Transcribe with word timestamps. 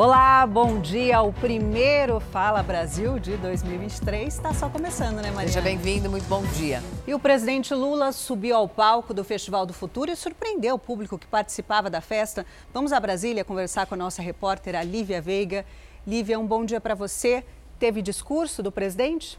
Olá, 0.00 0.46
bom 0.46 0.80
dia. 0.80 1.20
O 1.22 1.32
primeiro 1.32 2.20
Fala 2.20 2.62
Brasil 2.62 3.18
de 3.18 3.36
2023 3.36 4.32
está 4.32 4.54
só 4.54 4.68
começando, 4.68 5.16
né, 5.16 5.32
Maria? 5.32 5.48
Seja 5.48 5.60
bem-vindo, 5.60 6.08
muito 6.08 6.28
bom 6.28 6.40
dia. 6.52 6.80
E 7.04 7.12
o 7.14 7.18
presidente 7.18 7.74
Lula 7.74 8.12
subiu 8.12 8.54
ao 8.54 8.68
palco 8.68 9.12
do 9.12 9.24
Festival 9.24 9.66
do 9.66 9.72
Futuro 9.72 10.08
e 10.08 10.14
surpreendeu 10.14 10.76
o 10.76 10.78
público 10.78 11.18
que 11.18 11.26
participava 11.26 11.90
da 11.90 12.00
festa. 12.00 12.46
Vamos 12.72 12.92
a 12.92 13.00
Brasília 13.00 13.44
conversar 13.44 13.86
com 13.86 13.94
a 13.94 13.98
nossa 13.98 14.22
repórter, 14.22 14.76
a 14.76 14.84
Lívia 14.84 15.20
Veiga. 15.20 15.66
Lívia, 16.06 16.38
um 16.38 16.46
bom 16.46 16.64
dia 16.64 16.80
para 16.80 16.94
você. 16.94 17.42
Teve 17.76 18.00
discurso 18.00 18.62
do 18.62 18.70
presidente? 18.70 19.36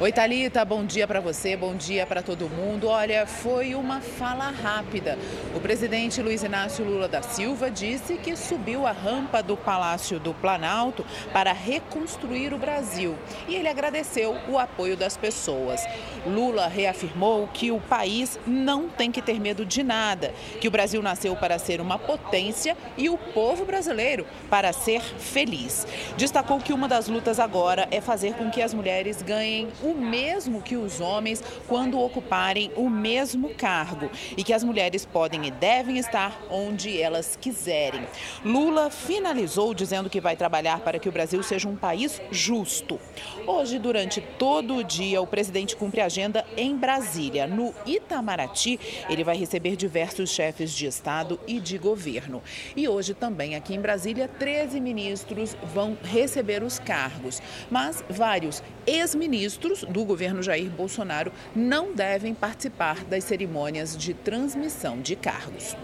Oi, 0.00 0.12
Thalita, 0.12 0.64
bom 0.64 0.84
dia 0.84 1.08
para 1.08 1.18
você, 1.18 1.56
bom 1.56 1.74
dia 1.74 2.06
para 2.06 2.22
todo 2.22 2.48
mundo. 2.48 2.86
Olha, 2.86 3.26
foi 3.26 3.74
uma 3.74 4.00
fala 4.00 4.48
rápida. 4.48 5.18
O 5.56 5.58
presidente 5.58 6.22
Luiz 6.22 6.44
Inácio 6.44 6.84
Lula 6.84 7.08
da 7.08 7.20
Silva 7.20 7.68
disse 7.68 8.14
que 8.14 8.36
subiu 8.36 8.86
a 8.86 8.92
rampa 8.92 9.42
do 9.42 9.56
Palácio 9.56 10.20
do 10.20 10.32
Planalto 10.32 11.04
para 11.32 11.52
reconstruir 11.52 12.54
o 12.54 12.58
Brasil 12.58 13.16
e 13.48 13.56
ele 13.56 13.66
agradeceu 13.66 14.36
o 14.48 14.56
apoio 14.56 14.96
das 14.96 15.16
pessoas. 15.16 15.84
Lula 16.24 16.68
reafirmou 16.68 17.48
que 17.52 17.72
o 17.72 17.80
país 17.80 18.38
não 18.46 18.88
tem 18.88 19.10
que 19.10 19.20
ter 19.20 19.40
medo 19.40 19.64
de 19.64 19.82
nada, 19.82 20.32
que 20.60 20.68
o 20.68 20.70
Brasil 20.70 21.02
nasceu 21.02 21.34
para 21.34 21.58
ser 21.58 21.80
uma 21.80 21.98
potência 21.98 22.76
e 22.96 23.08
o 23.08 23.18
povo 23.18 23.64
brasileiro 23.64 24.24
para 24.48 24.72
ser 24.72 25.02
feliz. 25.02 25.88
Destacou 26.16 26.60
que 26.60 26.72
uma 26.72 26.86
das 26.86 27.08
lutas 27.08 27.40
agora 27.40 27.88
é 27.90 28.00
fazer 28.00 28.34
com 28.34 28.48
que 28.48 28.62
as 28.62 28.72
mulheres 28.72 29.22
ganhem 29.22 29.66
o 29.82 29.87
mesmo 29.94 30.62
que 30.62 30.76
os 30.76 31.00
homens 31.00 31.42
quando 31.66 31.98
ocuparem 31.98 32.70
o 32.76 32.88
mesmo 32.88 33.50
cargo 33.54 34.10
e 34.36 34.42
que 34.42 34.52
as 34.52 34.64
mulheres 34.64 35.04
podem 35.04 35.46
e 35.46 35.50
devem 35.50 35.98
estar 35.98 36.40
onde 36.50 37.00
elas 37.00 37.36
quiserem. 37.40 38.06
Lula 38.44 38.90
finalizou 38.90 39.72
dizendo 39.74 40.10
que 40.10 40.20
vai 40.20 40.36
trabalhar 40.36 40.80
para 40.80 40.98
que 40.98 41.08
o 41.08 41.12
Brasil 41.12 41.42
seja 41.42 41.68
um 41.68 41.76
país 41.76 42.20
justo. 42.30 42.98
Hoje, 43.46 43.78
durante 43.78 44.20
todo 44.20 44.76
o 44.76 44.84
dia, 44.84 45.20
o 45.20 45.26
presidente 45.26 45.76
cumpre 45.76 46.00
a 46.00 46.06
agenda 46.06 46.44
em 46.56 46.76
Brasília. 46.76 47.46
No 47.46 47.74
Itamaraty, 47.86 48.78
ele 49.08 49.24
vai 49.24 49.36
receber 49.36 49.76
diversos 49.76 50.30
chefes 50.30 50.72
de 50.72 50.86
Estado 50.86 51.38
e 51.46 51.60
de 51.60 51.78
governo. 51.78 52.42
E 52.76 52.88
hoje 52.88 53.14
também, 53.14 53.54
aqui 53.54 53.74
em 53.74 53.80
Brasília, 53.80 54.28
13 54.28 54.80
ministros 54.80 55.56
vão 55.74 55.96
receber 56.02 56.62
os 56.62 56.78
cargos, 56.78 57.40
mas 57.70 58.04
vários 58.08 58.62
ex-ministros 58.86 59.28
ministros 59.28 59.77
do 59.84 60.04
governo 60.04 60.42
Jair 60.42 60.70
Bolsonaro 60.70 61.32
não 61.54 61.94
devem 61.94 62.34
participar 62.34 63.04
das 63.04 63.24
cerimônias 63.24 63.96
de 63.96 64.14
transmissão 64.14 65.00
de 65.00 65.16
cargos. 65.16 65.76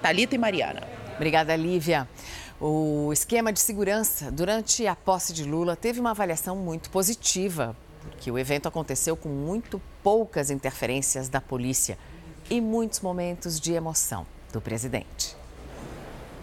Talita 0.00 0.34
e 0.34 0.38
Mariana. 0.38 0.82
Obrigada, 1.16 1.54
Lívia. 1.54 2.08
O 2.60 3.12
esquema 3.12 3.52
de 3.52 3.60
segurança 3.60 4.30
durante 4.30 4.86
a 4.86 4.94
posse 4.94 5.32
de 5.32 5.44
Lula 5.44 5.74
teve 5.74 6.00
uma 6.00 6.10
avaliação 6.10 6.56
muito 6.56 6.90
positiva, 6.90 7.76
porque 8.02 8.30
o 8.30 8.38
evento 8.38 8.68
aconteceu 8.68 9.16
com 9.16 9.28
muito 9.28 9.80
poucas 10.02 10.50
interferências 10.50 11.28
da 11.28 11.40
polícia 11.40 11.98
e 12.48 12.60
muitos 12.60 13.00
momentos 13.00 13.58
de 13.58 13.72
emoção 13.72 14.26
do 14.52 14.60
presidente. 14.60 15.36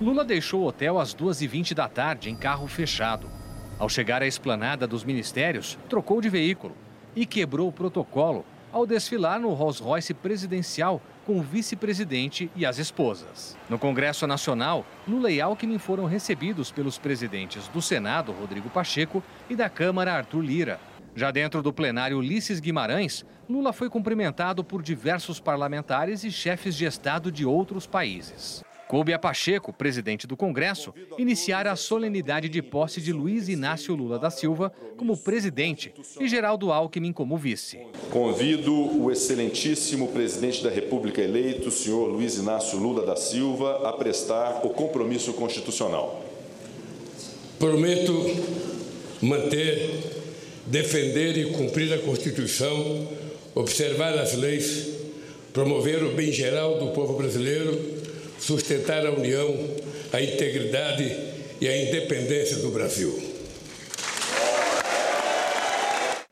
Lula 0.01 0.23
deixou 0.23 0.61
o 0.61 0.65
hotel 0.65 0.97
às 0.97 1.13
2h20 1.13 1.73
da 1.73 1.87
tarde 1.87 2.29
em 2.29 2.35
carro 2.35 2.67
fechado. 2.67 3.38
Ao 3.79 3.87
chegar 3.87 4.21
à 4.21 4.27
esplanada 4.27 4.85
dos 4.85 5.05
ministérios, 5.05 5.79
trocou 5.87 6.19
de 6.19 6.27
veículo 6.27 6.75
e 7.15 7.25
quebrou 7.25 7.69
o 7.69 7.71
protocolo 7.71 8.43
ao 8.73 8.85
desfilar 8.85 9.39
no 9.39 9.53
Rolls-Royce 9.53 10.13
presidencial 10.13 11.01
com 11.25 11.39
o 11.39 11.41
vice-presidente 11.41 12.51
e 12.57 12.65
as 12.65 12.77
esposas. 12.77 13.57
No 13.69 13.79
Congresso 13.79 14.27
Nacional, 14.27 14.85
Lula 15.07 15.31
e 15.31 15.39
Alckmin 15.39 15.77
foram 15.77 16.03
recebidos 16.03 16.73
pelos 16.73 16.97
presidentes 16.97 17.69
do 17.69 17.81
Senado, 17.81 18.33
Rodrigo 18.33 18.69
Pacheco, 18.69 19.23
e 19.49 19.55
da 19.55 19.69
Câmara, 19.69 20.13
Arthur 20.13 20.41
Lira. 20.41 20.79
Já 21.15 21.31
dentro 21.31 21.63
do 21.63 21.71
plenário 21.71 22.17
Ulisses 22.17 22.59
Guimarães, 22.59 23.25
Lula 23.49 23.71
foi 23.71 23.89
cumprimentado 23.89 24.61
por 24.61 24.81
diversos 24.81 25.39
parlamentares 25.39 26.25
e 26.25 26.31
chefes 26.31 26.75
de 26.75 26.83
Estado 26.85 27.31
de 27.31 27.45
outros 27.45 27.87
países. 27.87 28.61
Coube 28.89 29.13
a 29.13 29.19
Pacheco, 29.19 29.71
presidente 29.71 30.25
do 30.25 30.35
Congresso, 30.35 30.91
iniciar 31.15 31.67
a 31.67 31.75
solenidade 31.75 32.49
de 32.49 32.59
posse 32.59 32.99
de 32.99 33.13
Luiz 33.13 33.47
Inácio 33.47 33.93
Lula 33.93 34.17
da 34.17 34.31
Silva 34.31 34.73
como 34.97 35.15
presidente 35.15 35.93
e 36.19 36.27
Geraldo 36.27 36.71
Alckmin 36.71 37.13
como 37.13 37.37
vice. 37.37 37.77
Convido 38.09 38.73
o 38.73 39.11
excelentíssimo 39.11 40.07
presidente 40.07 40.63
da 40.63 40.71
República 40.71 41.21
eleito, 41.21 41.69
senhor 41.69 42.07
Luiz 42.07 42.39
Inácio 42.39 42.79
Lula 42.79 43.05
da 43.05 43.15
Silva, 43.15 43.87
a 43.87 43.93
prestar 43.93 44.65
o 44.65 44.71
compromisso 44.71 45.33
constitucional. 45.33 46.25
Prometo 47.59 48.11
manter, 49.21 50.01
defender 50.65 51.37
e 51.37 51.51
cumprir 51.51 51.93
a 51.93 51.99
Constituição, 51.99 53.07
observar 53.53 54.17
as 54.17 54.33
leis, 54.33 54.87
promover 55.53 56.03
o 56.03 56.15
bem 56.15 56.31
geral 56.31 56.79
do 56.79 56.87
povo 56.87 57.13
brasileiro 57.13 57.98
sustentar 58.39 59.05
a 59.05 59.11
união, 59.11 59.53
a 60.11 60.21
integridade 60.21 61.03
e 61.61 61.67
a 61.67 61.87
independência 61.87 62.57
do 62.57 62.71
Brasil. 62.71 63.39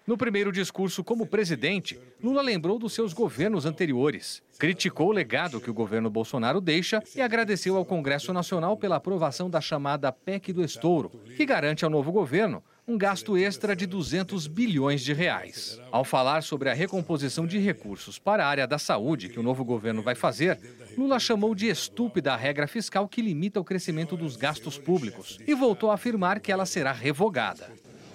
No 0.07 0.17
primeiro 0.17 0.53
discurso 0.53 1.03
como 1.03 1.25
presidente, 1.25 1.99
Lula 2.23 2.41
lembrou 2.41 2.79
dos 2.79 2.93
seus 2.93 3.11
governos 3.11 3.65
anteriores, 3.65 4.41
criticou 4.57 5.09
o 5.09 5.11
legado 5.11 5.59
que 5.59 5.69
o 5.69 5.73
governo 5.73 6.09
Bolsonaro 6.09 6.61
deixa 6.61 7.03
e 7.13 7.21
agradeceu 7.21 7.75
ao 7.75 7.83
Congresso 7.83 8.31
Nacional 8.31 8.77
pela 8.77 8.95
aprovação 8.95 9.49
da 9.49 9.59
chamada 9.59 10.09
PEC 10.09 10.53
do 10.53 10.63
Estouro, 10.63 11.11
que 11.35 11.45
garante 11.45 11.83
ao 11.83 11.91
novo 11.91 12.09
governo 12.09 12.63
um 12.87 12.97
gasto 12.97 13.37
extra 13.37 13.75
de 13.75 13.85
200 13.85 14.47
bilhões 14.47 15.01
de 15.01 15.11
reais. 15.11 15.77
Ao 15.91 16.05
falar 16.05 16.41
sobre 16.41 16.69
a 16.69 16.73
recomposição 16.73 17.45
de 17.45 17.59
recursos 17.59 18.17
para 18.17 18.45
a 18.45 18.47
área 18.47 18.65
da 18.65 18.79
saúde 18.79 19.27
que 19.27 19.37
o 19.37 19.43
novo 19.43 19.65
governo 19.65 20.01
vai 20.01 20.15
fazer, 20.15 20.57
Lula 20.97 21.19
chamou 21.19 21.53
de 21.53 21.67
estúpida 21.67 22.33
a 22.33 22.37
regra 22.37 22.65
fiscal 22.65 23.05
que 23.05 23.21
limita 23.21 23.59
o 23.59 23.63
crescimento 23.63 24.15
dos 24.15 24.37
gastos 24.37 24.77
públicos 24.77 25.37
e 25.45 25.53
voltou 25.53 25.91
a 25.91 25.95
afirmar 25.95 26.39
que 26.39 26.49
ela 26.49 26.65
será 26.65 26.93
revogada. 26.93 27.69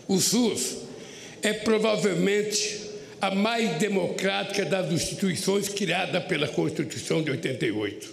O 0.08 0.18
SUS 0.18 0.78
é 1.42 1.52
provavelmente 1.52 2.80
a 3.20 3.30
mais 3.30 3.76
democrática 3.76 4.64
das 4.64 4.90
instituições 4.90 5.68
criada 5.68 6.18
pela 6.18 6.48
Constituição 6.48 7.22
de 7.22 7.30
88. 7.30 8.10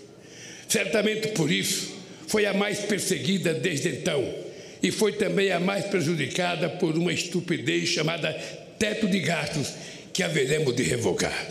Certamente 0.68 1.30
por 1.30 1.50
isso 1.50 1.98
foi 2.28 2.46
a 2.46 2.54
mais 2.54 2.80
perseguida 2.80 3.54
desde 3.54 3.88
então 3.88 4.49
e 4.82 4.92
foi 4.92 5.14
também 5.14 5.52
a 5.52 5.60
mais 5.60 5.86
prejudicada 5.86 6.70
por 6.70 6.98
uma 6.98 7.12
estupidez 7.12 7.90
chamada 7.90 8.34
teto 8.78 9.08
de 9.08 9.20
gastos, 9.20 9.74
que 10.14 10.24
haveremos 10.24 10.76
de 10.76 10.84
revogar. 10.84 11.48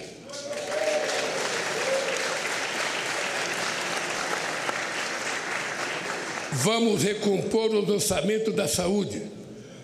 Vamos 6.52 7.02
recompor 7.02 7.74
os 7.74 7.88
orçamentos 7.88 8.54
da 8.54 8.66
saúde 8.66 9.22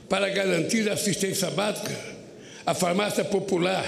para 0.08 0.28
garantir 0.28 0.88
a 0.90 0.94
assistência 0.94 1.50
básica, 1.50 1.96
a 2.66 2.74
farmácia 2.74 3.24
popular, 3.24 3.86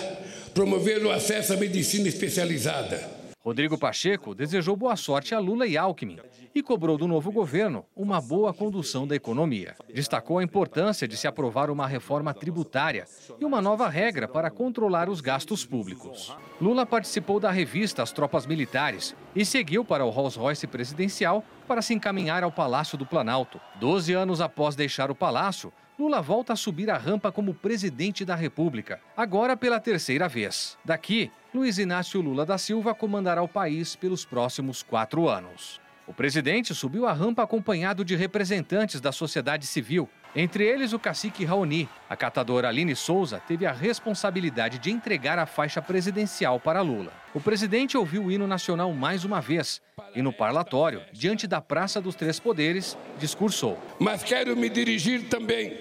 promover 0.55 1.05
o 1.05 1.11
acesso 1.11 1.53
à 1.53 1.57
medicina 1.57 2.09
especializada 2.09 3.16
Rodrigo 3.47 3.79
Pacheco 3.79 4.35
desejou 4.35 4.75
boa 4.75 4.97
sorte 4.97 5.33
a 5.33 5.39
Lula 5.39 5.69
e 5.69 5.77
Alckmin 5.77 6.19
e 6.53 6.61
cobrou 6.61 6.99
do 6.99 7.07
novo 7.07 7.31
governo 7.31 7.87
uma 7.95 8.21
boa 8.21 8.53
condução 8.53 9.07
da 9.07 9.15
economia. 9.15 9.77
Destacou 9.95 10.41
a 10.41 10.43
importância 10.43 11.07
de 11.07 11.17
se 11.17 11.29
aprovar 11.29 11.71
uma 11.71 11.87
reforma 11.87 12.35
tributária 12.35 13.07
e 13.39 13.45
uma 13.45 13.63
nova 13.63 13.89
regra 13.89 14.27
para 14.27 14.51
controlar 14.51 15.09
os 15.09 15.21
gastos 15.21 15.65
públicos. 15.65 16.37
Lula 16.61 16.85
participou 16.85 17.39
da 17.39 17.53
revista 17.53 18.03
As 18.03 18.11
Tropas 18.11 18.47
Militares 18.47 19.15
e 19.33 19.45
seguiu 19.45 19.85
para 19.85 20.05
o 20.05 20.11
Rolls-Royce 20.11 20.67
presidencial 20.67 21.45
para 21.69 21.83
se 21.83 21.95
encaminhar 21.95 22.43
ao 22.43 22.51
Palácio 22.51 22.99
do 22.99 23.07
Planalto. 23.07 23.61
Doze 23.79 24.13
anos 24.13 24.41
após 24.41 24.75
deixar 24.75 25.09
o 25.09 25.15
palácio, 25.15 25.73
Lula 25.97 26.21
volta 26.21 26.53
a 26.53 26.57
subir 26.57 26.91
a 26.91 26.99
rampa 26.99 27.33
como 27.33 27.55
presidente 27.55 28.23
da 28.23 28.35
República, 28.35 29.01
agora 29.17 29.57
pela 29.57 29.81
terceira 29.81 30.29
vez. 30.29 30.77
Daqui, 30.85 31.31
Luiz 31.57 31.79
Inácio 31.79 32.21
Lula 32.21 32.45
da 32.45 32.59
Silva 32.59 32.95
comandará 32.95 33.43
o 33.43 33.49
país 33.49 33.97
pelos 33.97 34.27
próximos 34.27 34.83
quatro 34.83 35.27
anos. 35.27 35.81
O 36.07 36.13
presidente 36.13 36.75
subiu 36.75 37.07
a 37.07 37.15
rampa 37.15 37.43
acompanhado 37.43 38.05
de 38.05 38.15
representantes 38.15 39.01
da 39.01 39.11
sociedade 39.11 39.67
civil, 39.67 40.07
entre 40.35 40.65
eles 40.65 40.93
o 40.93 40.99
cacique 40.99 41.47
Raoni. 41.47 41.89
A 42.11 42.15
catadora 42.15 42.69
Aline 42.69 42.95
Souza 42.95 43.41
teve 43.49 43.65
a 43.65 43.73
responsabilidade 43.73 44.79
de 44.79 44.91
entregar 44.91 45.39
a 45.39 45.47
faixa 45.47 45.81
presidencial 45.81 46.61
para 46.61 46.83
Lula. 46.83 47.11
O 47.33 47.41
presidente 47.41 47.97
ouviu 47.97 48.25
o 48.25 48.31
hino 48.31 48.47
nacional 48.47 48.93
mais 48.93 49.25
uma 49.25 49.41
vez 49.41 49.81
e 50.15 50.21
no 50.21 50.35
parlatório, 50.35 51.01
diante 51.11 51.47
da 51.47 51.63
Praça 51.63 52.03
dos 52.03 52.15
Três 52.15 52.39
Poderes, 52.39 52.99
discursou. 53.19 53.79
Mas 53.99 54.23
quero 54.23 54.55
me 54.55 54.69
dirigir 54.69 55.31
também 55.31 55.75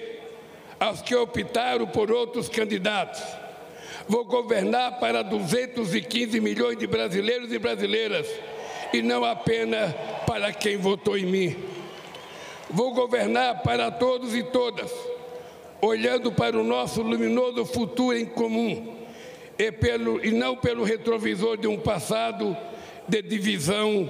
aos 0.79 1.01
que 1.01 1.13
optaram 1.13 1.85
por 1.85 2.09
outros 2.09 2.47
candidatos 2.47 3.44
Vou 4.07 4.23
governar 4.23 4.99
para 4.99 5.23
215 5.23 6.39
milhões 6.39 6.77
de 6.77 6.85
brasileiros 6.85 7.51
e 7.51 7.57
brasileiras 7.57 8.27
e 8.93 9.01
não 9.01 9.25
apenas 9.25 9.93
para 10.27 10.53
quem 10.53 10.77
votou 10.77 11.17
em 11.17 11.25
mim. 11.25 11.55
Vou 12.69 12.93
governar 12.93 13.63
para 13.63 13.89
todos 13.89 14.35
e 14.35 14.43
todas, 14.43 14.91
olhando 15.81 16.31
para 16.31 16.57
o 16.57 16.63
nosso 16.63 17.01
luminoso 17.01 17.65
futuro 17.65 18.15
em 18.15 18.25
comum 18.25 18.95
e, 19.57 19.71
pelo, 19.71 20.23
e 20.23 20.31
não 20.31 20.55
pelo 20.55 20.83
retrovisor 20.83 21.57
de 21.57 21.67
um 21.67 21.79
passado 21.79 22.55
de 23.07 23.21
divisão 23.23 24.09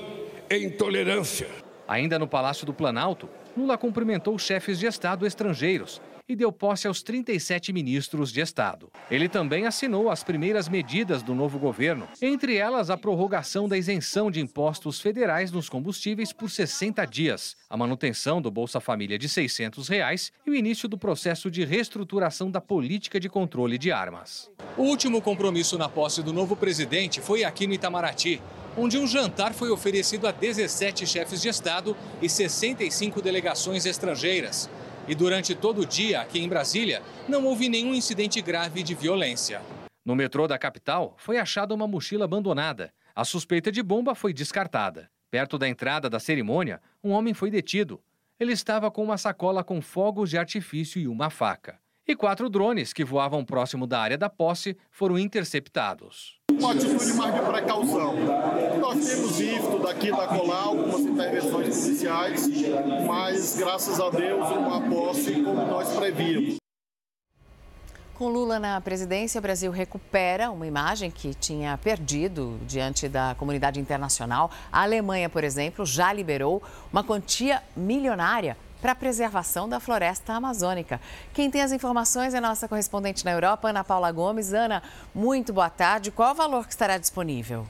e 0.49 0.57
intolerância. 0.57 1.47
Ainda 1.87 2.19
no 2.19 2.27
Palácio 2.27 2.65
do 2.65 2.73
Planalto, 2.73 3.29
Lula 3.55 3.77
cumprimentou 3.77 4.37
chefes 4.37 4.79
de 4.79 4.87
Estado 4.87 5.25
estrangeiros 5.25 6.01
e 6.27 6.35
deu 6.35 6.51
posse 6.51 6.87
aos 6.87 7.03
37 7.03 7.71
ministros 7.71 8.31
de 8.31 8.41
Estado. 8.41 8.91
Ele 9.09 9.29
também 9.29 9.65
assinou 9.65 10.09
as 10.09 10.23
primeiras 10.23 10.67
medidas 10.67 11.21
do 11.21 11.35
novo 11.35 11.59
governo, 11.59 12.07
entre 12.21 12.55
elas 12.55 12.89
a 12.89 12.97
prorrogação 12.97 13.67
da 13.67 13.77
isenção 13.77 14.31
de 14.31 14.41
impostos 14.41 14.99
federais 14.99 15.51
nos 15.51 15.69
combustíveis 15.69 16.33
por 16.33 16.49
60 16.49 17.05
dias, 17.05 17.55
a 17.69 17.77
manutenção 17.77 18.41
do 18.41 18.49
Bolsa 18.49 18.79
Família 18.79 19.17
de 19.17 19.29
600 19.29 19.87
reais 19.87 20.31
e 20.45 20.49
o 20.49 20.55
início 20.55 20.89
do 20.89 20.97
processo 20.97 21.51
de 21.51 21.63
reestruturação 21.63 22.49
da 22.49 22.59
política 22.59 23.19
de 23.19 23.29
controle 23.29 23.77
de 23.77 23.91
armas. 23.91 24.49
O 24.77 24.83
último 24.83 25.21
compromisso 25.21 25.77
na 25.77 25.87
posse 25.87 26.23
do 26.23 26.33
novo 26.33 26.55
presidente 26.55 27.21
foi 27.21 27.43
aqui 27.43 27.67
no 27.67 27.73
Itamaraty, 27.73 28.41
onde 28.77 28.97
um 28.97 29.07
jantar 29.07 29.53
foi 29.53 29.69
oferecido 29.69 30.27
a 30.27 30.31
17 30.31 31.05
chefes 31.07 31.41
de 31.41 31.47
Estado 31.47 31.95
e 32.21 32.27
65 32.27 33.21
delegações 33.21 33.85
estrangeiras. 33.85 34.69
E 35.07 35.13
durante 35.13 35.53
todo 35.53 35.81
o 35.81 35.85
dia, 35.85 36.21
aqui 36.21 36.39
em 36.39 36.49
Brasília, 36.49 37.01
não 37.27 37.45
houve 37.45 37.69
nenhum 37.69 37.93
incidente 37.93 38.41
grave 38.41 38.81
de 38.81 38.95
violência. 38.95 39.61
No 40.03 40.15
metrô 40.15 40.47
da 40.47 40.57
capital, 40.57 41.15
foi 41.17 41.37
achada 41.37 41.73
uma 41.73 41.87
mochila 41.87 42.25
abandonada. 42.25 42.93
A 43.15 43.23
suspeita 43.23 43.71
de 43.71 43.81
bomba 43.83 44.15
foi 44.15 44.33
descartada. 44.33 45.09
Perto 45.29 45.57
da 45.57 45.67
entrada 45.67 46.09
da 46.09 46.19
cerimônia, 46.19 46.81
um 47.03 47.11
homem 47.11 47.33
foi 47.33 47.49
detido. 47.51 48.01
Ele 48.39 48.53
estava 48.53 48.89
com 48.91 49.03
uma 49.03 49.17
sacola 49.17 49.63
com 49.63 49.81
fogos 49.81 50.29
de 50.29 50.37
artifício 50.37 50.99
e 50.99 51.07
uma 51.07 51.29
faca. 51.29 51.79
E 52.07 52.15
quatro 52.15 52.49
drones 52.49 52.93
que 52.93 53.03
voavam 53.03 53.43
próximo 53.43 53.87
da 53.87 53.99
área 53.99 54.17
da 54.17 54.29
posse 54.29 54.77
foram 54.91 55.17
interceptados. 55.17 56.39
Uma 56.59 56.71
atitude 56.71 57.13
mais 57.13 57.33
de 57.33 57.41
precaução. 57.41 58.15
Nós 58.79 59.05
temos 59.05 59.37
visto 59.37 59.79
daqui 59.83 60.11
da 60.11 60.27
Colar 60.27 60.63
algumas 60.63 61.01
intervenções 61.01 61.51
policiais, 61.51 62.47
mas 63.05 63.57
graças 63.57 63.99
a 63.99 64.09
Deus 64.09 64.49
uma 64.51 64.81
posse 64.81 65.43
como 65.43 65.65
nós 65.65 65.93
prevíamos. 65.93 66.55
Com 68.13 68.29
Lula 68.29 68.59
na 68.59 68.79
presidência, 68.79 69.39
o 69.39 69.41
Brasil 69.41 69.69
recupera 69.71 70.49
uma 70.49 70.65
imagem 70.65 71.11
que 71.11 71.33
tinha 71.33 71.77
perdido 71.77 72.57
diante 72.65 73.09
da 73.09 73.35
comunidade 73.37 73.77
internacional. 73.77 74.49
A 74.71 74.83
Alemanha, 74.83 75.29
por 75.29 75.43
exemplo, 75.43 75.85
já 75.85 76.13
liberou 76.13 76.63
uma 76.93 77.03
quantia 77.03 77.61
milionária 77.75 78.55
para 78.85 78.91
a 78.91 78.95
preservação 78.95 79.67
da 79.67 79.79
floresta 79.79 80.33
amazônica. 80.33 81.01
Quem 81.33 81.49
tem 81.49 81.63
as 81.63 81.71
informações 81.71 82.35
é 82.35 82.39
nossa 82.39 82.67
correspondente 82.67 83.25
na 83.25 83.31
Europa, 83.31 83.69
Ana 83.69 83.83
Paula 83.83 84.11
Gomes. 84.11 84.53
Ana, 84.53 84.83
muito 85.11 85.51
boa 85.51 85.71
tarde. 85.71 86.11
Qual 86.11 86.31
o 86.31 86.35
valor 86.35 86.67
que 86.67 86.73
estará 86.73 86.99
disponível? 86.99 87.67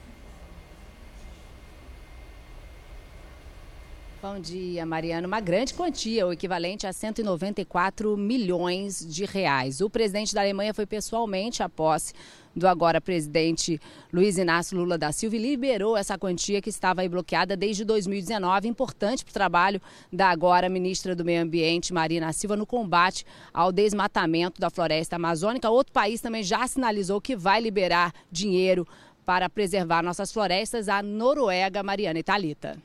Bom 4.20 4.38
dia, 4.38 4.84
Mariana. 4.84 5.26
Uma 5.26 5.40
grande 5.40 5.72
quantia, 5.72 6.26
o 6.26 6.34
equivalente 6.34 6.86
a 6.86 6.92
194 6.92 8.14
milhões 8.14 9.00
de 9.00 9.24
reais. 9.24 9.80
O 9.80 9.88
presidente 9.88 10.34
da 10.34 10.42
Alemanha 10.42 10.74
foi 10.74 10.84
pessoalmente 10.84 11.62
à 11.62 11.68
posse 11.68 12.12
do 12.56 12.66
agora 12.66 13.00
presidente 13.00 13.78
Luiz 14.10 14.38
Inácio 14.38 14.78
Lula 14.78 14.96
da 14.96 15.12
Silva 15.12 15.36
e 15.36 15.38
liberou 15.38 15.96
essa 15.96 16.16
quantia 16.16 16.62
que 16.62 16.70
estava 16.70 17.02
aí 17.02 17.08
bloqueada 17.08 17.54
desde 17.54 17.84
2019, 17.84 18.66
importante 18.66 19.22
para 19.22 19.30
o 19.30 19.34
trabalho 19.34 19.80
da 20.10 20.30
agora 20.30 20.68
ministra 20.70 21.14
do 21.14 21.24
Meio 21.24 21.42
Ambiente, 21.42 21.92
Marina 21.92 22.32
Silva, 22.32 22.56
no 22.56 22.64
combate 22.64 23.26
ao 23.52 23.70
desmatamento 23.70 24.58
da 24.58 24.70
floresta 24.70 25.16
amazônica. 25.16 25.68
Outro 25.68 25.92
país 25.92 26.20
também 26.22 26.42
já 26.42 26.66
sinalizou 26.66 27.20
que 27.20 27.36
vai 27.36 27.60
liberar 27.60 28.14
dinheiro 28.32 28.88
para 29.26 29.50
preservar 29.50 30.02
nossas 30.02 30.32
florestas, 30.32 30.88
a 30.88 31.02
Noruega, 31.02 31.82
Mariana 31.82 32.18
Italita. 32.18 32.78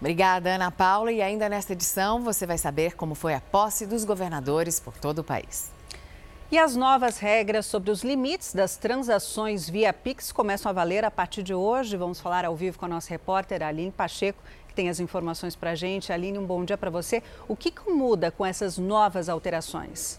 Obrigada, 0.00 0.54
Ana 0.54 0.70
Paula. 0.70 1.12
E 1.12 1.20
ainda 1.20 1.48
nesta 1.48 1.72
edição 1.72 2.22
você 2.22 2.46
vai 2.46 2.56
saber 2.56 2.94
como 2.94 3.14
foi 3.14 3.34
a 3.34 3.40
posse 3.40 3.86
dos 3.86 4.04
governadores 4.04 4.80
por 4.80 4.96
todo 4.96 5.20
o 5.20 5.24
país. 5.24 5.77
E 6.50 6.56
as 6.56 6.74
novas 6.74 7.18
regras 7.18 7.66
sobre 7.66 7.90
os 7.90 8.02
limites 8.02 8.54
das 8.54 8.74
transações 8.74 9.68
via 9.68 9.92
Pix 9.92 10.32
começam 10.32 10.70
a 10.70 10.72
valer 10.72 11.04
a 11.04 11.10
partir 11.10 11.42
de 11.42 11.52
hoje. 11.52 11.94
Vamos 11.94 12.20
falar 12.20 12.42
ao 12.42 12.56
vivo 12.56 12.78
com 12.78 12.86
a 12.86 12.88
nossa 12.88 13.10
repórter 13.10 13.62
Aline 13.62 13.90
Pacheco, 13.90 14.42
que 14.66 14.72
tem 14.72 14.88
as 14.88 14.98
informações 14.98 15.54
para 15.54 15.72
a 15.72 15.74
gente. 15.74 16.10
Aline, 16.10 16.38
um 16.38 16.46
bom 16.46 16.64
dia 16.64 16.78
para 16.78 16.88
você. 16.88 17.22
O 17.46 17.54
que 17.54 17.70
muda 17.86 18.30
com 18.30 18.46
essas 18.46 18.78
novas 18.78 19.28
alterações? 19.28 20.18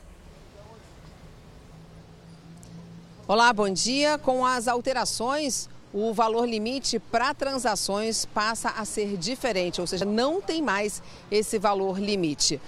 Olá, 3.28 3.52
bom 3.52 3.70
dia. 3.70 4.20
Com 4.20 4.46
as 4.46 4.68
alterações, 4.68 5.68
o 5.92 6.14
valor 6.14 6.48
limite 6.48 7.00
para 7.00 7.34
transações 7.34 8.25
passa 8.25 8.70
a 8.70 8.86
ser 8.86 9.18
diferente, 9.18 9.82
ou 9.82 9.88
seja, 9.88 10.06
não 10.06 10.40
tem 10.40 10.62
mais 10.62 11.02
esse 11.32 11.58
valor 11.58 12.00
limite. 12.00 12.62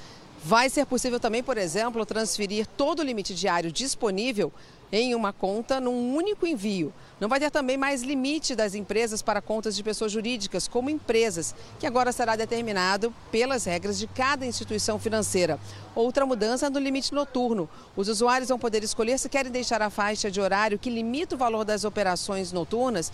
Vai 0.43 0.71
ser 0.71 0.87
possível 0.87 1.19
também, 1.19 1.43
por 1.43 1.55
exemplo, 1.55 2.03
transferir 2.03 2.65
todo 2.65 3.01
o 3.01 3.03
limite 3.03 3.35
diário 3.35 3.71
disponível 3.71 4.51
em 4.91 5.13
uma 5.13 5.31
conta 5.31 5.79
num 5.79 6.15
único 6.15 6.47
envio. 6.47 6.91
Não 7.19 7.29
vai 7.29 7.39
ter 7.39 7.51
também 7.51 7.77
mais 7.77 8.01
limite 8.01 8.55
das 8.55 8.73
empresas 8.73 9.21
para 9.21 9.39
contas 9.39 9.75
de 9.75 9.83
pessoas 9.83 10.11
jurídicas, 10.11 10.67
como 10.67 10.89
empresas, 10.89 11.53
que 11.79 11.85
agora 11.85 12.11
será 12.11 12.35
determinado 12.35 13.13
pelas 13.31 13.65
regras 13.65 13.99
de 13.99 14.07
cada 14.07 14.43
instituição 14.43 14.97
financeira. 14.97 15.59
Outra 15.93 16.25
mudança 16.25 16.71
no 16.71 16.79
limite 16.79 17.13
noturno. 17.13 17.69
Os 17.95 18.07
usuários 18.07 18.49
vão 18.49 18.57
poder 18.57 18.83
escolher 18.83 19.19
se 19.19 19.29
querem 19.29 19.51
deixar 19.51 19.81
a 19.83 19.91
faixa 19.91 20.31
de 20.31 20.41
horário 20.41 20.79
que 20.79 20.89
limita 20.89 21.35
o 21.35 21.37
valor 21.37 21.63
das 21.63 21.83
operações 21.83 22.51
noturnas, 22.51 23.11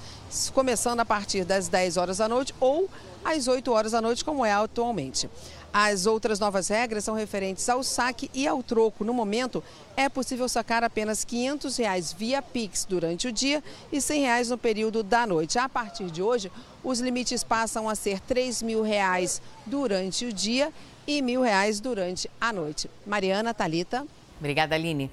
começando 0.54 1.02
a 1.02 1.06
partir 1.06 1.44
das 1.44 1.68
10 1.68 1.98
horas 1.98 2.18
da 2.20 2.30
noite 2.30 2.56
ou 2.60 2.90
às 3.24 3.48
8 3.50 3.70
horas 3.72 3.92
da 3.92 4.02
noite, 4.02 4.24
como 4.24 4.46
é 4.46 4.54
atualmente. 4.54 5.30
As 5.80 6.08
outras 6.08 6.40
novas 6.40 6.70
regras 6.70 7.04
são 7.04 7.14
referentes 7.14 7.70
ao 7.70 7.84
saque 7.84 8.32
e 8.34 8.48
ao 8.48 8.64
troco. 8.64 9.04
No 9.04 9.14
momento, 9.14 9.64
é 9.96 10.10
possível 10.10 10.50
sacar 10.50 10.84
apenas 10.84 11.24
500 11.24 11.78
reais 11.78 12.12
via 12.12 12.42
Pix 12.42 12.84
durante 12.84 13.28
o 13.28 13.32
dia 13.32 13.64
e 13.92 14.02
100 14.02 14.22
reais 14.22 14.50
no 14.50 14.58
período 14.58 15.04
da 15.04 15.28
noite. 15.28 15.60
A 15.60 15.70
partir 15.70 16.10
de 16.10 16.20
hoje, 16.20 16.52
os 16.84 17.00
limites 17.00 17.44
passam 17.44 17.88
a 17.88 17.94
ser 17.94 18.20
3 18.22 18.64
mil 18.64 18.82
reais 18.82 19.40
durante 19.68 20.26
o 20.26 20.34
dia 20.34 20.74
e 21.06 21.18
R$ 21.18 21.22
mil 21.22 21.42
reais 21.44 21.80
durante 21.80 22.28
a 22.42 22.52
noite. 22.52 22.90
Mariana, 23.06 23.54
Talita. 23.54 24.04
Obrigada, 24.40 24.74
Aline. 24.74 25.12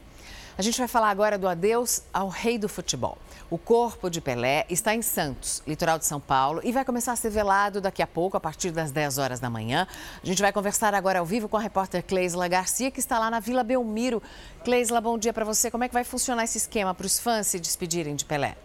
A 0.57 0.63
gente 0.63 0.79
vai 0.79 0.87
falar 0.87 1.11
agora 1.11 1.37
do 1.37 1.49
adeus 1.49 2.03
ao 2.13 2.29
rei 2.29 2.59
do 2.59 2.69
futebol. 2.69 3.19
O 3.51 3.59
corpo 3.59 4.09
de 4.09 4.21
Pelé 4.21 4.65
está 4.71 4.95
em 4.95 5.03
Santos, 5.03 5.61
litoral 5.67 5.99
de 5.99 6.07
São 6.07 6.21
Paulo, 6.21 6.61
e 6.63 6.71
vai 6.71 6.85
começar 6.85 7.11
a 7.11 7.17
ser 7.17 7.31
velado 7.31 7.81
daqui 7.81 8.01
a 8.01 8.07
pouco, 8.07 8.37
a 8.37 8.41
partir 8.41 8.71
das 8.71 8.93
10 8.93 9.19
horas 9.19 9.41
da 9.41 9.51
manhã. 9.51 9.85
A 10.23 10.25
gente 10.25 10.41
vai 10.41 10.53
conversar 10.53 10.95
agora 10.95 11.19
ao 11.19 11.27
vivo 11.27 11.49
com 11.49 11.57
a 11.57 11.61
repórter 11.61 12.05
Cleisla 12.05 12.47
Garcia, 12.47 12.89
que 12.93 13.01
está 13.01 13.19
lá 13.19 13.33
na 13.33 13.41
Vila 13.41 13.65
Belmiro. 13.65 14.23
Cleisla, 14.63 15.01
bom 15.01 15.19
dia 15.19 15.33
para 15.33 15.45
você. 15.45 15.73
Como 15.73 15.83
é 15.83 15.89
que 15.89 15.95
vai 15.95 16.05
funcionar 16.05 16.45
esse 16.45 16.59
esquema 16.59 16.95
para 16.95 17.07
os 17.07 17.19
fãs 17.19 17.49
se 17.49 17.59
despedirem 17.59 18.15
de 18.15 18.25
Pelé? 18.25 18.57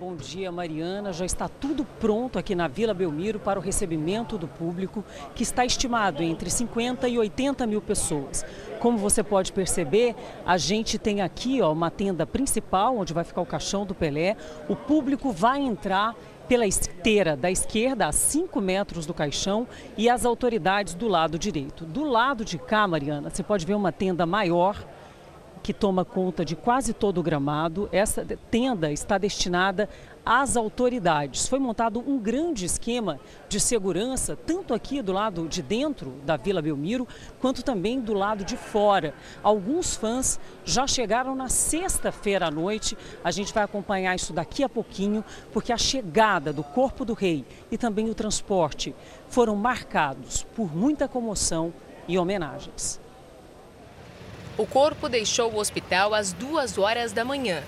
Bom 0.00 0.16
dia, 0.16 0.50
Mariana. 0.50 1.12
Já 1.12 1.26
está 1.26 1.46
tudo 1.46 1.84
pronto 1.84 2.38
aqui 2.38 2.54
na 2.54 2.66
Vila 2.66 2.94
Belmiro 2.94 3.38
para 3.38 3.58
o 3.58 3.62
recebimento 3.62 4.38
do 4.38 4.48
público, 4.48 5.04
que 5.34 5.42
está 5.42 5.62
estimado 5.62 6.22
entre 6.22 6.48
50 6.48 7.06
e 7.06 7.18
80 7.18 7.66
mil 7.66 7.82
pessoas. 7.82 8.42
Como 8.80 8.96
você 8.96 9.22
pode 9.22 9.52
perceber, 9.52 10.16
a 10.44 10.56
gente 10.56 10.98
tem 10.98 11.20
aqui 11.20 11.60
ó, 11.60 11.70
uma 11.70 11.90
tenda 11.90 12.26
principal, 12.26 12.96
onde 12.96 13.12
vai 13.12 13.24
ficar 13.24 13.42
o 13.42 13.46
caixão 13.46 13.84
do 13.84 13.94
Pelé. 13.94 14.36
O 14.68 14.74
público 14.74 15.30
vai 15.30 15.60
entrar 15.60 16.16
pela 16.48 16.66
esteira 16.66 17.36
da 17.36 17.50
esquerda, 17.50 18.06
a 18.08 18.12
5 18.12 18.58
metros 18.58 19.04
do 19.04 19.12
caixão, 19.12 19.68
e 19.96 20.08
as 20.08 20.24
autoridades 20.24 20.94
do 20.94 21.06
lado 21.06 21.38
direito. 21.38 21.84
Do 21.84 22.04
lado 22.04 22.42
de 22.42 22.58
cá, 22.58 22.88
Mariana, 22.88 23.28
você 23.28 23.42
pode 23.42 23.66
ver 23.66 23.74
uma 23.74 23.92
tenda 23.92 24.24
maior 24.24 24.82
que 25.62 25.74
toma 25.74 26.04
conta 26.04 26.42
de 26.42 26.56
quase 26.56 26.94
todo 26.94 27.18
o 27.18 27.22
gramado. 27.22 27.86
Essa 27.92 28.26
tenda 28.50 28.90
está 28.90 29.18
destinada 29.18 29.88
às 30.24 30.56
autoridades. 30.56 31.48
Foi 31.48 31.58
montado 31.58 32.00
um 32.00 32.18
grande 32.18 32.64
esquema 32.64 33.18
de 33.48 33.58
segurança, 33.58 34.36
tanto 34.36 34.74
aqui 34.74 35.02
do 35.02 35.12
lado 35.12 35.46
de 35.48 35.62
dentro 35.62 36.12
da 36.24 36.36
Vila 36.36 36.62
Belmiro, 36.62 37.06
quanto 37.40 37.62
também 37.62 38.00
do 38.00 38.14
lado 38.14 38.44
de 38.44 38.56
fora. 38.56 39.14
Alguns 39.42 39.96
fãs 39.96 40.38
já 40.64 40.86
chegaram 40.86 41.34
na 41.34 41.48
sexta-feira 41.48 42.46
à 42.46 42.50
noite. 42.50 42.96
A 43.24 43.30
gente 43.30 43.52
vai 43.52 43.64
acompanhar 43.64 44.14
isso 44.14 44.32
daqui 44.32 44.62
a 44.62 44.68
pouquinho, 44.68 45.24
porque 45.52 45.72
a 45.72 45.78
chegada 45.78 46.52
do 46.52 46.62
Corpo 46.62 47.04
do 47.04 47.14
Rei 47.14 47.44
e 47.70 47.78
também 47.78 48.08
o 48.08 48.14
transporte 48.14 48.94
foram 49.28 49.56
marcados 49.56 50.42
por 50.54 50.74
muita 50.74 51.08
comoção 51.08 51.72
e 52.06 52.18
homenagens. 52.18 53.00
O 54.58 54.66
corpo 54.66 55.08
deixou 55.08 55.52
o 55.52 55.58
hospital 55.58 56.12
às 56.12 56.32
duas 56.32 56.76
horas 56.76 57.12
da 57.12 57.24
manhã. 57.24 57.62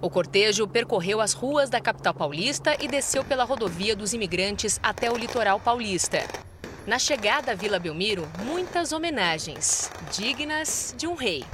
O 0.00 0.08
cortejo 0.08 0.68
percorreu 0.68 1.20
as 1.20 1.32
ruas 1.32 1.68
da 1.68 1.80
capital 1.80 2.14
paulista 2.14 2.76
e 2.80 2.86
desceu 2.86 3.24
pela 3.24 3.42
rodovia 3.42 3.96
dos 3.96 4.12
imigrantes 4.12 4.78
até 4.80 5.10
o 5.10 5.16
litoral 5.16 5.58
paulista. 5.58 6.22
Na 6.86 7.00
chegada 7.00 7.50
à 7.52 7.54
Vila 7.56 7.80
Belmiro, 7.80 8.28
muitas 8.44 8.92
homenagens, 8.92 9.90
dignas 10.12 10.94
de 10.96 11.08
um 11.08 11.14
rei. 11.14 11.44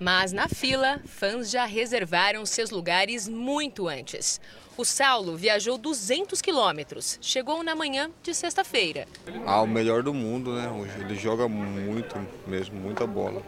Mas 0.00 0.32
na 0.32 0.48
fila, 0.48 1.00
fãs 1.04 1.50
já 1.50 1.64
reservaram 1.64 2.46
seus 2.46 2.70
lugares 2.70 3.28
muito 3.28 3.88
antes. 3.88 4.40
O 4.76 4.84
Saulo 4.84 5.36
viajou 5.36 5.76
200 5.76 6.40
quilômetros, 6.40 7.18
chegou 7.20 7.64
na 7.64 7.74
manhã 7.74 8.12
de 8.22 8.32
sexta-feira. 8.32 9.08
Ah, 9.44 9.60
o 9.60 9.66
melhor 9.66 10.04
do 10.04 10.14
mundo, 10.14 10.52
né? 10.52 10.70
Hoje 10.70 10.92
ele 11.00 11.16
joga 11.16 11.48
muito 11.48 12.14
mesmo, 12.46 12.78
muita 12.78 13.04
bola. 13.04 13.42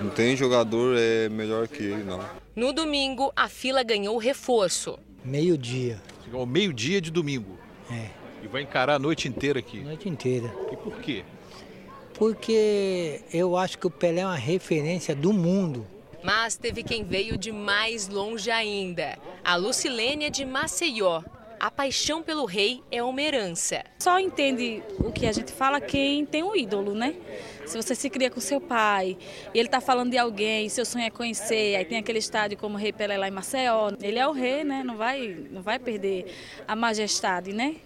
Não 0.00 0.08
tem 0.08 0.34
jogador 0.34 0.96
é 0.98 1.28
melhor 1.28 1.68
que 1.68 1.82
ele, 1.82 2.04
não. 2.04 2.24
No 2.56 2.72
domingo, 2.72 3.30
a 3.36 3.48
fila 3.50 3.82
ganhou 3.82 4.16
reforço. 4.16 4.98
Meio-dia. 5.22 6.00
Chegou 6.24 6.40
ao 6.40 6.46
meio-dia 6.46 7.02
de 7.02 7.10
domingo. 7.10 7.58
É. 7.90 8.08
E 8.42 8.48
vai 8.48 8.62
encarar 8.62 8.94
a 8.94 8.98
noite 8.98 9.28
inteira 9.28 9.58
aqui? 9.58 9.80
A 9.80 9.84
noite 9.84 10.08
inteira. 10.08 10.50
E 10.72 10.76
por 10.76 10.94
quê? 11.00 11.22
Porque 12.22 13.20
eu 13.32 13.56
acho 13.56 13.76
que 13.76 13.86
o 13.88 13.90
Pelé 13.90 14.20
é 14.20 14.24
uma 14.24 14.36
referência 14.36 15.12
do 15.12 15.32
mundo. 15.32 15.84
Mas 16.22 16.54
teve 16.54 16.84
quem 16.84 17.02
veio 17.02 17.36
de 17.36 17.50
mais 17.50 18.06
longe 18.06 18.48
ainda. 18.48 19.18
A 19.42 19.56
Lucilênia 19.56 20.30
de 20.30 20.44
Maceió. 20.44 21.20
A 21.58 21.68
paixão 21.68 22.22
pelo 22.22 22.44
rei 22.44 22.80
é 22.92 23.02
uma 23.02 23.20
herança. 23.20 23.82
Só 23.98 24.20
entende 24.20 24.84
o 25.00 25.10
que 25.10 25.26
a 25.26 25.32
gente 25.32 25.50
fala 25.50 25.80
quem 25.80 26.24
tem 26.24 26.44
um 26.44 26.54
ídolo, 26.54 26.94
né? 26.94 27.16
Se 27.66 27.76
você 27.76 27.92
se 27.92 28.08
cria 28.08 28.30
com 28.30 28.38
seu 28.38 28.60
pai 28.60 29.18
e 29.52 29.58
ele 29.58 29.66
está 29.66 29.80
falando 29.80 30.12
de 30.12 30.18
alguém, 30.18 30.68
seu 30.68 30.84
sonho 30.84 31.06
é 31.06 31.10
conhecer, 31.10 31.74
aí 31.74 31.84
tem 31.84 31.98
aquele 31.98 32.20
estádio 32.20 32.56
como 32.56 32.76
o 32.76 32.78
Rei 32.78 32.92
Pelé 32.92 33.18
lá 33.18 33.26
em 33.26 33.32
Maceió, 33.32 33.90
ele 34.00 34.20
é 34.20 34.28
o 34.28 34.32
rei, 34.32 34.62
né? 34.62 34.84
Não 34.84 34.96
vai, 34.96 35.44
não 35.50 35.60
vai 35.60 35.80
perder 35.80 36.32
a 36.68 36.76
majestade, 36.76 37.52
né? 37.52 37.78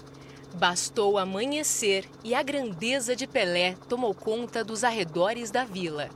Bastou 0.58 1.18
amanhecer 1.18 2.06
e 2.24 2.34
a 2.34 2.42
grandeza 2.42 3.14
de 3.14 3.26
Pelé 3.26 3.74
tomou 3.90 4.14
conta 4.14 4.64
dos 4.64 4.84
arredores 4.84 5.50
da 5.50 5.66
vila. 5.66 6.08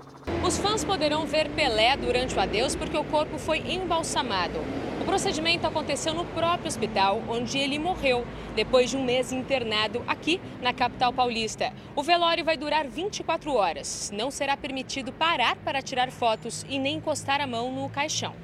Os 0.42 0.56
fãs 0.56 0.82
poderão 0.82 1.26
ver 1.26 1.50
Pelé 1.50 1.94
durante 1.98 2.34
o 2.34 2.40
adeus 2.40 2.74
porque 2.74 2.96
o 2.96 3.04
corpo 3.04 3.38
foi 3.38 3.58
embalsamado. 3.58 4.58
O 4.98 5.04
procedimento 5.04 5.66
aconteceu 5.66 6.14
no 6.14 6.24
próprio 6.24 6.68
hospital 6.68 7.22
onde 7.28 7.58
ele 7.58 7.78
morreu, 7.78 8.26
depois 8.56 8.88
de 8.88 8.96
um 8.96 9.04
mês 9.04 9.30
internado 9.30 10.02
aqui 10.06 10.40
na 10.62 10.72
capital 10.72 11.12
paulista. 11.12 11.70
O 11.94 12.02
velório 12.02 12.42
vai 12.42 12.56
durar 12.56 12.88
24 12.88 13.52
horas. 13.52 14.10
Não 14.14 14.30
será 14.30 14.56
permitido 14.56 15.12
parar 15.12 15.56
para 15.56 15.82
tirar 15.82 16.10
fotos 16.10 16.64
e 16.66 16.78
nem 16.78 16.96
encostar 16.96 17.42
a 17.42 17.46
mão 17.46 17.70
no 17.70 17.90
caixão. 17.90 18.34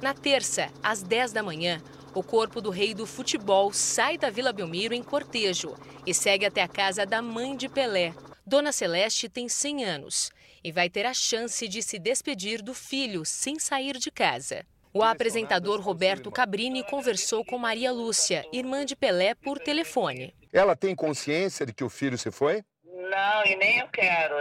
Na 0.00 0.14
terça, 0.14 0.68
às 0.82 1.02
10 1.02 1.32
da 1.32 1.42
manhã, 1.42 1.82
o 2.14 2.22
corpo 2.22 2.60
do 2.60 2.70
rei 2.70 2.94
do 2.94 3.06
futebol 3.06 3.72
sai 3.72 4.18
da 4.18 4.30
Vila 4.30 4.52
Belmiro 4.52 4.94
em 4.94 5.02
cortejo 5.02 5.74
e 6.06 6.12
segue 6.12 6.44
até 6.44 6.62
a 6.62 6.68
casa 6.68 7.06
da 7.06 7.22
mãe 7.22 7.56
de 7.56 7.68
Pelé. 7.68 8.12
Dona 8.44 8.72
Celeste 8.72 9.28
tem 9.28 9.48
100 9.48 9.84
anos 9.84 10.30
e 10.62 10.72
vai 10.72 10.90
ter 10.90 11.06
a 11.06 11.14
chance 11.14 11.66
de 11.68 11.82
se 11.82 11.98
despedir 11.98 12.62
do 12.62 12.74
filho 12.74 13.24
sem 13.24 13.58
sair 13.58 13.96
de 13.98 14.10
casa. 14.10 14.64
O 14.92 15.04
apresentador 15.04 15.80
Roberto 15.80 16.32
Cabrini 16.32 16.82
conversou 16.82 17.44
com 17.44 17.56
Maria 17.56 17.92
Lúcia, 17.92 18.44
irmã 18.52 18.84
de 18.84 18.96
Pelé, 18.96 19.36
por 19.36 19.60
telefone. 19.60 20.34
Ela 20.52 20.74
tem 20.74 20.96
consciência 20.96 21.64
de 21.64 21.72
que 21.72 21.84
o 21.84 21.88
filho 21.88 22.18
se 22.18 22.32
foi? 22.32 22.64
Não, 22.84 23.44
e 23.46 23.54
nem 23.56 23.78
eu 23.78 23.88
quero. 23.88 24.34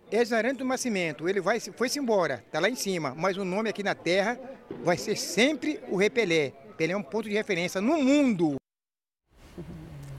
É 0.10 0.25
Zarante 0.25 0.58
do 0.58 0.66
Nascimento, 0.66 1.30
ele 1.30 1.39
vai, 1.39 1.60
foi-se 1.60 2.00
embora, 2.00 2.44
está 2.44 2.60
lá 2.60 2.70
em 2.70 2.75
cima, 2.75 3.13
mas 3.16 3.38
o 3.38 3.46
nome 3.46 3.70
aqui 3.70 3.84
na 3.84 3.94
terra 3.94 4.39
vai 4.84 4.98
ser 4.98 5.16
sempre 5.16 5.80
o 5.89 5.96
Rei 5.96 6.10
Pelé. 6.10 6.54
Pelé 6.75 6.94
é 6.94 6.98
um 6.98 7.04
ponto 7.04 7.30
de 7.30 7.36
referência 7.36 7.80
no 7.80 8.01
mundo. 8.01 8.58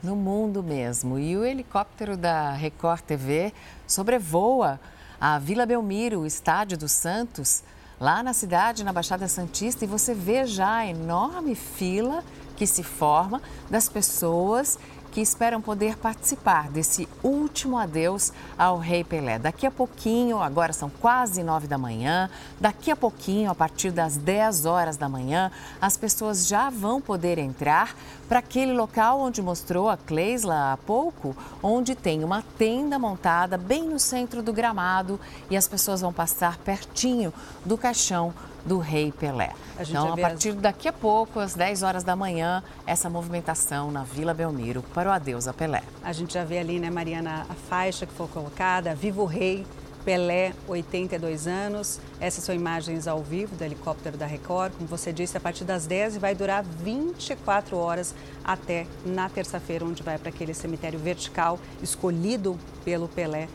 No 0.02 0.14
mundo 0.14 0.62
mesmo. 0.62 1.18
E 1.18 1.36
o 1.36 1.44
helicóptero 1.44 2.16
da 2.16 2.52
Record 2.52 3.00
TV 3.00 3.52
sobrevoa 3.86 4.78
a 5.20 5.40
Vila 5.40 5.66
Belmiro, 5.66 6.20
o 6.20 6.26
estádio 6.26 6.78
do 6.78 6.88
Santos, 6.88 7.64
lá 8.00 8.22
na 8.22 8.32
cidade, 8.32 8.84
na 8.84 8.92
Baixada 8.92 9.26
Santista, 9.26 9.84
e 9.84 9.88
você 9.88 10.14
vê 10.14 10.46
já 10.46 10.76
a 10.76 10.86
enorme 10.86 11.56
fila 11.56 12.22
que 12.56 12.64
se 12.64 12.84
forma 12.84 13.42
das 13.68 13.88
pessoas 13.88 14.78
que 15.10 15.20
esperam 15.20 15.60
poder 15.60 15.96
participar 15.96 16.68
desse 16.68 17.08
último 17.22 17.78
adeus 17.78 18.32
ao 18.56 18.78
Rei 18.78 19.02
Pelé. 19.02 19.38
Daqui 19.38 19.66
a 19.66 19.70
pouquinho, 19.70 20.40
agora 20.40 20.72
são 20.72 20.90
quase 20.90 21.42
nove 21.42 21.66
da 21.66 21.78
manhã, 21.78 22.30
daqui 22.60 22.90
a 22.90 22.96
pouquinho, 22.96 23.50
a 23.50 23.54
partir 23.54 23.90
das 23.90 24.16
dez 24.16 24.64
horas 24.64 24.96
da 24.96 25.08
manhã, 25.08 25.50
as 25.80 25.96
pessoas 25.96 26.46
já 26.46 26.70
vão 26.70 27.00
poder 27.00 27.38
entrar 27.38 27.94
para 28.28 28.40
aquele 28.40 28.72
local 28.72 29.20
onde 29.20 29.40
mostrou 29.40 29.88
a 29.88 29.96
Cleisla 29.96 30.72
há 30.72 30.76
pouco, 30.76 31.34
onde 31.62 31.94
tem 31.94 32.22
uma 32.22 32.42
tenda 32.58 32.98
montada 32.98 33.56
bem 33.56 33.88
no 33.88 33.98
centro 33.98 34.42
do 34.42 34.52
gramado 34.52 35.18
e 35.50 35.56
as 35.56 35.66
pessoas 35.66 36.02
vão 36.02 36.12
passar 36.12 36.58
pertinho 36.58 37.32
do 37.64 37.78
caixão 37.78 38.34
do 38.68 38.78
Rei 38.78 39.10
Pelé. 39.10 39.52
A 39.78 39.82
então, 39.82 40.12
a 40.12 40.16
partir 40.16 40.50
as... 40.50 40.56
daqui 40.56 40.86
a 40.86 40.92
pouco, 40.92 41.40
às 41.40 41.54
10 41.54 41.82
horas 41.82 42.04
da 42.04 42.14
manhã, 42.14 42.62
essa 42.86 43.08
movimentação 43.08 43.90
na 43.90 44.04
Vila 44.04 44.34
Belmiro 44.34 44.82
para 44.94 45.08
o 45.08 45.12
adeus 45.12 45.48
a 45.48 45.54
Pelé. 45.54 45.82
A 46.04 46.12
gente 46.12 46.34
já 46.34 46.44
vê 46.44 46.58
ali, 46.58 46.78
né, 46.78 46.90
Mariana, 46.90 47.46
a 47.48 47.54
faixa 47.54 48.04
que 48.04 48.12
foi 48.12 48.28
colocada, 48.28 48.94
Viva 48.94 49.22
o 49.22 49.24
Rei, 49.24 49.66
Pelé, 50.04 50.52
82 50.66 51.46
anos. 51.46 51.98
Essas 52.20 52.44
são 52.44 52.54
imagens 52.54 53.08
ao 53.08 53.22
vivo 53.22 53.56
do 53.56 53.64
helicóptero 53.64 54.16
da 54.16 54.26
Record. 54.26 54.72
Como 54.74 54.86
você 54.86 55.12
disse, 55.12 55.36
a 55.36 55.40
partir 55.40 55.64
das 55.64 55.86
10 55.86 56.16
e 56.16 56.18
vai 56.18 56.34
durar 56.34 56.62
24 56.62 57.76
horas 57.76 58.14
até 58.44 58.86
na 59.04 59.28
terça-feira, 59.28 59.84
onde 59.84 60.02
vai 60.02 60.18
para 60.18 60.28
aquele 60.28 60.54
cemitério 60.54 60.98
vertical 60.98 61.58
escolhido 61.82 62.58
pelo 62.84 63.08
Pelé 63.08 63.48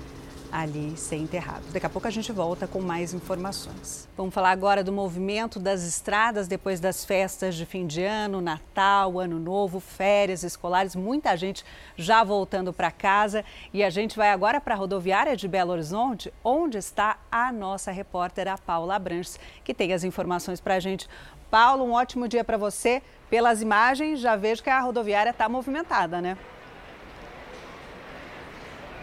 ali 0.53 0.95
ser 0.95 1.15
enterrado. 1.15 1.63
Daqui 1.74 1.86
a 1.86 1.89
pouco 1.89 2.07
a 2.07 2.12
gente 2.12 2.31
volta 2.31 2.67
com 2.67 2.79
mais 2.79 3.12
informações. 3.12 4.07
Vamos 4.15 4.31
falar 4.31 4.51
agora 4.51 4.83
do 4.83 4.91
movimento 4.91 5.60
das 5.60 5.81
estradas 5.81 6.48
depois 6.48 6.79
das 6.79 7.03
festas 7.03 7.55
de 7.55 7.65
fim 7.65 7.88
de 7.88 8.03
ano, 8.03 8.39
Natal, 8.39 9.19
Ano 9.19 9.39
Novo, 9.39 9.79
férias 9.79 10.43
escolares, 10.43 10.95
muita 10.95 11.36
gente 11.36 11.65
já 11.98 12.24
voltando 12.24 12.72
para 12.72 12.91
casa 12.91 13.43
e 13.74 13.83
a 13.83 13.89
gente 13.89 14.15
vai 14.15 14.29
agora 14.29 14.62
para 14.62 14.75
a 14.75 14.77
rodoviária 14.77 15.36
de 15.36 15.48
Belo 15.48 15.72
Horizonte, 15.72 16.31
onde 16.43 16.77
está 16.77 17.17
a 17.31 17.51
nossa 17.51 17.91
repórter 17.91 18.48
a 18.48 18.55
Paula 18.55 19.00
Branches, 19.00 19.39
que 19.63 19.74
tem 19.74 19.91
as 19.91 20.03
informações 20.03 20.62
para 20.62 20.75
a 20.75 20.79
gente. 20.79 21.10
Paulo, 21.50 21.83
um 21.83 21.93
ótimo 21.93 22.27
dia 22.27 22.43
para 22.43 22.57
você. 22.57 23.01
Pelas 23.27 23.62
imagens, 23.62 24.19
já 24.19 24.36
vejo 24.36 24.62
que 24.62 24.69
a 24.69 24.79
rodoviária 24.79 25.31
está 25.31 25.50
movimentada, 25.50 26.22
né? 26.22 26.38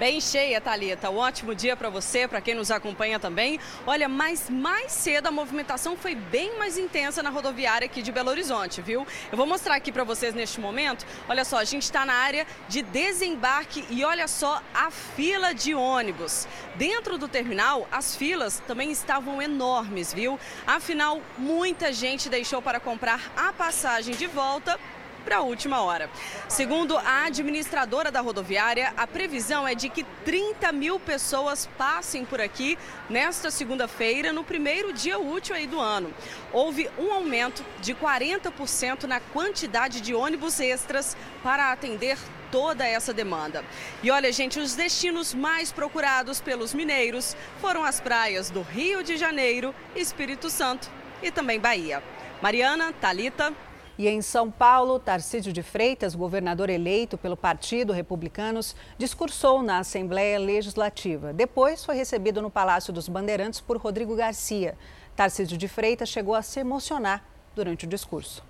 Bem 0.00 0.18
cheia, 0.18 0.62
Talita. 0.62 1.10
Um 1.10 1.18
ótimo 1.18 1.54
dia 1.54 1.76
para 1.76 1.90
você, 1.90 2.26
para 2.26 2.40
quem 2.40 2.54
nos 2.54 2.70
acompanha 2.70 3.20
também. 3.20 3.60
Olha, 3.86 4.08
mas 4.08 4.48
mais 4.48 4.92
cedo 4.92 5.26
a 5.26 5.30
movimentação 5.30 5.94
foi 5.94 6.14
bem 6.14 6.58
mais 6.58 6.78
intensa 6.78 7.22
na 7.22 7.28
rodoviária 7.28 7.84
aqui 7.84 8.00
de 8.00 8.10
Belo 8.10 8.30
Horizonte, 8.30 8.80
viu? 8.80 9.06
Eu 9.30 9.36
vou 9.36 9.46
mostrar 9.46 9.74
aqui 9.74 9.92
para 9.92 10.02
vocês 10.02 10.32
neste 10.32 10.58
momento. 10.58 11.04
Olha 11.28 11.44
só, 11.44 11.58
a 11.58 11.64
gente 11.64 11.82
está 11.82 12.06
na 12.06 12.14
área 12.14 12.46
de 12.66 12.80
desembarque 12.80 13.84
e 13.90 14.02
olha 14.02 14.26
só 14.26 14.62
a 14.72 14.90
fila 14.90 15.52
de 15.52 15.74
ônibus. 15.74 16.48
Dentro 16.76 17.18
do 17.18 17.28
terminal, 17.28 17.86
as 17.92 18.16
filas 18.16 18.58
também 18.66 18.90
estavam 18.90 19.42
enormes, 19.42 20.14
viu? 20.14 20.40
Afinal, 20.66 21.20
muita 21.36 21.92
gente 21.92 22.30
deixou 22.30 22.62
para 22.62 22.80
comprar 22.80 23.30
a 23.36 23.52
passagem 23.52 24.14
de 24.14 24.26
volta 24.26 24.80
para 25.20 25.38
a 25.38 25.42
última 25.42 25.82
hora. 25.82 26.10
Segundo 26.48 26.96
a 26.98 27.24
administradora 27.24 28.10
da 28.10 28.20
rodoviária, 28.20 28.92
a 28.96 29.06
previsão 29.06 29.66
é 29.66 29.74
de 29.74 29.88
que 29.88 30.04
30 30.24 30.72
mil 30.72 30.98
pessoas 30.98 31.68
passem 31.78 32.24
por 32.24 32.40
aqui 32.40 32.78
nesta 33.08 33.50
segunda-feira, 33.50 34.32
no 34.32 34.42
primeiro 34.42 34.92
dia 34.92 35.18
útil 35.18 35.54
aí 35.54 35.66
do 35.66 35.78
ano. 35.78 36.12
Houve 36.52 36.90
um 36.98 37.12
aumento 37.12 37.64
de 37.80 37.94
40% 37.94 39.04
na 39.04 39.20
quantidade 39.20 40.00
de 40.00 40.14
ônibus 40.14 40.58
extras 40.60 41.16
para 41.42 41.72
atender 41.72 42.18
toda 42.50 42.86
essa 42.86 43.12
demanda. 43.12 43.64
E 44.02 44.10
olha, 44.10 44.32
gente, 44.32 44.58
os 44.58 44.74
destinos 44.74 45.34
mais 45.34 45.72
procurados 45.72 46.40
pelos 46.40 46.74
mineiros 46.74 47.36
foram 47.60 47.84
as 47.84 48.00
praias 48.00 48.50
do 48.50 48.62
Rio 48.62 49.02
de 49.02 49.16
Janeiro, 49.16 49.74
Espírito 49.94 50.50
Santo 50.50 50.90
e 51.22 51.30
também 51.30 51.60
Bahia. 51.60 52.02
Mariana, 52.42 52.92
Talita. 52.92 53.52
E 54.00 54.08
em 54.08 54.22
São 54.22 54.50
Paulo, 54.50 54.98
Tarcísio 54.98 55.52
de 55.52 55.62
Freitas, 55.62 56.14
governador 56.14 56.70
eleito 56.70 57.18
pelo 57.18 57.36
Partido 57.36 57.92
Republicanos, 57.92 58.74
discursou 58.96 59.62
na 59.62 59.80
Assembleia 59.80 60.38
Legislativa. 60.38 61.34
Depois 61.34 61.84
foi 61.84 61.96
recebido 61.96 62.40
no 62.40 62.50
Palácio 62.50 62.94
dos 62.94 63.10
Bandeirantes 63.10 63.60
por 63.60 63.76
Rodrigo 63.76 64.16
Garcia. 64.16 64.74
Tarcísio 65.14 65.58
de 65.58 65.68
Freitas 65.68 66.08
chegou 66.08 66.34
a 66.34 66.40
se 66.40 66.60
emocionar 66.60 67.22
durante 67.54 67.84
o 67.84 67.86
discurso. 67.86 68.42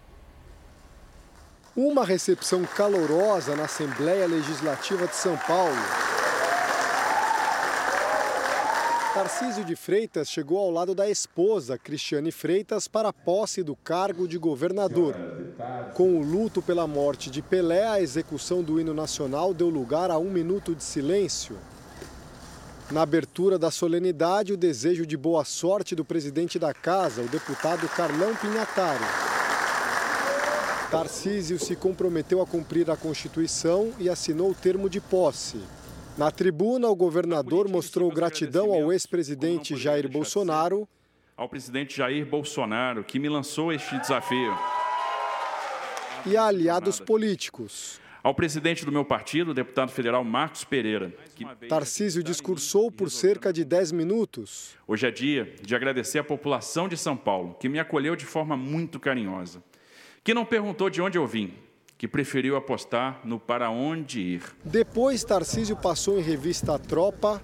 Uma 1.75 2.05
recepção 2.05 2.63
calorosa 2.63 3.57
na 3.57 3.65
Assembleia 3.65 4.29
Legislativa 4.29 5.09
de 5.09 5.17
São 5.17 5.37
Paulo. 5.37 5.75
Tarcísio 9.13 9.65
de 9.65 9.75
Freitas 9.75 10.31
chegou 10.31 10.59
ao 10.59 10.71
lado 10.71 10.95
da 10.95 11.11
esposa, 11.11 11.77
Cristiane 11.77 12.31
Freitas, 12.31 12.87
para 12.87 13.09
a 13.09 13.13
posse 13.13 13.61
do 13.61 13.75
cargo 13.75 14.29
de 14.29 14.39
governador. 14.39 15.17
Com 15.95 16.21
o 16.21 16.23
luto 16.23 16.63
pela 16.63 16.87
morte 16.87 17.29
de 17.29 17.43
Pelé, 17.43 17.89
a 17.89 18.01
execução 18.01 18.63
do 18.63 18.81
hino 18.81 18.95
nacional 18.95 19.53
deu 19.53 19.69
lugar 19.69 20.13
a 20.13 20.19
um 20.19 20.31
minuto 20.31 20.77
de 20.77 20.85
silêncio. 20.85 21.59
Na 22.89 23.03
abertura 23.03 23.59
da 23.59 23.71
solenidade, 23.71 24.53
o 24.53 24.57
desejo 24.57 25.05
de 25.05 25.17
boa 25.17 25.45
sorte 25.45 25.97
do 25.97 26.05
presidente 26.05 26.57
da 26.57 26.73
casa, 26.73 27.21
o 27.21 27.29
deputado 27.29 27.89
Carlão 27.89 28.37
Pinhatari. 28.37 29.05
Tarcísio 30.89 31.59
se 31.59 31.75
comprometeu 31.75 32.41
a 32.41 32.47
cumprir 32.47 32.89
a 32.89 32.97
Constituição 32.97 33.93
e 33.99 34.09
assinou 34.09 34.51
o 34.51 34.55
termo 34.55 34.89
de 34.89 35.01
posse. 35.01 35.59
Na 36.21 36.31
tribuna, 36.31 36.87
o 36.87 36.95
governador 36.95 37.67
mostrou 37.67 38.11
gratidão 38.11 38.75
ao 38.75 38.93
ex-presidente 38.93 39.75
Jair 39.75 40.07
Bolsonaro. 40.07 40.87
Ao 41.35 41.49
presidente 41.49 41.97
Jair 41.97 42.27
Bolsonaro, 42.27 43.03
que 43.03 43.19
me 43.19 43.27
lançou 43.27 43.73
este 43.73 43.99
desafio. 43.99 44.55
E 46.27 46.37
a 46.37 46.45
aliados 46.45 47.01
políticos. 47.01 47.99
Ao 48.23 48.35
presidente 48.35 48.85
do 48.85 48.93
meu 48.93 49.03
partido, 49.03 49.53
o 49.53 49.55
deputado 49.55 49.93
federal 49.93 50.23
Marcos 50.23 50.63
Pereira. 50.63 51.11
Que... 51.35 51.47
Tarcísio 51.67 52.23
discursou 52.23 52.93
por 52.93 53.11
cerca 53.11 53.51
de 53.51 53.65
10 53.65 53.93
minutos. 53.93 54.77
Hoje 54.87 55.07
é 55.07 55.11
dia 55.11 55.55
de 55.63 55.75
agradecer 55.75 56.19
à 56.19 56.23
população 56.23 56.87
de 56.87 56.99
São 56.99 57.17
Paulo, 57.17 57.57
que 57.59 57.67
me 57.67 57.79
acolheu 57.79 58.15
de 58.15 58.27
forma 58.27 58.59
muito 58.59 59.01
carinhosa. 59.01 59.65
Que 60.23 60.35
não 60.35 60.45
perguntou 60.45 60.91
de 60.91 61.01
onde 61.01 61.17
eu 61.17 61.27
vim, 61.27 61.55
que 62.01 62.09
preferiu 62.09 62.57
apostar 62.57 63.21
no 63.27 63.39
para 63.39 63.69
onde 63.69 64.21
ir. 64.21 64.43
Depois, 64.65 65.23
Tarcísio 65.23 65.77
passou 65.77 66.19
em 66.19 66.23
revista 66.23 66.77
a 66.77 66.79
tropa 66.79 67.39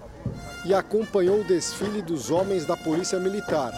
e 0.65 0.73
acompanhou 0.73 1.41
o 1.41 1.43
desfile 1.43 2.01
dos 2.01 2.31
homens 2.31 2.65
da 2.65 2.75
Polícia 2.75 3.19
Militar. 3.19 3.71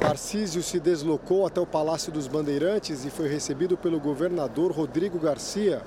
Tarcísio 0.00 0.60
se 0.60 0.80
deslocou 0.80 1.46
até 1.46 1.60
o 1.60 1.66
Palácio 1.66 2.10
dos 2.10 2.26
Bandeirantes 2.26 3.04
e 3.04 3.10
foi 3.10 3.28
recebido 3.28 3.76
pelo 3.76 4.00
governador 4.00 4.72
Rodrigo 4.72 5.20
Garcia. 5.20 5.82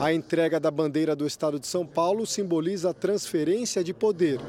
A 0.00 0.14
entrega 0.14 0.58
da 0.58 0.70
bandeira 0.70 1.14
do 1.14 1.26
estado 1.26 1.60
de 1.60 1.66
São 1.66 1.84
Paulo 1.86 2.26
simboliza 2.26 2.88
a 2.88 2.94
transferência 2.94 3.84
de 3.84 3.92
poder. 3.92 4.40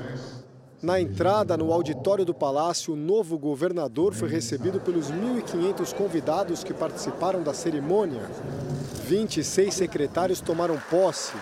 Na 0.82 1.00
entrada 1.00 1.56
no 1.56 1.72
auditório 1.72 2.26
do 2.26 2.34
palácio, 2.34 2.94
o 2.94 2.98
novo 2.98 3.38
governador 3.38 4.16
foi 4.16 4.28
recebido 4.28 4.80
pelos 4.80 5.12
1.500 5.12 5.94
convidados 5.94 6.64
que 6.64 6.74
participaram 6.74 7.44
da 7.44 7.54
cerimônia. 7.54 8.22
26 9.06 9.72
secretários 9.72 10.42
tomaram 10.42 10.82
posse. 10.90 11.34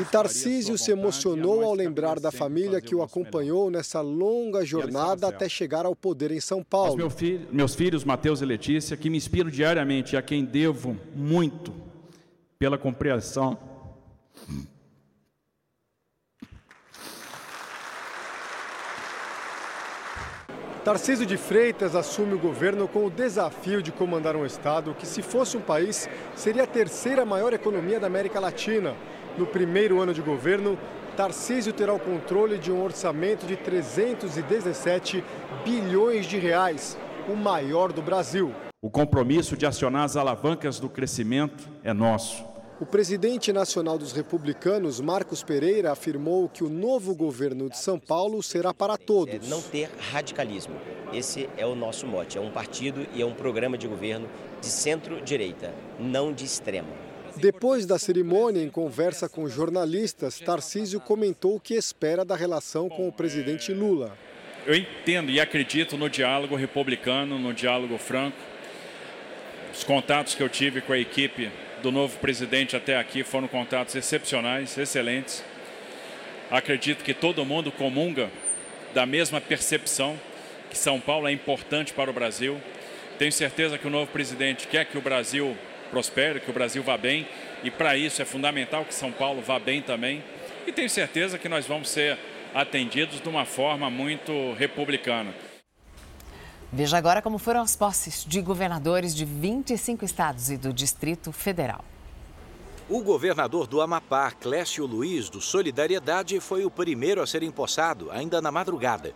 E 0.00 0.04
Tarcísio 0.06 0.78
se 0.78 0.90
emocionou 0.90 1.62
ao 1.62 1.74
lembrar 1.74 2.18
da 2.18 2.32
família 2.32 2.80
que 2.80 2.94
o 2.94 3.02
acompanhou 3.02 3.70
nessa 3.70 4.00
longa 4.00 4.64
jornada 4.64 5.28
até 5.28 5.46
chegar 5.46 5.84
ao 5.84 5.94
poder 5.94 6.30
em 6.30 6.40
São 6.40 6.64
Paulo. 6.64 6.96
Meu 6.96 7.10
filho, 7.10 7.46
meus 7.52 7.74
filhos, 7.74 8.02
Mateus 8.02 8.40
e 8.40 8.46
Letícia, 8.46 8.96
que 8.96 9.10
me 9.10 9.18
inspiram 9.18 9.50
diariamente 9.50 10.14
e 10.14 10.16
a 10.16 10.22
quem 10.22 10.42
devo 10.42 10.96
muito 11.14 11.70
pela 12.58 12.78
compreensão 12.78 13.58
Tarcísio 20.84 21.26
de 21.26 21.36
Freitas 21.36 21.94
assume 21.94 22.32
o 22.32 22.38
governo 22.38 22.88
com 22.88 23.04
o 23.04 23.10
desafio 23.10 23.82
de 23.82 23.92
comandar 23.92 24.34
um 24.34 24.46
Estado 24.46 24.96
que, 24.98 25.06
se 25.06 25.20
fosse 25.20 25.54
um 25.54 25.60
país, 25.60 26.08
seria 26.34 26.62
a 26.62 26.66
terceira 26.66 27.22
maior 27.22 27.52
economia 27.52 28.00
da 28.00 28.06
América 28.06 28.40
Latina. 28.40 28.94
No 29.36 29.44
primeiro 29.46 30.00
ano 30.00 30.14
de 30.14 30.22
governo, 30.22 30.78
Tarcísio 31.14 31.74
terá 31.74 31.92
o 31.92 32.00
controle 32.00 32.56
de 32.56 32.72
um 32.72 32.82
orçamento 32.82 33.44
de 33.44 33.56
317 33.56 35.22
bilhões 35.66 36.24
de 36.24 36.38
reais, 36.38 36.96
o 37.28 37.36
maior 37.36 37.92
do 37.92 38.00
Brasil. 38.00 38.54
O 38.80 38.90
compromisso 38.90 39.58
de 39.58 39.66
acionar 39.66 40.04
as 40.04 40.16
alavancas 40.16 40.80
do 40.80 40.88
crescimento 40.88 41.68
é 41.84 41.92
nosso. 41.92 42.49
O 42.80 42.86
presidente 42.86 43.52
nacional 43.52 43.98
dos 43.98 44.12
republicanos, 44.12 45.02
Marcos 45.02 45.42
Pereira, 45.42 45.92
afirmou 45.92 46.48
que 46.48 46.64
o 46.64 46.70
novo 46.70 47.14
governo 47.14 47.68
de 47.68 47.76
São 47.76 47.98
Paulo 47.98 48.42
será 48.42 48.72
para 48.72 48.96
todos. 48.96 49.34
É 49.34 49.50
não 49.50 49.60
ter 49.60 49.90
radicalismo. 50.10 50.74
Esse 51.12 51.46
é 51.58 51.66
o 51.66 51.74
nosso 51.74 52.06
mote. 52.06 52.38
É 52.38 52.40
um 52.40 52.50
partido 52.50 53.06
e 53.12 53.20
é 53.20 53.26
um 53.26 53.34
programa 53.34 53.76
de 53.76 53.86
governo 53.86 54.26
de 54.62 54.68
centro-direita, 54.68 55.74
não 55.98 56.32
de 56.32 56.46
extrema. 56.46 56.88
Depois 57.36 57.84
da 57.84 57.98
cerimônia, 57.98 58.62
em 58.62 58.70
conversa 58.70 59.28
com 59.28 59.46
jornalistas, 59.46 60.40
Tarcísio 60.40 61.00
comentou 61.00 61.56
o 61.56 61.60
que 61.60 61.74
espera 61.74 62.24
da 62.24 62.34
relação 62.34 62.88
com 62.88 63.06
o 63.06 63.12
presidente 63.12 63.74
Lula. 63.74 64.16
Eu 64.66 64.74
entendo 64.74 65.30
e 65.30 65.38
acredito 65.38 65.98
no 65.98 66.08
diálogo 66.08 66.56
republicano, 66.56 67.38
no 67.38 67.52
diálogo 67.52 67.98
franco. 67.98 68.38
Os 69.70 69.84
contatos 69.84 70.34
que 70.34 70.42
eu 70.42 70.48
tive 70.48 70.80
com 70.80 70.94
a 70.94 70.98
equipe 70.98 71.50
do 71.82 71.90
novo 71.90 72.18
presidente 72.18 72.76
até 72.76 72.96
aqui 72.96 73.22
foram 73.22 73.48
contatos 73.48 73.94
excepcionais, 73.94 74.76
excelentes. 74.76 75.44
Acredito 76.50 77.04
que 77.04 77.14
todo 77.14 77.44
mundo 77.44 77.70
comunga 77.72 78.30
da 78.92 79.06
mesma 79.06 79.40
percepção 79.40 80.18
que 80.68 80.76
São 80.76 81.00
Paulo 81.00 81.28
é 81.28 81.32
importante 81.32 81.92
para 81.92 82.10
o 82.10 82.12
Brasil. 82.12 82.60
Tenho 83.18 83.32
certeza 83.32 83.78
que 83.78 83.86
o 83.86 83.90
novo 83.90 84.10
presidente 84.10 84.66
quer 84.66 84.84
que 84.84 84.98
o 84.98 85.00
Brasil 85.00 85.56
prospere, 85.90 86.40
que 86.40 86.50
o 86.50 86.54
Brasil 86.54 86.82
vá 86.82 86.96
bem, 86.96 87.26
e 87.62 87.70
para 87.70 87.96
isso 87.96 88.22
é 88.22 88.24
fundamental 88.24 88.84
que 88.84 88.94
São 88.94 89.10
Paulo 89.10 89.42
vá 89.42 89.58
bem 89.58 89.82
também. 89.82 90.22
E 90.66 90.72
tenho 90.72 90.88
certeza 90.88 91.38
que 91.38 91.48
nós 91.48 91.66
vamos 91.66 91.88
ser 91.88 92.16
atendidos 92.54 93.20
de 93.20 93.28
uma 93.28 93.44
forma 93.44 93.90
muito 93.90 94.54
republicana. 94.54 95.32
Veja 96.72 96.96
agora 96.96 97.20
como 97.20 97.36
foram 97.36 97.62
as 97.62 97.74
posses 97.74 98.24
de 98.24 98.40
governadores 98.40 99.12
de 99.14 99.24
25 99.24 100.04
estados 100.04 100.50
e 100.50 100.56
do 100.56 100.72
Distrito 100.72 101.32
Federal. 101.32 101.84
O 102.88 103.02
governador 103.02 103.66
do 103.66 103.80
Amapá, 103.80 104.30
Clécio 104.30 104.86
Luiz, 104.86 105.28
do 105.28 105.40
Solidariedade, 105.40 106.38
foi 106.38 106.64
o 106.64 106.70
primeiro 106.70 107.20
a 107.20 107.26
ser 107.26 107.42
empossado, 107.42 108.08
ainda 108.12 108.40
na 108.40 108.52
madrugada. 108.52 109.12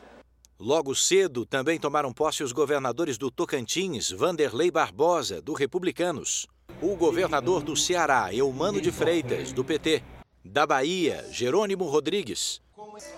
Logo 0.58 0.94
cedo, 0.96 1.46
também 1.46 1.78
tomaram 1.78 2.12
posse 2.12 2.42
os 2.42 2.50
governadores 2.50 3.16
do 3.16 3.30
Tocantins, 3.30 4.10
Vanderlei 4.10 4.70
Barbosa, 4.70 5.40
do 5.40 5.52
Republicanos. 5.52 6.46
O 6.82 6.96
governador 6.96 7.62
do 7.62 7.76
Ceará, 7.76 8.34
Eumano 8.34 8.80
de 8.80 8.90
Freitas, 8.90 9.52
do 9.52 9.64
PT. 9.64 10.02
Da 10.44 10.66
Bahia, 10.66 11.24
Jerônimo 11.30 11.84
Rodrigues. 11.84 12.60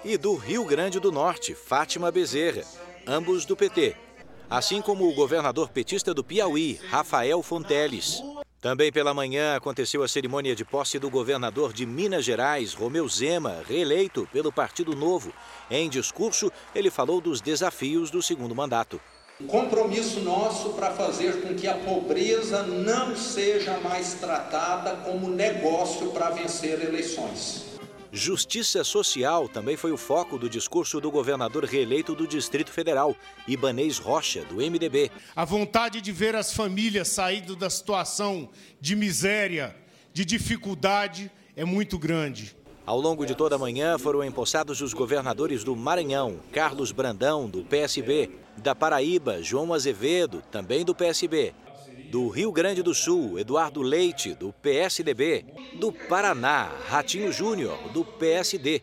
E 0.04 0.18
do 0.18 0.34
Rio 0.36 0.64
Grande 0.64 1.00
do 1.00 1.10
Norte, 1.10 1.54
Fátima 1.54 2.10
Bezerra, 2.10 2.64
ambos 3.06 3.44
do 3.44 3.56
PT 3.56 4.05
assim 4.48 4.80
como 4.80 5.08
o 5.08 5.14
governador 5.14 5.68
petista 5.68 6.14
do 6.14 6.24
Piauí, 6.24 6.78
Rafael 6.88 7.42
Fonteles. 7.42 8.22
Também 8.60 8.90
pela 8.90 9.14
manhã 9.14 9.54
aconteceu 9.54 10.02
a 10.02 10.08
cerimônia 10.08 10.56
de 10.56 10.64
posse 10.64 10.98
do 10.98 11.10
governador 11.10 11.72
de 11.72 11.86
Minas 11.86 12.24
Gerais, 12.24 12.74
Romeu 12.74 13.06
Zema, 13.08 13.62
reeleito 13.68 14.28
pelo 14.32 14.50
Partido 14.50 14.96
Novo. 14.96 15.32
Em 15.70 15.88
discurso, 15.88 16.50
ele 16.74 16.90
falou 16.90 17.20
dos 17.20 17.40
desafios 17.40 18.10
do 18.10 18.22
segundo 18.22 18.54
mandato. 18.54 19.00
Compromisso 19.46 20.20
nosso 20.20 20.70
para 20.70 20.92
fazer 20.92 21.42
com 21.42 21.54
que 21.54 21.68
a 21.68 21.74
pobreza 21.74 22.62
não 22.62 23.14
seja 23.14 23.78
mais 23.78 24.14
tratada 24.14 24.96
como 25.04 25.28
negócio 25.28 26.10
para 26.10 26.30
vencer 26.30 26.82
eleições. 26.82 27.75
Justiça 28.12 28.84
social 28.84 29.48
também 29.48 29.76
foi 29.76 29.92
o 29.92 29.96
foco 29.96 30.38
do 30.38 30.48
discurso 30.48 31.00
do 31.00 31.10
governador 31.10 31.64
reeleito 31.64 32.14
do 32.14 32.26
Distrito 32.26 32.70
Federal, 32.70 33.16
Ibanês 33.46 33.98
Rocha, 33.98 34.44
do 34.44 34.56
MDB. 34.56 35.10
A 35.34 35.44
vontade 35.44 36.00
de 36.00 36.12
ver 36.12 36.36
as 36.36 36.52
famílias 36.52 37.08
saindo 37.08 37.56
da 37.56 37.68
situação 37.68 38.48
de 38.80 38.94
miséria, 38.94 39.76
de 40.12 40.24
dificuldade, 40.24 41.30
é 41.56 41.64
muito 41.64 41.98
grande. 41.98 42.56
Ao 42.86 43.00
longo 43.00 43.26
de 43.26 43.34
toda 43.34 43.56
a 43.56 43.58
manhã 43.58 43.98
foram 43.98 44.22
empossados 44.22 44.80
os 44.80 44.94
governadores 44.94 45.64
do 45.64 45.74
Maranhão, 45.74 46.38
Carlos 46.52 46.92
Brandão, 46.92 47.48
do 47.48 47.64
PSB, 47.64 48.30
da 48.56 48.76
Paraíba, 48.76 49.42
João 49.42 49.74
Azevedo, 49.74 50.42
também 50.52 50.84
do 50.84 50.94
PSB, 50.94 51.52
do 52.10 52.28
Rio 52.28 52.52
Grande 52.52 52.82
do 52.82 52.94
Sul, 52.94 53.38
Eduardo 53.38 53.82
Leite, 53.82 54.34
do 54.34 54.52
PSDB, 54.52 55.44
do 55.74 55.92
Paraná, 55.92 56.70
Ratinho 56.88 57.32
Júnior, 57.32 57.76
do 57.92 58.04
PSD. 58.04 58.82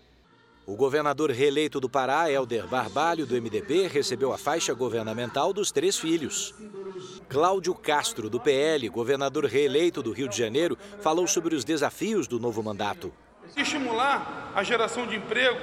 O 0.66 0.76
governador 0.76 1.30
reeleito 1.32 1.80
do 1.80 1.90
Pará, 1.90 2.32
Helder 2.32 2.68
Barbalho, 2.68 3.26
do 3.26 3.36
MDB, 3.36 3.88
recebeu 3.88 4.32
a 4.32 4.38
faixa 4.38 4.74
governamental 4.74 5.52
dos 5.52 5.72
três 5.72 5.98
filhos. 5.98 6.54
Cláudio 7.28 7.74
Castro, 7.74 8.30
do 8.30 8.40
PL, 8.40 8.88
governador 8.90 9.46
reeleito 9.46 10.02
do 10.02 10.12
Rio 10.12 10.30
de 10.30 10.38
Janeiro, 10.38 10.78
falou 11.02 11.28
sobre 11.28 11.56
os 11.56 11.66
desafios 11.66 12.28
do 12.28 12.40
novo 12.40 12.64
mandato. 12.64 13.12
Estimular 13.58 14.52
a 14.56 14.64
geração 14.64 15.06
de 15.06 15.16
emprego, 15.16 15.60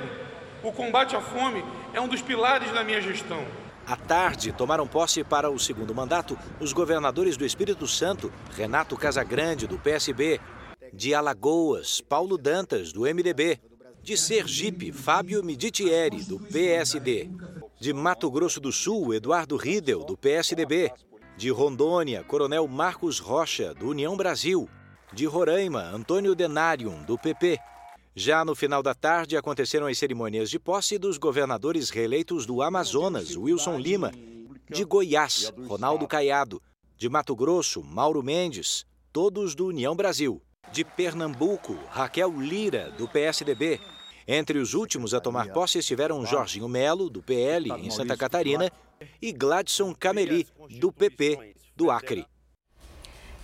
o 0.63 0.71
combate 0.71 1.17
à 1.17 1.21
fome, 1.21 1.65
é 1.95 2.01
um 2.01 2.09
dos 2.09 2.21
pilares 2.21 2.71
da 2.73 2.85
minha 2.85 3.01
gestão. 3.01 3.45
À 3.87 3.97
tarde, 3.97 4.53
tomaram 4.53 4.87
posse 4.87 5.25
para 5.25 5.51
o 5.51 5.59
segundo 5.59 5.95
mandato 5.95 6.39
os 6.61 6.73
governadores 6.73 7.37
do 7.37 7.45
Espírito 7.45 7.87
Santo, 7.87 8.33
Renato 8.57 8.97
Casagrande, 8.97 9.67
do 9.67 9.79
PSB, 9.79 10.41
de 10.93 11.15
Alagoas, 11.15 12.01
Paulo 12.01 12.39
Dantas, 12.39 12.93
do 12.93 13.03
MDB, 13.03 13.59
de 14.03 14.17
Sergipe, 14.17 14.93
Fábio 14.93 15.43
Miditieri, 15.43 16.23
do 16.23 16.39
PSD, 16.39 17.31
de 17.81 17.93
Mato 17.93 18.31
Grosso 18.31 18.61
do 18.61 18.73
Sul, 18.73 19.15
Eduardo 19.15 19.57
Riedel, 19.57 20.05
do 20.05 20.17
PSDB, 20.17 20.93
de 21.37 21.51
Rondônia, 21.51 22.23
Coronel 22.23 22.67
Marcos 22.69 23.19
Rocha, 23.19 23.75
do 23.75 23.89
União 23.89 24.17
Brasil, 24.17 24.69
de 25.13 25.27
Roraima, 25.27 25.83
Antônio 25.83 26.35
Denarium, 26.35 27.03
do 27.03 27.19
PP, 27.19 27.59
já 28.15 28.45
no 28.45 28.55
final 28.55 28.83
da 28.83 28.95
tarde, 28.95 29.37
aconteceram 29.37 29.87
as 29.87 29.99
cerimônias 29.99 30.51
de 30.51 30.59
posse 30.59 30.99
dos 30.99 31.17
governadores 31.17 31.91
reeleitos 31.91 32.45
do 32.45 32.63
Amazonas, 32.63 33.37
Wilson 33.37 33.79
Lima, 33.79 34.13
de 34.69 34.85
Goiás, 34.85 35.53
Ronaldo 35.67 36.07
Caiado, 36.07 36.61
de 36.97 37.09
Mato 37.09 37.35
Grosso, 37.35 37.83
Mauro 37.83 38.23
Mendes, 38.23 38.85
todos 39.13 39.55
do 39.55 39.67
União 39.67 39.95
Brasil, 39.95 40.43
de 40.73 40.85
Pernambuco, 40.85 41.79
Raquel 41.89 42.33
Lira, 42.41 42.91
do 42.91 43.09
PSDB. 43.09 43.81
Entre 44.27 44.59
os 44.59 44.75
últimos 44.75 45.15
a 45.15 45.21
tomar 45.21 45.53
posse 45.53 45.79
estiveram 45.79 46.25
Jorginho 46.27 46.69
Melo, 46.69 47.09
do 47.09 47.23
PL, 47.23 47.71
em 47.73 47.91
Santa 47.91 48.17
Catarina, 48.17 48.71
e 49.21 49.33
Gladson 49.33 49.95
Cameli, 49.95 50.47
do 50.79 50.93
PP, 50.93 51.55
do 51.75 51.91
Acre. 51.91 52.27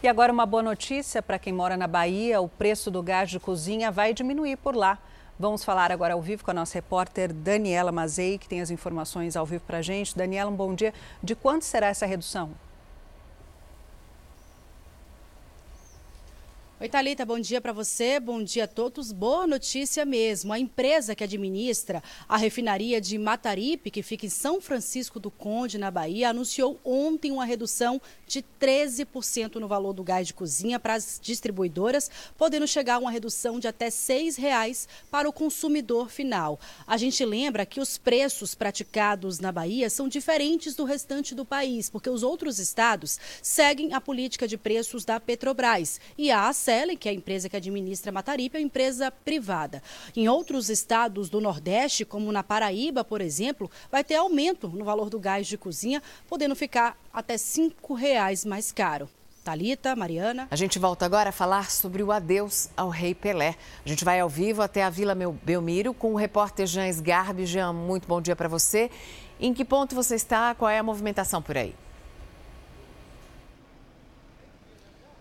E 0.02 0.08
agora 0.08 0.30
uma 0.30 0.44
boa 0.44 0.62
notícia 0.62 1.22
para 1.22 1.38
quem 1.38 1.52
mora 1.52 1.76
na 1.76 1.86
Bahia: 1.86 2.40
o 2.40 2.48
preço 2.48 2.90
do 2.90 3.02
gás 3.02 3.30
de 3.30 3.40
cozinha 3.40 3.90
vai 3.90 4.12
diminuir 4.12 4.56
por 4.56 4.76
lá. 4.76 4.98
Vamos 5.38 5.64
falar 5.64 5.90
agora 5.90 6.14
ao 6.14 6.20
vivo 6.20 6.44
com 6.44 6.50
a 6.50 6.54
nossa 6.54 6.74
repórter 6.74 7.32
Daniela 7.32 7.90
Mazei, 7.90 8.38
que 8.38 8.48
tem 8.48 8.60
as 8.60 8.70
informações 8.70 9.36
ao 9.36 9.46
vivo 9.46 9.64
para 9.66 9.78
a 9.78 9.82
gente. 9.82 10.16
Daniela, 10.16 10.50
um 10.50 10.54
bom 10.54 10.74
dia. 10.74 10.92
De 11.22 11.34
quanto 11.34 11.64
será 11.64 11.88
essa 11.88 12.06
redução? 12.06 12.50
Oi, 16.78 16.90
Thalita, 16.90 17.24
bom 17.24 17.40
dia 17.40 17.58
para 17.58 17.72
você, 17.72 18.20
bom 18.20 18.42
dia 18.42 18.64
a 18.64 18.66
todos. 18.66 19.10
Boa 19.10 19.46
notícia 19.46 20.04
mesmo. 20.04 20.52
A 20.52 20.58
empresa 20.58 21.14
que 21.14 21.24
administra 21.24 22.02
a 22.28 22.36
refinaria 22.36 23.00
de 23.00 23.16
Mataripe, 23.16 23.90
que 23.90 24.02
fica 24.02 24.26
em 24.26 24.28
São 24.28 24.60
Francisco 24.60 25.18
do 25.18 25.30
Conde, 25.30 25.78
na 25.78 25.90
Bahia, 25.90 26.28
anunciou 26.28 26.78
ontem 26.84 27.32
uma 27.32 27.46
redução 27.46 27.98
de 28.26 28.44
13% 28.60 29.54
no 29.54 29.66
valor 29.66 29.94
do 29.94 30.04
gás 30.04 30.26
de 30.26 30.34
cozinha 30.34 30.78
para 30.78 30.92
as 30.92 31.18
distribuidoras, 31.22 32.10
podendo 32.36 32.68
chegar 32.68 32.96
a 32.96 32.98
uma 32.98 33.10
redução 33.10 33.58
de 33.58 33.66
até 33.66 33.86
R$ 33.86 33.92
6,00 33.92 34.86
para 35.10 35.26
o 35.26 35.32
consumidor 35.32 36.10
final. 36.10 36.60
A 36.86 36.98
gente 36.98 37.24
lembra 37.24 37.64
que 37.64 37.80
os 37.80 37.96
preços 37.96 38.54
praticados 38.54 39.40
na 39.40 39.50
Bahia 39.50 39.88
são 39.88 40.08
diferentes 40.08 40.74
do 40.74 40.84
restante 40.84 41.34
do 41.34 41.46
país, 41.46 41.88
porque 41.88 42.10
os 42.10 42.22
outros 42.22 42.58
estados 42.58 43.18
seguem 43.40 43.94
a 43.94 44.00
política 44.00 44.46
de 44.46 44.58
preços 44.58 45.06
da 45.06 45.18
Petrobras 45.18 45.98
e 46.18 46.30
a 46.30 46.46
Selen, 46.66 46.96
que 46.96 47.08
é 47.08 47.12
a 47.12 47.14
empresa 47.14 47.48
que 47.48 47.56
administra 47.56 48.10
Mataripe, 48.10 48.56
é 48.56 48.58
uma 48.58 48.66
empresa 48.66 49.08
privada. 49.08 49.80
Em 50.16 50.28
outros 50.28 50.68
estados 50.68 51.28
do 51.28 51.40
Nordeste, 51.40 52.04
como 52.04 52.32
na 52.32 52.42
Paraíba, 52.42 53.04
por 53.04 53.20
exemplo, 53.20 53.70
vai 53.88 54.02
ter 54.02 54.16
aumento 54.16 54.66
no 54.68 54.84
valor 54.84 55.08
do 55.08 55.20
gás 55.20 55.46
de 55.46 55.56
cozinha, 55.56 56.02
podendo 56.28 56.56
ficar 56.56 56.98
até 57.12 57.34
R$ 57.34 57.38
5,00 57.38 58.48
mais 58.48 58.72
caro. 58.72 59.08
Talita, 59.44 59.94
Mariana. 59.94 60.48
A 60.50 60.56
gente 60.56 60.76
volta 60.76 61.06
agora 61.06 61.28
a 61.28 61.32
falar 61.32 61.70
sobre 61.70 62.02
o 62.02 62.10
adeus 62.10 62.68
ao 62.76 62.88
Rei 62.88 63.14
Pelé. 63.14 63.54
A 63.84 63.88
gente 63.88 64.04
vai 64.04 64.18
ao 64.18 64.28
vivo 64.28 64.60
até 64.60 64.82
a 64.82 64.90
Vila 64.90 65.14
Belmiro 65.14 65.94
com 65.94 66.14
o 66.14 66.16
repórter 66.16 66.66
Jean 66.66 66.88
Sgarbi. 66.88 67.46
Jean, 67.46 67.72
muito 67.72 68.08
bom 68.08 68.20
dia 68.20 68.34
para 68.34 68.48
você. 68.48 68.90
Em 69.38 69.54
que 69.54 69.64
ponto 69.64 69.94
você 69.94 70.16
está? 70.16 70.52
Qual 70.52 70.68
é 70.68 70.80
a 70.80 70.82
movimentação 70.82 71.40
por 71.40 71.56
aí? 71.56 71.76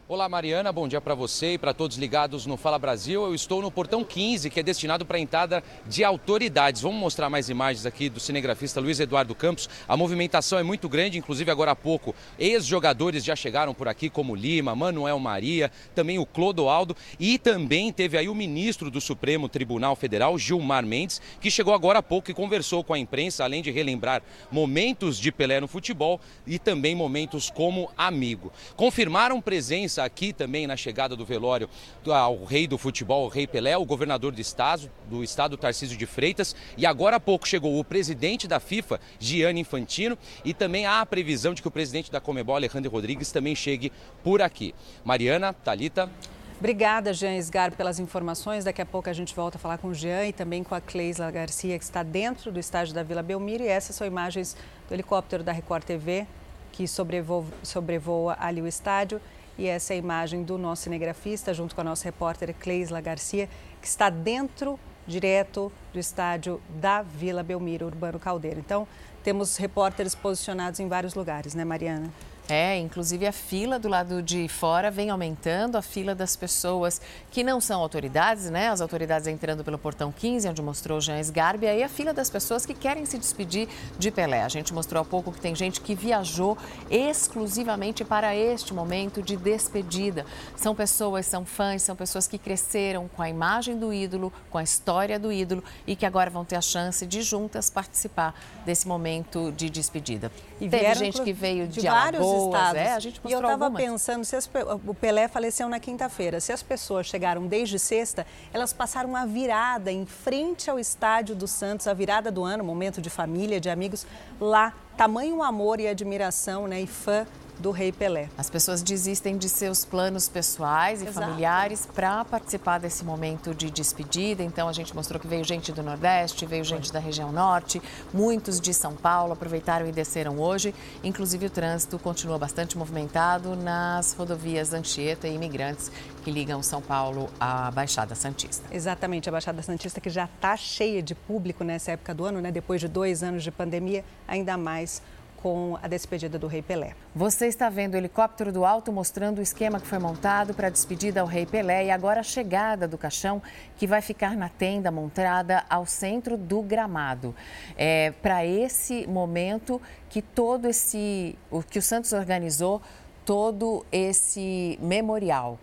Olá, 0.08 0.30
Mariana, 0.30 0.72
bom 0.72 0.88
dia 0.88 1.02
para 1.02 1.16
você 1.16 1.54
e 1.54 1.58
para 1.58 1.74
todos 1.74 1.98
ligados 1.98 2.46
no 2.46 2.58
Fala 2.58 2.78
Brasil. 2.78 3.24
Eu 3.24 3.34
estou 3.34 3.60
no 3.60 3.72
portão 3.72 4.04
15, 4.04 4.52
que 4.52 4.60
é 4.60 4.62
destinado 4.62 5.04
para 5.04 5.18
a 5.18 5.20
entrada 5.20 5.64
de 5.88 6.04
autoridades. 6.04 6.84
Vamos 6.84 7.00
mostrar 7.00 7.28
mais 7.28 7.50
imagens 7.50 7.88
aqui 7.88 8.08
do 8.08 8.20
cinegrafista 8.20 8.80
Luiz 8.80 9.00
Eduardo 9.00 9.34
Campos. 9.34 9.68
A 9.88 9.98
movimentação 9.98 10.60
é 10.60 10.64
muito 10.64 10.88
grande, 10.88 11.18
inclusive 11.18 11.50
agora 11.50 11.72
há 11.72 11.76
pouco, 11.76 12.14
ex-jogadores 12.38 13.24
já 13.24 13.36
chegaram 13.36 13.74
por 13.74 13.88
aqui, 13.88 14.08
como 14.08 14.36
Lima, 14.36 14.76
Manuel 14.76 15.18
Maria, 15.18 15.72
também 15.96 16.20
o 16.20 16.26
Clodoaldo 16.28 16.96
e 17.20 17.40
também 17.40 17.92
teve 17.92 18.16
aí 18.16 18.30
o 18.30 18.36
ministro 18.36 18.92
do 18.92 19.02
Supremo 19.02 19.50
Tribunal 19.50 19.96
Federal, 19.96 20.38
Gilmar 20.38 20.86
Mendes, 20.86 21.20
que 21.42 21.50
chegou 21.50 21.74
agora 21.74 21.98
há 21.98 22.04
pouco 22.04 22.30
e 22.30 22.34
conversou 22.36 22.84
com 22.84 22.94
a 22.94 23.00
imprensa, 23.00 23.44
além 23.44 23.64
de 23.64 23.72
relembrar 23.72 24.22
momentos 24.52 25.18
de 25.18 25.32
Pelé 25.32 25.60
no 25.60 25.68
futebol 25.68 26.22
e 26.46 26.60
também 26.60 26.94
momentos 26.94 27.50
como 27.50 27.90
amigo. 27.98 28.54
Confirmaram 28.76 29.42
presença 29.42 29.95
aqui 29.98 30.34
também 30.34 30.68
na 30.68 30.76
chegada 30.76 31.16
do 31.16 31.26
velório 31.26 31.70
ao 32.06 32.44
rei 32.44 32.68
do 32.68 32.78
futebol, 32.78 33.26
o 33.26 33.30
rei 33.30 33.48
Pelé, 33.48 33.78
o 33.78 33.86
governador 33.86 34.32
do 34.32 34.42
estado, 34.42 34.90
do 35.10 35.24
estado 35.24 35.58
Tarcísio 35.58 35.98
de 35.98 36.06
Freitas, 36.06 36.56
e 36.78 36.86
agora 36.86 37.18
há 37.18 37.20
pouco 37.20 37.48
chegou 37.48 37.80
o 37.80 37.84
presidente 37.84 38.48
da 38.48 38.60
FIFA, 38.60 39.00
Gianni 39.20 39.62
Infantino, 39.62 40.18
e 40.44 40.54
também 40.54 40.86
há 40.86 41.02
a 41.02 41.06
previsão 41.06 41.54
de 41.54 41.62
que 41.62 41.68
o 41.68 41.72
presidente 41.72 42.12
da 42.12 42.22
Comebol, 42.22 42.56
Alejandro 42.56 42.92
Rodrigues, 42.92 43.32
também 43.32 43.56
chegue 43.56 43.92
por 44.24 44.42
aqui. 44.42 44.74
Mariana, 45.04 45.54
Talita. 45.54 46.10
Obrigada, 46.58 47.14
Jean 47.14 47.36
Esgar, 47.36 47.76
pelas 47.76 48.00
informações. 48.00 48.64
Daqui 48.64 48.82
a 48.82 48.86
pouco 48.86 49.10
a 49.10 49.14
gente 49.14 49.36
volta 49.36 49.58
a 49.58 49.60
falar 49.60 49.78
com 49.78 49.90
o 49.90 49.94
Jean 49.94 50.26
e 50.26 50.32
também 50.32 50.64
com 50.64 50.74
a 50.74 50.80
Cleisla 50.80 51.30
Garcia, 51.30 51.78
que 51.78 51.84
está 51.84 52.02
dentro 52.02 52.50
do 52.52 52.60
estádio 52.60 52.94
da 52.94 53.04
Vila 53.04 53.22
Belmiro. 53.22 53.64
E 53.64 53.68
essas 53.68 53.96
são 53.96 54.08
imagens 54.08 54.56
do 54.88 54.94
helicóptero 54.94 55.44
da 55.44 55.52
Record 55.52 55.84
TV, 55.84 56.26
que 56.72 56.88
sobrevoa, 56.88 57.46
sobrevoa 57.62 58.38
ali 58.40 58.62
o 58.62 58.68
estádio. 58.68 59.20
E 59.58 59.68
essa 59.68 59.94
é 59.94 59.96
a 59.96 59.98
imagem 59.98 60.44
do 60.44 60.58
nosso 60.58 60.84
cinegrafista, 60.84 61.54
junto 61.54 61.74
com 61.74 61.82
a 61.82 61.84
nossa 61.84 62.04
repórter 62.04 62.54
Cleisla 62.54 63.00
Garcia, 63.00 63.50
que 63.82 63.88
está 63.88 64.10
dentro, 64.10 64.80
direto 65.08 65.72
do 65.94 66.00
estádio 66.00 66.62
da 66.70 67.02
Vila 67.02 67.44
Belmiro, 67.44 67.86
Urbano 67.86 68.20
Caldeira. 68.20 68.60
Então, 68.60 68.88
temos 69.24 69.56
repórteres 69.58 70.14
posicionados 70.14 70.80
em 70.80 70.88
vários 70.88 71.14
lugares, 71.14 71.56
né, 71.56 71.64
Mariana? 71.64 72.12
É, 72.48 72.78
inclusive 72.78 73.26
a 73.26 73.32
fila 73.32 73.80
do 73.80 73.88
lado 73.88 74.22
de 74.22 74.48
fora 74.48 74.92
vem 74.92 75.10
aumentando, 75.10 75.78
a 75.78 75.82
fila 75.82 76.14
das 76.14 76.36
pessoas 76.36 77.02
que 77.32 77.44
não 77.44 77.60
são 77.60 77.82
autoridades, 77.82 78.52
né? 78.52 78.70
As 78.70 78.82
autoridades 78.82 79.28
entrando 79.28 79.64
pelo 79.64 79.80
portão 79.80 80.12
15, 80.12 80.50
onde 80.50 80.62
mostrou 80.62 81.02
Jean 81.02 81.20
Sgarbi, 81.20 81.66
aí 81.66 81.82
a 81.82 81.90
fila 81.90 82.14
das 82.14 82.30
pessoas 82.30 82.64
que 82.64 82.76
querem 82.76 83.04
se 83.04 83.18
despedir 83.18 83.68
de 83.98 84.12
Pelé. 84.12 84.44
A 84.44 84.50
gente 84.50 84.76
mostrou 84.76 85.02
há 85.02 85.06
pouco 85.06 85.32
que 85.32 85.42
tem 85.42 85.56
gente 85.56 85.82
que 85.82 85.96
viajou 85.96 86.56
exclusivamente 86.88 88.06
para 88.06 88.36
este 88.36 88.76
momento 88.76 89.24
de 89.24 89.36
despedida. 89.36 90.24
São 90.56 90.76
pessoas, 90.76 91.26
são 91.26 91.46
fãs, 91.46 91.82
são 91.82 91.96
pessoas 91.96 92.28
que 92.28 92.38
cresceram 92.38 93.08
com 93.08 93.24
a 93.24 93.30
imagem 93.30 93.80
do 93.80 93.92
ídolo, 93.92 94.32
com 94.52 94.60
a 94.60 94.64
história 94.64 95.18
do 95.18 95.32
ídolo 95.32 95.64
e 95.88 95.96
que 95.96 96.06
agora 96.06 96.30
vão 96.30 96.46
ter 96.46 96.58
a 96.58 96.62
chance 96.62 97.08
de 97.08 97.24
juntas 97.24 97.72
participar 97.72 98.36
desse 98.66 98.88
momento 98.88 99.52
de 99.52 99.70
despedida. 99.70 100.32
E 100.60 100.68
Teve 100.68 100.96
gente 100.96 101.22
que 101.22 101.32
veio 101.32 101.68
de, 101.68 101.82
de 101.82 101.88
vários 101.88 102.26
estados. 102.26 102.82
É, 102.82 102.94
a 102.94 103.00
gente 103.00 103.22
e 103.24 103.32
eu 103.32 103.40
estava 103.40 103.70
pensando, 103.72 104.26
se 104.26 104.36
as, 104.36 104.50
o 104.86 104.94
Pelé 104.94 105.28
faleceu 105.28 105.70
na 105.70 105.80
quinta-feira, 105.80 106.40
se 106.40 106.52
as 106.52 106.64
pessoas 106.64 107.06
chegaram 107.06 107.46
desde 107.48 107.78
sexta, 107.78 108.26
elas 108.52 108.74
passaram 108.74 109.10
uma 109.10 109.26
virada 109.26 109.92
em 109.92 110.06
frente 110.06 110.70
ao 110.70 110.80
estádio 110.80 111.36
do 111.36 111.48
Santos, 111.48 111.88
a 111.88 111.94
virada 111.94 112.32
do 112.32 112.44
ano, 112.44 112.64
momento 112.64 113.02
de 113.02 113.10
família, 113.10 113.60
de 113.60 113.70
amigos, 113.70 114.06
lá. 114.40 114.74
Tamanho 114.98 115.44
amor 115.44 115.82
e 115.82 115.88
admiração 115.88 116.68
né, 116.68 116.82
e 116.82 116.88
fã 116.88 117.28
do 117.60 117.72
Rei 117.72 117.92
Pelé. 117.92 118.30
As 118.38 118.50
pessoas 118.50 118.82
desistem 118.82 119.38
de 119.38 119.50
seus 119.50 119.86
planos 119.86 120.28
pessoais 120.28 121.02
e 121.02 121.08
Exato. 121.08 121.26
familiares 121.26 121.88
para 121.94 122.24
participar 122.26 122.80
desse 122.80 123.04
momento 123.04 123.54
de 123.54 123.70
despedida. 123.70 124.44
Então 124.44 124.68
a 124.68 124.74
gente 124.74 124.96
mostrou 124.96 125.20
que 125.20 125.28
veio 125.28 125.44
gente 125.44 125.72
do 125.72 125.82
Nordeste, 125.82 126.46
veio 126.46 126.64
gente 126.64 126.92
da 126.92 127.00
região 127.00 127.32
Norte, 127.32 127.82
muitos 128.14 128.60
de 128.60 128.74
São 128.74 128.96
Paulo 128.96 129.34
aproveitaram 129.34 129.88
e 129.88 129.92
desceram 129.92 130.40
hoje. 130.40 130.74
Inclusive 131.04 131.46
o 131.48 131.50
trânsito 131.50 131.98
continua 132.00 132.38
bastante 132.38 132.78
movimentado 132.78 133.56
nas 133.56 134.14
rodovias 134.14 134.74
Anchieta 134.74 135.28
e 135.28 135.36
Imigrantes 135.36 135.92
que 136.24 136.32
ligam 136.32 136.62
São 136.64 136.82
Paulo 136.82 137.30
à 137.40 137.70
Baixada 137.72 138.16
Santista. 138.16 138.66
Exatamente, 138.72 139.30
a 139.30 139.32
Baixada 139.32 139.62
Santista 139.62 140.02
que 140.02 140.10
já 140.10 140.26
está 140.26 140.58
cheia 140.58 141.02
de 141.02 141.14
público 141.14 141.64
nessa 141.64 141.92
época 141.92 142.14
do 142.14 142.26
ano, 142.26 142.42
né? 142.42 142.52
Depois 142.52 142.82
de 142.82 142.88
dois 142.88 143.22
anos 143.22 143.44
de 143.44 143.52
pandemia, 143.52 144.04
ainda 144.28 144.58
mais 144.58 145.02
com 145.46 145.78
a 145.80 145.88
despedida 145.88 146.40
do 146.40 146.48
Rei 146.48 146.64
Pelé. 146.64 146.96
Você 147.14 147.46
está 147.46 147.70
vendo 147.70 147.94
o 147.94 147.98
helicóptero 147.98 148.52
do 148.52 148.66
alto 148.66 148.92
mostrando 148.92 149.38
o 149.38 149.42
esquema 149.44 149.80
que 149.80 149.86
foi 149.86 150.00
montado 150.00 150.56
para 150.56 150.66
a 150.66 150.70
despedida 150.72 151.22
ao 151.22 151.28
Rei 151.28 151.46
Pelé 151.46 151.86
e 151.86 151.92
agora 151.92 152.22
a 152.22 152.24
chegada 152.24 152.88
do 152.88 152.98
caixão 152.98 153.44
que 153.78 153.86
vai 153.86 154.02
ficar 154.02 154.36
na 154.36 154.50
tenda 154.50 154.90
montada 154.90 155.64
ao 155.70 155.86
centro 155.86 156.36
do 156.36 156.64
gramado. 156.64 157.36
É 157.78 158.12
para 158.24 158.44
esse 158.44 159.06
momento 159.06 159.80
que 160.10 160.20
todo 160.20 160.68
esse, 160.68 161.38
o 161.52 161.62
que 161.62 161.78
o 161.78 161.82
Santos 161.84 162.12
organizou, 162.12 162.82
todo 163.24 163.86
esse 163.92 164.80
memorial. 164.82 165.60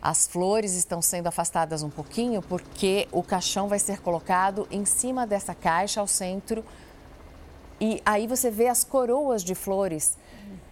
As 0.00 0.26
flores 0.26 0.72
estão 0.72 1.02
sendo 1.02 1.26
afastadas 1.26 1.82
um 1.82 1.90
pouquinho 1.90 2.40
porque 2.40 3.06
o 3.12 3.22
caixão 3.22 3.68
vai 3.68 3.78
ser 3.78 4.00
colocado 4.00 4.66
em 4.70 4.86
cima 4.86 5.26
dessa 5.26 5.54
caixa 5.54 6.00
ao 6.00 6.06
centro 6.06 6.64
e 7.80 8.00
aí 8.04 8.26
você 8.26 8.50
vê 8.50 8.68
as 8.68 8.84
coroas 8.84 9.42
de 9.42 9.54
flores 9.54 10.16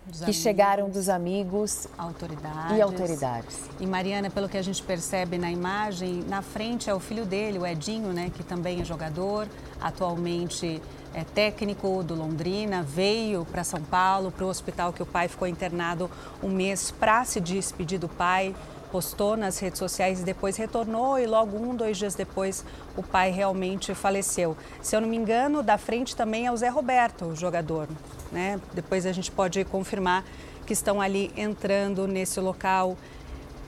Dos 0.06 0.18
que 0.18 0.24
amigos. 0.24 0.42
chegaram 0.42 0.88
dos 0.88 1.08
amigos 1.08 1.86
autoridades. 1.98 2.76
e 2.76 2.80
autoridades. 2.80 3.58
E 3.80 3.86
Mariana, 3.86 4.30
pelo 4.30 4.48
que 4.48 4.56
a 4.56 4.62
gente 4.62 4.82
percebe 4.82 5.36
na 5.38 5.50
imagem, 5.50 6.24
na 6.28 6.40
frente 6.42 6.88
é 6.88 6.94
o 6.94 7.00
filho 7.00 7.26
dele, 7.26 7.58
o 7.58 7.66
Edinho, 7.66 8.12
né, 8.12 8.30
que 8.34 8.42
também 8.42 8.80
é 8.80 8.84
jogador, 8.84 9.46
atualmente 9.80 10.80
é 11.14 11.24
técnico 11.24 12.02
do 12.02 12.14
Londrina, 12.14 12.82
veio 12.82 13.44
para 13.44 13.64
São 13.64 13.82
Paulo, 13.82 14.30
para 14.30 14.44
o 14.44 14.48
hospital 14.48 14.92
que 14.92 15.02
o 15.02 15.06
pai 15.06 15.28
ficou 15.28 15.48
internado 15.48 16.10
um 16.42 16.48
mês 16.48 16.90
para 16.90 17.24
se 17.24 17.40
despedir 17.40 17.98
do 17.98 18.08
pai. 18.08 18.54
Postou 18.90 19.36
nas 19.36 19.58
redes 19.58 19.78
sociais 19.78 20.20
e 20.20 20.24
depois 20.24 20.56
retornou, 20.56 21.18
e 21.18 21.26
logo 21.26 21.58
um, 21.58 21.76
dois 21.76 21.98
dias 21.98 22.14
depois, 22.14 22.64
o 22.96 23.02
pai 23.02 23.30
realmente 23.30 23.94
faleceu. 23.94 24.56
Se 24.80 24.96
eu 24.96 25.00
não 25.02 25.08
me 25.08 25.16
engano, 25.16 25.62
da 25.62 25.76
frente 25.76 26.16
também 26.16 26.46
é 26.46 26.52
o 26.52 26.56
Zé 26.56 26.68
Roberto, 26.68 27.26
o 27.26 27.36
jogador. 27.36 27.86
Né? 28.32 28.58
Depois 28.72 29.04
a 29.04 29.12
gente 29.12 29.30
pode 29.30 29.62
confirmar 29.66 30.24
que 30.64 30.72
estão 30.72 31.00
ali 31.00 31.30
entrando 31.36 32.06
nesse 32.06 32.40
local 32.40 32.96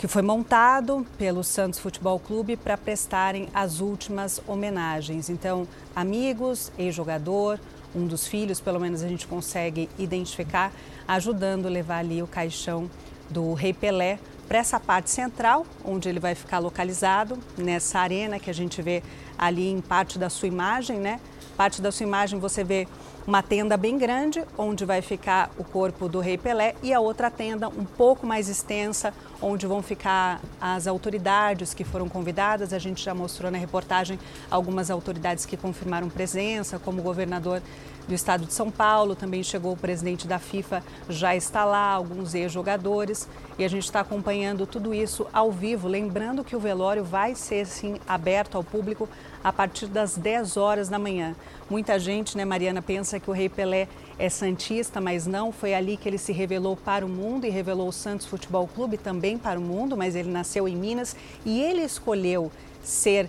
que 0.00 0.08
foi 0.08 0.22
montado 0.22 1.06
pelo 1.18 1.44
Santos 1.44 1.78
Futebol 1.78 2.18
Clube 2.18 2.56
para 2.56 2.74
prestarem 2.74 3.50
as 3.52 3.80
últimas 3.80 4.40
homenagens. 4.48 5.28
Então, 5.28 5.68
amigos, 5.94 6.72
ex-jogador, 6.78 7.60
um 7.94 8.06
dos 8.06 8.26
filhos, 8.26 8.60
pelo 8.60 8.80
menos 8.80 9.02
a 9.02 9.08
gente 9.08 9.26
consegue 9.26 9.90
identificar, 9.98 10.72
ajudando 11.06 11.66
a 11.66 11.68
levar 11.68 11.98
ali 11.98 12.22
o 12.22 12.26
caixão 12.26 12.90
do 13.28 13.52
Rei 13.52 13.74
Pelé 13.74 14.18
para 14.48 14.56
essa 14.56 14.80
parte 14.80 15.10
central, 15.10 15.66
onde 15.84 16.08
ele 16.08 16.18
vai 16.18 16.34
ficar 16.34 16.60
localizado, 16.60 17.38
nessa 17.58 17.98
arena 17.98 18.38
que 18.38 18.48
a 18.48 18.54
gente 18.54 18.80
vê 18.80 19.02
ali 19.36 19.68
em 19.68 19.82
parte 19.82 20.18
da 20.18 20.30
sua 20.30 20.48
imagem, 20.48 20.98
né? 20.98 21.20
Parte 21.58 21.82
da 21.82 21.92
sua 21.92 22.06
imagem 22.06 22.40
você 22.40 22.64
vê 22.64 22.88
uma 23.26 23.42
tenda 23.42 23.76
bem 23.76 23.98
grande, 23.98 24.42
onde 24.56 24.84
vai 24.84 25.02
ficar 25.02 25.50
o 25.58 25.64
corpo 25.64 26.08
do 26.08 26.20
Rei 26.20 26.38
Pelé, 26.38 26.74
e 26.82 26.92
a 26.92 27.00
outra 27.00 27.30
tenda 27.30 27.68
um 27.68 27.84
pouco 27.84 28.26
mais 28.26 28.48
extensa, 28.48 29.12
onde 29.40 29.66
vão 29.66 29.82
ficar 29.82 30.40
as 30.60 30.86
autoridades 30.86 31.74
que 31.74 31.84
foram 31.84 32.08
convidadas. 32.08 32.72
A 32.72 32.78
gente 32.78 33.02
já 33.02 33.14
mostrou 33.14 33.50
na 33.50 33.58
reportagem 33.58 34.18
algumas 34.50 34.90
autoridades 34.90 35.46
que 35.46 35.56
confirmaram 35.56 36.08
presença, 36.08 36.78
como 36.78 37.00
o 37.00 37.02
governador 37.02 37.62
do 38.06 38.14
estado 38.14 38.44
de 38.44 38.52
São 38.52 38.70
Paulo, 38.70 39.14
também 39.14 39.42
chegou 39.42 39.72
o 39.72 39.76
presidente 39.76 40.26
da 40.26 40.38
FIFA, 40.38 40.82
já 41.08 41.34
está 41.36 41.64
lá, 41.64 41.92
alguns 41.92 42.34
ex-jogadores, 42.34 43.28
e 43.58 43.64
a 43.64 43.68
gente 43.68 43.84
está 43.84 44.00
acompanhando 44.00 44.66
tudo 44.66 44.94
isso 44.94 45.26
ao 45.32 45.52
vivo. 45.52 45.86
Lembrando 45.86 46.42
que 46.42 46.56
o 46.56 46.60
velório 46.60 47.04
vai 47.04 47.34
ser, 47.34 47.66
sim, 47.66 48.00
aberto 48.08 48.56
ao 48.56 48.64
público 48.64 49.08
a 49.42 49.52
partir 49.52 49.86
das 49.86 50.16
10 50.16 50.56
horas 50.56 50.88
da 50.88 50.98
manhã. 50.98 51.34
Muita 51.68 51.98
gente, 51.98 52.36
né, 52.36 52.44
Mariana, 52.44 52.82
pensa 52.82 53.20
que 53.20 53.30
o 53.30 53.32
Rei 53.32 53.48
Pelé 53.48 53.88
é 54.18 54.28
santista, 54.28 55.00
mas 55.00 55.26
não. 55.26 55.52
Foi 55.52 55.74
ali 55.74 55.96
que 55.96 56.08
ele 56.08 56.18
se 56.18 56.32
revelou 56.32 56.76
para 56.76 57.06
o 57.06 57.08
mundo 57.08 57.46
e 57.46 57.50
revelou 57.50 57.88
o 57.88 57.92
Santos 57.92 58.26
Futebol 58.26 58.68
Clube 58.68 58.96
também 58.96 59.38
para 59.38 59.58
o 59.58 59.62
mundo, 59.62 59.96
mas 59.96 60.14
ele 60.14 60.30
nasceu 60.30 60.68
em 60.68 60.76
Minas 60.76 61.16
e 61.44 61.60
ele 61.60 61.82
escolheu 61.82 62.50
ser 62.82 63.28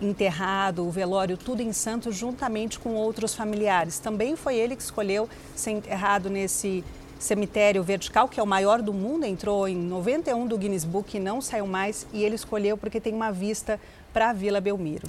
enterrado, 0.00 0.86
o 0.86 0.90
velório, 0.90 1.36
tudo 1.36 1.62
em 1.62 1.72
Santos, 1.72 2.16
juntamente 2.16 2.78
com 2.78 2.94
outros 2.94 3.34
familiares. 3.34 3.98
Também 3.98 4.36
foi 4.36 4.56
ele 4.56 4.74
que 4.74 4.82
escolheu 4.82 5.28
ser 5.54 5.72
enterrado 5.72 6.30
nesse 6.30 6.84
cemitério 7.18 7.82
vertical, 7.82 8.28
que 8.28 8.40
é 8.40 8.42
o 8.42 8.46
maior 8.46 8.80
do 8.80 8.94
mundo, 8.94 9.26
entrou 9.26 9.68
em 9.68 9.76
91 9.76 10.46
do 10.46 10.56
Guinness 10.56 10.84
Book 10.84 11.16
e 11.16 11.20
não 11.20 11.40
saiu 11.40 11.66
mais, 11.66 12.06
e 12.12 12.24
ele 12.24 12.34
escolheu 12.34 12.78
porque 12.78 13.00
tem 13.00 13.12
uma 13.12 13.30
vista 13.30 13.78
para 14.12 14.30
a 14.30 14.32
Vila 14.32 14.60
Belmiro. 14.60 15.06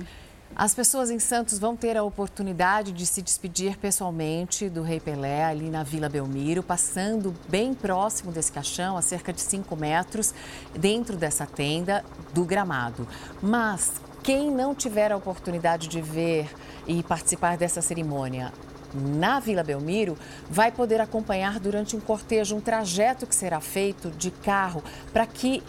As 0.54 0.76
pessoas 0.76 1.10
em 1.10 1.18
Santos 1.18 1.58
vão 1.58 1.78
ter 1.78 1.96
a 1.96 2.04
oportunidade 2.04 2.92
de 2.92 3.06
se 3.06 3.22
despedir 3.22 3.78
pessoalmente 3.78 4.70
do 4.70 4.82
Rei 4.82 5.00
Pelé 5.00 5.46
ali 5.46 5.70
na 5.70 5.82
Vila 5.82 6.10
Belmiro, 6.10 6.62
passando 6.62 7.34
bem 7.48 7.74
próximo 7.74 8.34
desse 8.34 8.52
caixão, 8.52 8.98
a 8.98 9.02
cerca 9.02 9.32
de 9.32 9.40
5 9.40 9.74
metros, 9.78 10.34
dentro 10.78 11.16
dessa 11.16 11.46
tenda 11.46 12.04
do 12.34 12.44
gramado. 12.44 13.08
Mas 13.42 13.94
quem 14.24 14.52
não 14.52 14.76
tiver 14.76 15.12
a 15.12 15.18
oportunidade 15.18 15.88
de 15.88 16.02
ver 16.02 16.50
e 16.86 17.02
participar 17.02 17.58
dessa 17.58 17.82
cerimônia 17.82 18.52
na 18.94 19.40
Vila 19.40 19.64
Belmiro 19.64 20.18
vai 20.50 20.72
poder 20.72 21.00
acompanhar 21.00 21.60
durante 21.60 21.96
um 21.96 22.00
cortejo 22.00 22.56
um 22.56 22.62
trajeto 22.62 23.26
que 23.26 23.34
será 23.34 23.60
feito 23.60 24.12
de 24.12 24.30
carro 24.30 24.84
para 25.14 25.26
que 25.26 25.64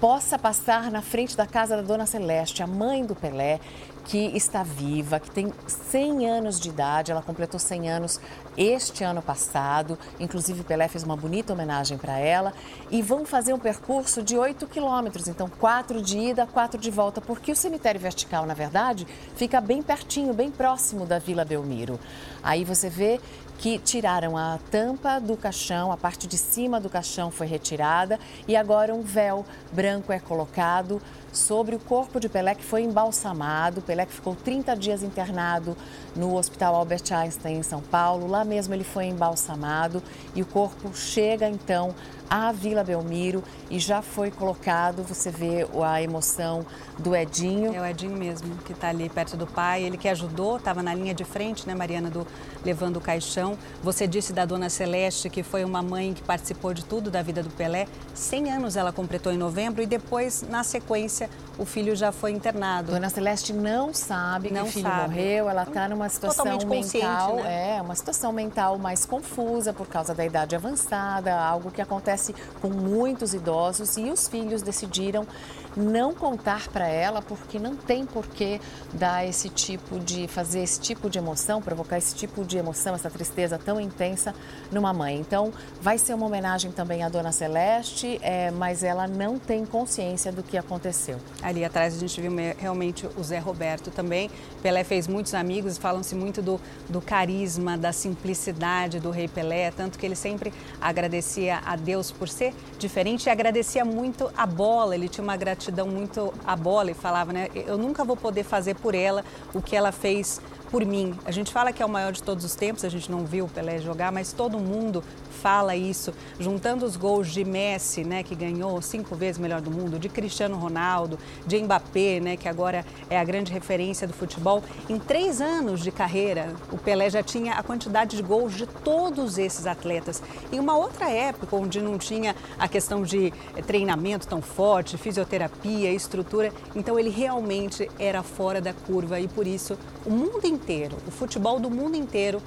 possa 0.00 0.38
passar 0.38 0.90
na 0.90 1.00
frente 1.00 1.36
da 1.36 1.46
casa 1.46 1.76
da 1.76 1.82
Dona 1.82 2.04
Celeste, 2.04 2.62
a 2.62 2.66
mãe 2.66 3.06
do 3.06 3.14
Pelé, 3.14 3.60
que 4.04 4.36
está 4.36 4.62
viva, 4.62 5.18
que 5.18 5.30
tem 5.30 5.52
100 5.66 6.28
anos 6.28 6.60
de 6.60 6.68
idade. 6.68 7.10
Ela 7.10 7.22
completou 7.22 7.58
100 7.58 7.90
anos 7.90 8.20
este 8.56 9.02
ano 9.02 9.22
passado. 9.22 9.98
Inclusive, 10.20 10.62
Pelé 10.62 10.86
fez 10.88 11.02
uma 11.02 11.16
bonita 11.16 11.52
homenagem 11.52 11.96
para 11.96 12.18
ela. 12.18 12.52
E 12.90 13.00
vão 13.00 13.24
fazer 13.24 13.52
um 13.52 13.58
percurso 13.58 14.22
de 14.22 14.36
8 14.36 14.66
quilômetros, 14.66 15.26
então 15.26 15.48
4 15.48 16.02
de 16.02 16.18
ida, 16.18 16.46
4 16.46 16.78
de 16.78 16.90
volta, 16.90 17.20
porque 17.20 17.50
o 17.50 17.56
cemitério 17.56 18.00
vertical, 18.00 18.46
na 18.46 18.54
verdade, 18.54 19.06
fica 19.36 19.60
bem 19.60 19.82
pertinho, 19.82 20.34
bem 20.34 20.50
próximo 20.50 21.06
da 21.06 21.18
Vila 21.18 21.44
Belmiro. 21.44 21.98
Aí 22.42 22.64
você 22.64 22.90
vê 22.90 23.20
que 23.58 23.78
tiraram 23.78 24.36
a 24.36 24.58
tampa 24.70 25.18
do 25.18 25.36
caixão, 25.36 25.90
a 25.92 25.96
parte 25.96 26.26
de 26.26 26.36
cima 26.36 26.80
do 26.80 26.90
caixão 26.90 27.30
foi 27.30 27.46
retirada 27.46 28.18
e 28.46 28.56
agora 28.56 28.92
um 28.94 29.02
véu 29.02 29.46
branco 29.72 30.12
é 30.12 30.18
colocado 30.18 31.00
sobre 31.34 31.74
o 31.74 31.78
corpo 31.78 32.20
de 32.20 32.28
Pelé 32.28 32.54
que 32.54 32.64
foi 32.64 32.82
embalsamado. 32.82 33.82
Pelé 33.82 34.06
que 34.06 34.12
ficou 34.12 34.34
30 34.34 34.74
dias 34.76 35.02
internado 35.02 35.76
no 36.14 36.36
Hospital 36.36 36.74
Albert 36.74 37.02
Einstein 37.12 37.58
em 37.58 37.62
São 37.62 37.80
Paulo. 37.80 38.26
Lá 38.26 38.44
mesmo 38.44 38.72
ele 38.72 38.84
foi 38.84 39.06
embalsamado 39.06 40.02
e 40.34 40.42
o 40.42 40.46
corpo 40.46 40.94
chega 40.94 41.48
então 41.48 41.94
à 42.28 42.52
Vila 42.52 42.82
Belmiro 42.82 43.42
e 43.70 43.78
já 43.78 44.02
foi 44.02 44.30
colocado, 44.30 45.02
você 45.02 45.30
vê 45.30 45.66
a 45.82 46.02
emoção 46.02 46.64
do 46.98 47.14
Edinho. 47.14 47.74
É 47.74 47.80
o 47.80 47.84
Edinho 47.84 48.16
mesmo, 48.16 48.56
que 48.58 48.72
está 48.72 48.88
ali 48.88 49.08
perto 49.08 49.36
do 49.36 49.46
pai, 49.46 49.82
ele 49.82 49.96
que 49.96 50.08
ajudou, 50.08 50.56
estava 50.56 50.82
na 50.82 50.94
linha 50.94 51.14
de 51.14 51.24
frente, 51.24 51.66
né, 51.66 51.74
Mariana, 51.74 52.10
do 52.10 52.26
levando 52.64 52.96
o 52.96 53.00
caixão. 53.00 53.58
Você 53.82 54.06
disse 54.06 54.32
da 54.32 54.44
Dona 54.44 54.70
Celeste, 54.70 55.28
que 55.28 55.42
foi 55.42 55.64
uma 55.64 55.82
mãe 55.82 56.14
que 56.14 56.22
participou 56.22 56.72
de 56.72 56.84
tudo 56.84 57.10
da 57.10 57.22
vida 57.22 57.42
do 57.42 57.50
Pelé. 57.50 57.86
100 58.14 58.52
anos 58.52 58.76
ela 58.76 58.92
completou 58.92 59.32
em 59.32 59.36
novembro 59.36 59.82
e 59.82 59.86
depois, 59.86 60.42
na 60.48 60.64
sequência, 60.64 61.28
o 61.58 61.64
filho 61.64 61.94
já 61.94 62.10
foi 62.10 62.32
internado. 62.32 62.92
Dona 62.92 63.10
Celeste 63.10 63.52
não 63.52 63.92
sabe 63.92 64.50
não 64.50 64.62
que 64.62 64.68
o 64.68 64.72
filho 64.72 64.88
sabe. 64.88 65.08
morreu, 65.08 65.48
ela 65.48 65.64
está 65.64 65.88
numa 65.88 66.08
situação 66.08 66.44
Totalmente 66.44 66.66
consciente, 66.66 67.06
mental, 67.06 67.36
né? 67.36 67.76
é, 67.76 67.82
uma 67.82 67.94
situação 67.94 68.32
mental 68.32 68.78
mais 68.78 69.04
confusa 69.04 69.72
por 69.72 69.86
causa 69.86 70.14
da 70.14 70.24
idade 70.24 70.56
avançada, 70.56 71.38
algo 71.38 71.70
que 71.70 71.82
acontece 71.82 72.13
com 72.60 72.68
muitos 72.68 73.34
idosos 73.34 73.96
e 73.96 74.10
os 74.10 74.28
filhos 74.28 74.62
decidiram 74.62 75.26
não 75.76 76.14
contar 76.14 76.68
para 76.68 76.86
ela 76.86 77.20
porque 77.20 77.58
não 77.58 77.76
tem 77.76 78.06
por 78.06 78.26
que 78.26 78.60
dar 78.92 79.26
esse 79.26 79.48
tipo 79.48 79.98
de 79.98 80.28
fazer 80.28 80.62
esse 80.62 80.80
tipo 80.80 81.10
de 81.10 81.18
emoção, 81.18 81.60
provocar 81.60 81.98
esse 81.98 82.14
tipo 82.14 82.44
de 82.44 82.56
emoção, 82.56 82.94
essa 82.94 83.10
tristeza 83.10 83.58
tão 83.58 83.80
intensa 83.80 84.34
numa 84.70 84.92
mãe. 84.92 85.18
Então, 85.18 85.52
vai 85.80 85.98
ser 85.98 86.14
uma 86.14 86.26
homenagem 86.26 86.70
também 86.70 87.02
à 87.02 87.08
Dona 87.08 87.32
Celeste, 87.32 88.18
é, 88.22 88.50
mas 88.50 88.82
ela 88.82 89.06
não 89.06 89.38
tem 89.38 89.64
consciência 89.64 90.30
do 90.30 90.42
que 90.42 90.56
aconteceu. 90.56 90.74
aconteceu. 90.74 91.18
Ali 91.42 91.64
atrás 91.64 91.96
a 91.96 91.98
gente 91.98 92.20
viu 92.20 92.32
realmente 92.58 93.06
o 93.16 93.22
Zé 93.22 93.38
Roberto 93.38 93.90
também. 93.90 94.30
Pelé 94.62 94.84
fez 94.84 95.06
muitos 95.06 95.34
amigos, 95.34 95.78
falam-se 95.78 96.14
muito 96.14 96.42
do, 96.42 96.60
do 96.88 97.00
carisma, 97.00 97.76
da 97.76 97.92
simplicidade 97.92 99.00
do 99.00 99.10
Rei 99.10 99.28
Pelé, 99.28 99.70
tanto 99.70 99.98
que 99.98 100.06
ele 100.06 100.16
sempre 100.16 100.52
agradecia 100.80 101.60
a 101.64 101.76
Deus 101.76 102.10
por 102.10 102.28
ser 102.28 102.54
diferente 102.78 103.26
e 103.26 103.30
agradecia 103.30 103.84
muito 103.84 104.30
a 104.36 104.46
bola. 104.46 104.94
Ele 104.94 105.08
tinha 105.08 105.22
uma 105.22 105.36
gratidão 105.36 105.63
muito 105.86 106.32
à 106.46 106.56
bola 106.56 106.90
e 106.90 106.94
falava, 106.94 107.32
né? 107.32 107.48
Eu 107.54 107.78
nunca 107.78 108.04
vou 108.04 108.16
poder 108.16 108.44
fazer 108.44 108.74
por 108.74 108.94
ela 108.94 109.24
o 109.52 109.62
que 109.62 109.76
ela 109.76 109.92
fez 109.92 110.40
por 110.70 110.84
mim. 110.84 111.14
A 111.24 111.30
gente 111.30 111.52
fala 111.52 111.72
que 111.72 111.82
é 111.82 111.86
o 111.86 111.88
maior 111.88 112.12
de 112.12 112.22
todos 112.22 112.44
os 112.44 112.54
tempos, 112.54 112.84
a 112.84 112.88
gente 112.88 113.10
não 113.10 113.24
viu 113.24 113.44
o 113.44 113.48
Pelé 113.48 113.78
jogar, 113.78 114.10
mas 114.10 114.32
todo 114.32 114.58
mundo 114.58 115.04
fala 115.44 115.76
isso, 115.76 116.14
juntando 116.40 116.86
os 116.86 116.96
gols 116.96 117.28
de 117.28 117.44
Messi, 117.44 118.02
né, 118.02 118.22
que 118.22 118.34
ganhou 118.34 118.80
cinco 118.80 119.14
vezes 119.14 119.38
melhor 119.38 119.60
do 119.60 119.70
mundo, 119.70 119.98
de 119.98 120.08
Cristiano 120.08 120.56
Ronaldo, 120.56 121.18
de 121.46 121.62
Mbappé, 121.62 122.18
né, 122.18 122.34
que 122.34 122.48
agora 122.48 122.82
é 123.10 123.18
a 123.18 123.22
grande 123.22 123.52
referência 123.52 124.06
do 124.06 124.14
futebol. 124.14 124.62
Em 124.88 124.98
três 124.98 125.42
anos 125.42 125.80
de 125.82 125.92
carreira, 125.92 126.54
o 126.72 126.78
Pelé 126.78 127.10
já 127.10 127.22
tinha 127.22 127.52
a 127.52 127.62
quantidade 127.62 128.16
de 128.16 128.22
gols 128.22 128.54
de 128.54 128.66
todos 128.66 129.36
esses 129.36 129.66
atletas. 129.66 130.22
Em 130.50 130.58
uma 130.58 130.78
outra 130.78 131.10
época, 131.10 131.54
onde 131.54 131.78
não 131.78 131.98
tinha 131.98 132.34
a 132.58 132.66
questão 132.66 133.02
de 133.02 133.30
eh, 133.54 133.60
treinamento 133.60 134.26
tão 134.26 134.40
forte, 134.40 134.96
fisioterapia, 134.96 135.92
estrutura, 135.92 136.54
então 136.74 136.98
ele 136.98 137.10
realmente 137.10 137.86
era 137.98 138.22
fora 138.22 138.62
da 138.62 138.72
curva 138.72 139.20
e 139.20 139.28
por 139.28 139.46
isso 139.46 139.76
o 140.06 140.10
mundo 140.10 140.46
inteiro, 140.46 140.96
o 141.06 141.10
futebol 141.10 141.60
do 141.60 141.70
mundo 141.70 141.96
inteiro 141.96 142.40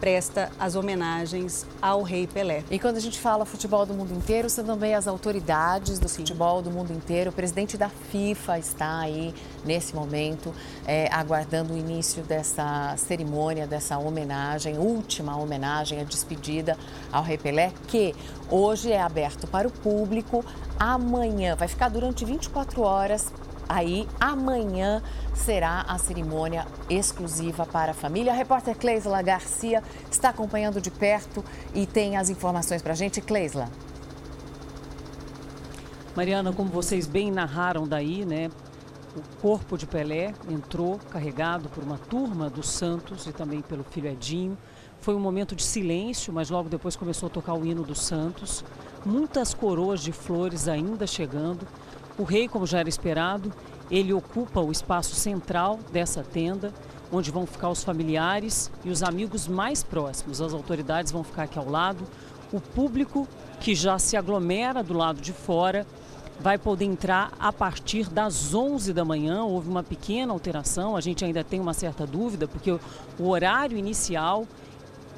presta 0.00 0.50
as 0.58 0.74
homenagens 0.74 1.66
ao 1.80 2.02
Rei 2.02 2.26
Pelé. 2.26 2.64
E 2.70 2.78
quando 2.78 2.96
a 2.96 3.00
gente 3.00 3.18
fala 3.18 3.44
futebol 3.44 3.84
do 3.84 3.94
mundo 3.94 4.14
inteiro, 4.14 4.48
são 4.48 4.64
também 4.64 4.94
as 4.94 5.06
autoridades 5.06 5.98
do 5.98 6.08
Sim. 6.08 6.18
futebol 6.18 6.62
do 6.62 6.70
mundo 6.70 6.92
inteiro. 6.92 7.30
O 7.30 7.32
presidente 7.32 7.76
da 7.76 7.88
FIFA 7.88 8.58
está 8.58 8.98
aí 9.00 9.34
nesse 9.64 9.94
momento, 9.94 10.54
é, 10.86 11.08
aguardando 11.12 11.74
o 11.74 11.76
início 11.76 12.22
dessa 12.22 12.94
cerimônia, 12.96 13.66
dessa 13.66 13.98
homenagem, 13.98 14.78
última 14.78 15.36
homenagem, 15.36 16.00
a 16.00 16.04
despedida 16.04 16.76
ao 17.12 17.22
Rei 17.22 17.38
Pelé, 17.38 17.72
que 17.86 18.14
hoje 18.50 18.92
é 18.92 19.00
aberto 19.00 19.46
para 19.46 19.66
o 19.66 19.70
público. 19.70 20.44
Amanhã 20.78 21.56
vai 21.56 21.68
ficar 21.68 21.88
durante 21.88 22.24
24 22.24 22.82
horas 22.82 23.32
aí 23.68 24.08
amanhã 24.20 25.02
será 25.34 25.82
a 25.82 25.98
cerimônia 25.98 26.66
exclusiva 26.88 27.66
para 27.66 27.92
a 27.92 27.94
família. 27.94 28.32
A 28.32 28.34
repórter 28.34 28.76
Cleisla 28.76 29.20
Garcia 29.22 29.82
está 30.10 30.30
acompanhando 30.30 30.80
de 30.80 30.90
perto 30.90 31.44
e 31.74 31.86
tem 31.86 32.16
as 32.16 32.30
informações 32.30 32.82
para 32.82 32.92
a 32.92 32.96
gente. 32.96 33.20
Cleisla. 33.20 33.68
Mariana, 36.16 36.52
como 36.52 36.68
vocês 36.70 37.06
bem 37.06 37.30
narraram 37.30 37.86
daí, 37.86 38.24
né? 38.24 38.50
O 39.16 39.40
corpo 39.40 39.76
de 39.76 39.86
Pelé 39.86 40.34
entrou 40.48 40.98
carregado 41.10 41.68
por 41.68 41.82
uma 41.82 41.98
turma 41.98 42.50
do 42.50 42.62
Santos 42.62 43.26
e 43.26 43.32
também 43.32 43.62
pelo 43.62 43.84
filho 43.84 44.08
Edinho. 44.08 44.58
Foi 45.00 45.14
um 45.14 45.20
momento 45.20 45.54
de 45.54 45.62
silêncio, 45.62 46.32
mas 46.32 46.50
logo 46.50 46.68
depois 46.68 46.96
começou 46.96 47.28
a 47.28 47.30
tocar 47.30 47.54
o 47.54 47.64
hino 47.64 47.84
do 47.84 47.94
Santos. 47.94 48.64
Muitas 49.06 49.54
coroas 49.54 50.00
de 50.00 50.12
flores 50.12 50.68
ainda 50.68 51.06
chegando. 51.06 51.66
O 52.18 52.24
rei, 52.24 52.48
como 52.48 52.66
já 52.66 52.80
era 52.80 52.88
esperado, 52.88 53.52
ele 53.88 54.12
ocupa 54.12 54.60
o 54.60 54.72
espaço 54.72 55.14
central 55.14 55.78
dessa 55.92 56.20
tenda, 56.20 56.74
onde 57.12 57.30
vão 57.30 57.46
ficar 57.46 57.70
os 57.70 57.84
familiares 57.84 58.72
e 58.84 58.90
os 58.90 59.04
amigos 59.04 59.46
mais 59.46 59.84
próximos. 59.84 60.40
As 60.40 60.52
autoridades 60.52 61.12
vão 61.12 61.22
ficar 61.22 61.44
aqui 61.44 61.56
ao 61.56 61.70
lado. 61.70 62.04
O 62.52 62.60
público 62.60 63.26
que 63.60 63.72
já 63.72 64.00
se 64.00 64.16
aglomera 64.16 64.82
do 64.82 64.94
lado 64.94 65.20
de 65.20 65.32
fora 65.32 65.86
vai 66.40 66.58
poder 66.58 66.86
entrar 66.86 67.32
a 67.38 67.52
partir 67.52 68.08
das 68.08 68.52
11 68.52 68.92
da 68.92 69.04
manhã. 69.04 69.44
Houve 69.44 69.68
uma 69.68 69.84
pequena 69.84 70.32
alteração, 70.32 70.96
a 70.96 71.00
gente 71.00 71.24
ainda 71.24 71.44
tem 71.44 71.60
uma 71.60 71.72
certa 71.72 72.04
dúvida, 72.04 72.48
porque 72.48 72.72
o 73.16 73.28
horário 73.28 73.78
inicial 73.78 74.44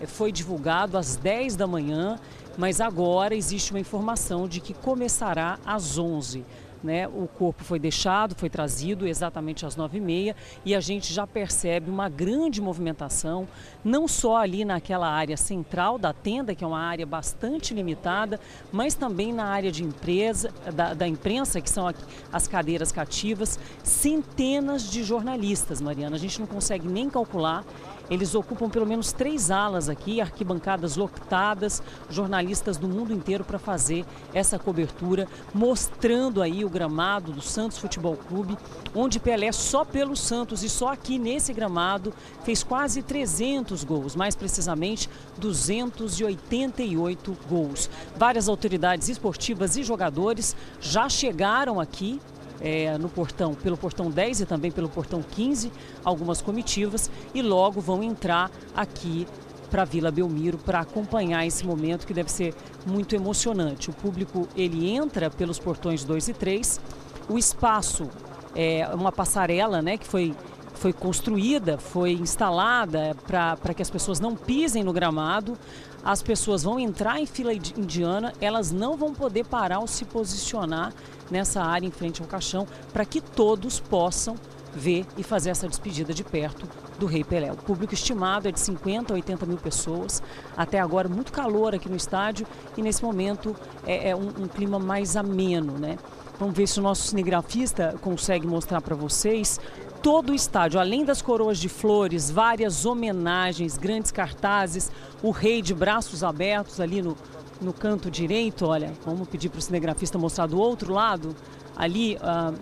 eh, 0.01 0.07
foi 0.07 0.31
divulgado 0.31 0.99
às 0.99 1.17
10 1.17 1.57
da 1.57 1.67
manhã, 1.67 2.19
mas 2.59 2.79
agora 2.79 3.35
existe 3.35 3.73
uma 3.73 3.81
informação 3.81 4.47
de 4.47 4.61
que 4.61 4.75
começará 4.75 5.59
às 5.65 5.97
11 5.97 6.45
né? 6.83 7.07
O 7.09 7.27
corpo 7.27 7.63
foi 7.65 7.79
deixado, 7.79 8.35
foi 8.35 8.49
trazido 8.49 9.07
exatamente 9.07 9.67
às 9.67 9.77
nove 9.77 9.99
e 9.99 10.01
meia 10.01 10.37
e 10.65 10.75
a 10.75 10.81
gente 10.81 11.13
já 11.13 11.27
percebe 11.27 11.91
uma 11.91 12.09
grande 12.09 12.61
movimentação, 12.61 13.47
não 13.85 14.09
só 14.09 14.37
ali 14.37 14.65
naquela 14.65 15.09
área 15.09 15.37
central 15.37 15.99
da 15.99 16.13
tenda, 16.13 16.55
que 16.55 16.65
é 16.65 16.67
uma 16.67 16.81
área 16.81 17.07
bastante 17.07 17.75
limitada, 17.75 18.41
mas 18.73 18.95
também 18.95 19.33
na 19.33 19.45
área 19.45 19.71
de 19.71 19.85
empresa, 19.85 20.51
da, 20.75 20.95
da 20.95 21.07
imprensa, 21.07 21.61
que 21.61 21.71
são 21.71 21.93
as 22.33 22.47
cadeiras 22.47 22.93
cativas, 22.93 23.59
centenas 23.83 24.91
de 24.91 25.03
jornalistas, 25.03 25.81
Mariana. 25.81 26.17
A 26.17 26.19
gente 26.19 26.41
não 26.41 26.47
consegue 26.47 26.89
nem 26.89 27.09
calcular 27.09 27.65
eles 28.11 28.35
ocupam 28.35 28.69
pelo 28.69 28.85
menos 28.85 29.13
três 29.13 29.53
alas 29.53 29.89
aqui, 29.89 30.21
arquibancadas 30.21 30.97
lotadas, 30.97 31.81
jornalistas 32.11 32.77
do 32.77 32.89
mundo 32.89 33.13
inteiro 33.13 33.45
para 33.45 33.59
fazer 33.59 34.05
essa 34.35 34.59
cobertura, 34.59 35.29
mostrando 35.55 36.43
aí 36.43 36.65
o 36.65 36.69
gramado 36.71 37.33
do 37.33 37.43
Santos 37.43 37.79
Futebol 37.79 38.17
Clube, 38.17 38.57
onde 38.95 39.21
Pelé 39.21 39.53
só 39.53 39.85
pelo 39.85 40.17
Santos 40.17 40.63
e 40.63 40.69
só 40.69 40.93
aqui 40.93 41.19
nesse 41.19 41.53
gramado 41.53 42.15
fez 42.45 42.63
quase 42.63 43.03
300 43.03 43.85
gols, 43.85 44.17
mais 44.17 44.35
precisamente 44.35 45.11
288 45.39 47.37
gols. 47.49 47.91
Várias 48.17 48.49
autoridades 48.49 49.09
esportivas 49.09 49.77
e 49.77 49.83
jogadores 49.83 50.57
já 50.81 51.09
chegaram 51.09 51.79
aqui 51.81 52.21
é, 52.61 52.99
no 52.99 53.09
portão, 53.09 53.55
pelo 53.55 53.77
portão 53.77 54.11
10 54.11 54.43
e 54.43 54.47
também 54.47 54.71
pelo 54.71 54.89
portão 54.89 55.23
15, 55.23 55.73
algumas 56.05 56.43
comitivas 56.43 57.11
e 57.35 57.43
logo 57.43 57.81
vão 57.81 58.03
entrar 58.03 58.51
aqui 58.75 59.27
para 59.71 59.83
a 59.83 59.85
Vila 59.85 60.11
Belmiro 60.11 60.59
para 60.59 60.81
acompanhar 60.81 61.47
esse 61.47 61.65
momento 61.65 62.07
que 62.07 62.13
deve 62.13 62.31
ser 62.31 62.55
muito 62.87 63.15
emocionante. 63.15 63.91
O 63.91 63.93
público 63.93 64.49
ele 64.57 64.91
entra 64.91 65.31
pelos 65.31 65.59
portões 65.59 66.05
2 66.05 66.29
e 66.29 66.35
3. 66.35 66.81
O 67.29 67.39
espaço 67.39 68.11
é 68.55 68.89
uma 68.93 69.13
passarela, 69.13 69.81
né, 69.81 69.97
que 69.97 70.07
foi 70.07 70.35
foi 70.81 70.95
construída, 70.95 71.77
foi 71.77 72.13
instalada 72.13 73.15
para 73.27 73.75
que 73.75 73.83
as 73.83 73.91
pessoas 73.91 74.19
não 74.19 74.35
pisem 74.35 74.83
no 74.83 74.95
gramado. 74.95 75.59
As 76.03 76.23
pessoas 76.23 76.63
vão 76.63 76.81
entrar 76.81 77.21
em 77.21 77.27
fila 77.27 77.53
indiana, 77.53 78.33
elas 78.41 78.73
não 78.73 78.97
vão 78.97 79.13
poder 79.13 79.45
parar 79.45 79.81
ou 79.81 79.87
se 79.87 80.07
posicionar 80.07 80.95
nessa 81.31 81.63
área 81.63 81.87
em 81.87 81.91
frente 81.91 82.23
ao 82.23 82.27
caixão 82.27 82.67
para 82.95 83.05
que 83.05 83.21
todos 83.21 83.79
possam 83.79 84.37
ver 84.75 85.05
e 85.17 85.23
fazer 85.23 85.51
essa 85.51 85.69
despedida 85.69 86.13
de 86.13 86.23
perto 86.23 86.67
do 86.99 87.07
Rei 87.07 87.25
Pelé. 87.25 87.51
O 87.53 87.57
público 87.57 87.95
estimado 87.95 88.49
é 88.49 88.53
de 88.53 88.61
50 88.61 89.13
a 89.13 89.17
80 89.17 89.47
mil 89.47 89.57
pessoas. 89.57 90.23
Até 90.57 90.79
agora, 90.79 91.09
muito 91.09 91.33
calor 91.33 91.75
aqui 91.75 91.89
no 91.89 91.97
estádio 91.97 92.47
e 92.77 92.83
nesse 92.83 93.03
momento 93.03 93.57
é, 93.87 94.11
é 94.11 94.17
um, 94.17 94.29
um, 94.29 94.49
clima 94.49 94.79
mais 94.79 95.17
ameno, 95.17 95.79
né? 95.79 95.99
Vamos 96.39 96.57
ver 96.57 96.67
se 96.67 96.79
o 96.79 96.83
nosso 96.83 97.09
cinegrafista 97.09 97.97
consegue 98.01 98.47
mostrar 98.47 98.81
para 98.81 98.95
vocês 98.95 99.61
todo 100.03 100.31
o 100.31 100.35
estádio, 100.35 100.81
além 100.81 101.05
das 101.05 101.21
coroas 101.21 101.59
de 101.59 101.69
flores, 101.69 102.31
várias 102.31 102.87
homenagens, 102.87 103.77
grandes 103.77 104.11
cartazes, 104.11 104.91
o 105.23 105.31
rei 105.31 105.61
de 105.61 105.75
braços 105.75 106.25
abertos 106.25 106.81
ali 106.81 107.03
no, 107.03 107.15
no 107.61 107.73
canto 107.73 108.11
direito, 108.11 108.67
olha, 108.67 108.93
vamos 109.05 109.29
pedir 109.29 109.51
para 109.51 109.59
o 109.59 109.63
cinegrafista 109.63 110.17
mostrar 110.17 110.47
do 110.47 110.59
outro 110.59 110.93
lado, 110.93 111.37
ali 111.77 112.17
uh, 112.17 112.55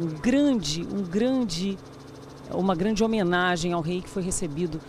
um 0.00 0.06
grande, 0.06 0.82
um 0.82 1.02
grande, 1.02 1.78
uma 2.50 2.74
grande 2.74 3.02
homenagem 3.02 3.72
ao 3.72 3.80
rei 3.80 4.00
que 4.00 4.08
foi 4.08 4.22
recebido 4.22 4.80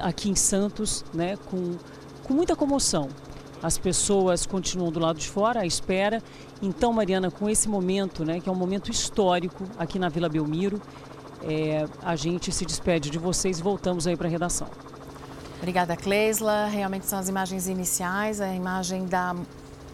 aqui 0.00 0.30
em 0.30 0.34
Santos, 0.34 1.04
né, 1.12 1.36
com, 1.50 1.76
com 2.22 2.34
muita 2.34 2.54
comoção. 2.54 3.08
As 3.62 3.78
pessoas 3.78 4.44
continuam 4.44 4.90
do 4.90 4.98
lado 4.98 5.18
de 5.18 5.28
fora 5.28 5.60
à 5.60 5.66
espera. 5.66 6.20
Então, 6.60 6.92
Mariana, 6.92 7.30
com 7.30 7.48
esse 7.48 7.68
momento, 7.68 8.24
né, 8.24 8.40
que 8.40 8.48
é 8.48 8.52
um 8.52 8.56
momento 8.56 8.90
histórico 8.90 9.64
aqui 9.78 9.98
na 9.98 10.08
Vila 10.08 10.28
Belmiro, 10.28 10.82
é, 11.42 11.86
a 12.02 12.16
gente 12.16 12.50
se 12.52 12.64
despede 12.64 13.08
de 13.08 13.18
vocês 13.18 13.60
e 13.60 13.62
voltamos 13.62 14.06
aí 14.06 14.16
para 14.16 14.26
a 14.26 14.30
redação. 14.30 14.68
Obrigada, 15.58 15.96
Cleisla. 15.96 16.66
Realmente 16.66 17.06
são 17.06 17.20
as 17.20 17.28
imagens 17.28 17.68
iniciais, 17.68 18.40
a 18.40 18.52
imagem 18.52 19.06
da 19.06 19.36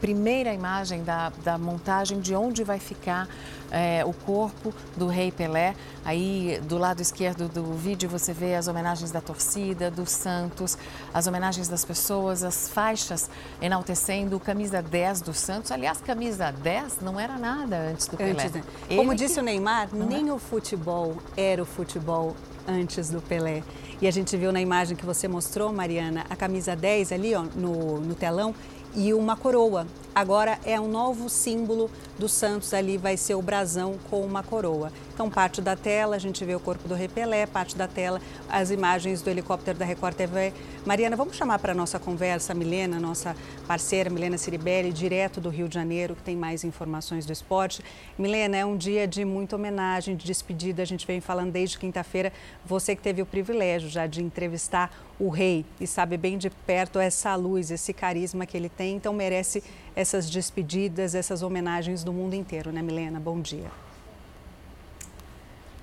primeira 0.01 0.53
imagem 0.53 1.03
da, 1.03 1.33
da 1.45 1.59
montagem 1.59 2.21
de 2.21 2.35
onde 2.35 2.65
vai 2.65 2.79
ficar 2.79 3.29
é, 3.71 4.05
o 4.05 4.13
corpo 4.13 4.73
do 4.97 5.07
Rei 5.07 5.31
Pelé. 5.31 5.75
Aí 6.05 6.61
do 6.67 6.79
lado 6.79 7.01
esquerdo 7.01 7.49
do 7.49 7.65
vídeo 7.75 8.09
você 8.09 8.33
vê 8.33 8.55
as 8.55 8.69
homenagens 8.69 9.11
da 9.11 9.21
torcida, 9.21 9.91
dos 9.91 10.11
Santos, 10.11 10.79
as 11.13 11.27
homenagens 11.27 11.69
das 11.69 11.85
pessoas, 11.85 12.43
as 12.43 12.69
faixas 12.69 13.29
enaltecendo 13.61 14.39
camisa 14.41 14.81
10 14.81 15.23
do 15.23 15.35
Santos. 15.35 15.71
Aliás, 15.71 16.01
camisa 16.01 16.51
10 16.51 17.01
não 17.01 17.19
era 17.19 17.37
nada 17.37 17.77
antes 17.77 18.07
do 18.07 18.17
Pelé. 18.17 18.31
Antes, 18.31 18.53
né? 18.53 18.63
Como 18.89 19.14
disse 19.14 19.35
que... 19.35 19.41
o 19.41 19.43
Neymar, 19.43 19.89
uhum. 19.93 20.07
nem 20.07 20.31
o 20.31 20.39
futebol 20.39 21.16
era 21.37 21.62
o 21.62 21.66
futebol 21.66 22.35
antes 22.66 23.11
do 23.11 23.20
Pelé. 23.20 23.62
E 24.01 24.07
a 24.07 24.11
gente 24.12 24.37
viu 24.37 24.53
na 24.53 24.61
imagem 24.61 24.97
que 24.97 25.05
você 25.05 25.27
mostrou, 25.27 25.72
Mariana, 25.72 26.25
a 26.31 26.37
camisa 26.37 26.77
10 26.77 27.11
ali 27.11 27.35
ó, 27.35 27.43
no, 27.43 28.01
no 28.01 28.14
telão. 28.14 28.55
E 28.95 29.12
uma 29.14 29.36
coroa. 29.36 29.86
Agora 30.19 30.59
é 30.64 30.81
um 30.81 30.89
novo 30.89 31.29
símbolo 31.29 31.89
do 32.19 32.29
Santos 32.29 32.75
ali, 32.75 32.99
vai 32.99 33.16
ser 33.16 33.37
o 33.37 33.41
brasão 33.41 33.95
com 34.11 34.21
uma 34.23 34.43
coroa. 34.43 34.91
Então, 35.14 35.31
parte 35.31 35.62
da 35.62 35.77
tela, 35.77 36.16
a 36.16 36.19
gente 36.19 36.45
vê 36.45 36.57
o 36.57 36.61
corpo 36.61 36.89
do 36.89 36.95
Repelé, 36.95 37.47
parte 37.47 37.77
da 37.77 37.87
tela, 37.87 38.21
as 38.49 38.73
imagens 38.73 39.23
do 39.23 39.31
helicóptero 39.31 39.79
da 39.79 39.85
Record 39.85 40.16
TV. 40.16 40.53
Mariana, 40.85 41.14
vamos 41.14 41.37
chamar 41.37 41.61
para 41.61 41.71
a 41.71 41.75
nossa 41.75 42.01
conversa 42.01 42.53
a 42.53 42.55
Milena, 42.55 42.99
nossa 42.99 43.37
parceira, 43.66 44.11
Milena 44.11 44.37
Ciribelli, 44.37 44.93
direto 44.93 45.41
do 45.41 45.51
Rio 45.51 45.69
de 45.69 45.75
Janeiro, 45.75 46.16
que 46.16 46.23
tem 46.23 46.37
mais 46.37 46.64
informações 46.64 47.25
do 47.25 47.33
esporte. 47.33 47.81
Milena, 48.19 48.57
é 48.57 48.64
um 48.64 48.77
dia 48.77 49.07
de 49.07 49.25
muita 49.25 49.55
homenagem, 49.55 50.16
de 50.16 50.27
despedida, 50.27 50.83
a 50.83 50.87
gente 50.87 51.07
vem 51.07 51.21
falando 51.21 51.53
desde 51.53 51.79
quinta-feira. 51.79 52.33
Você 52.66 52.97
que 52.97 53.03
teve 53.03 53.23
o 53.23 53.27
privilégio 53.27 53.89
já 53.89 54.07
de 54.07 54.21
entrevistar 54.21 54.91
o 55.19 55.29
rei 55.29 55.64
e 55.81 55.87
sabe 55.87 56.16
bem 56.16 56.39
de 56.39 56.49
perto 56.49 56.99
essa 56.99 57.35
luz, 57.35 57.71
esse 57.71 57.93
carisma 57.93 58.47
que 58.47 58.57
ele 58.57 58.69
tem, 58.69 58.95
então 58.95 59.12
merece 59.12 59.64
essas 60.09 60.31
despedidas, 60.31 61.15
essas 61.15 61.43
homenagens 61.43 62.03
do 62.03 62.15
mundo 62.15 62.33
inteiro, 62.33 62.73
né, 62.73 62.81
Milena? 62.81 63.21
Bom 63.21 63.43
dia. 63.43 63.71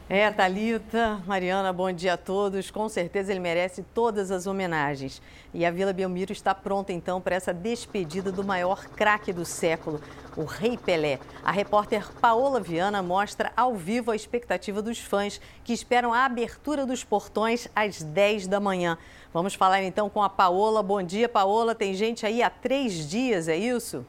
É, 0.09 0.29
Talita, 0.31 1.21
Mariana, 1.27 1.71
bom 1.71 1.91
dia 1.91 2.13
a 2.13 2.17
todos. 2.17 2.71
Com 2.71 2.89
certeza 2.89 3.31
ele 3.31 3.39
merece 3.39 3.83
todas 3.93 4.31
as 4.31 4.47
homenagens. 4.47 5.21
E 5.53 5.63
a 5.63 5.69
Vila 5.69 5.93
Belmiro 5.93 6.31
está 6.31 6.55
pronta 6.55 6.91
então 6.91 7.21
para 7.21 7.35
essa 7.35 7.53
despedida 7.53 8.31
do 8.31 8.43
maior 8.43 8.85
craque 8.89 9.31
do 9.31 9.45
século, 9.45 10.01
o 10.35 10.43
Rei 10.43 10.75
Pelé. 10.75 11.19
A 11.43 11.51
repórter 11.51 12.11
Paola 12.19 12.59
Viana 12.59 13.03
mostra 13.03 13.51
ao 13.55 13.75
vivo 13.75 14.09
a 14.09 14.15
expectativa 14.15 14.81
dos 14.81 14.99
fãs 14.99 15.39
que 15.63 15.73
esperam 15.73 16.13
a 16.13 16.25
abertura 16.25 16.83
dos 16.85 17.03
portões 17.03 17.67
às 17.75 18.01
10 18.01 18.47
da 18.47 18.59
manhã. 18.59 18.97
Vamos 19.31 19.53
falar 19.53 19.83
então 19.83 20.09
com 20.09 20.23
a 20.23 20.29
Paola. 20.29 20.81
Bom 20.81 21.03
dia, 21.03 21.29
Paola. 21.29 21.75
Tem 21.75 21.93
gente 21.93 22.25
aí 22.25 22.41
há 22.41 22.49
três 22.49 23.07
dias, 23.07 23.47
é 23.47 23.55
isso? 23.55 24.05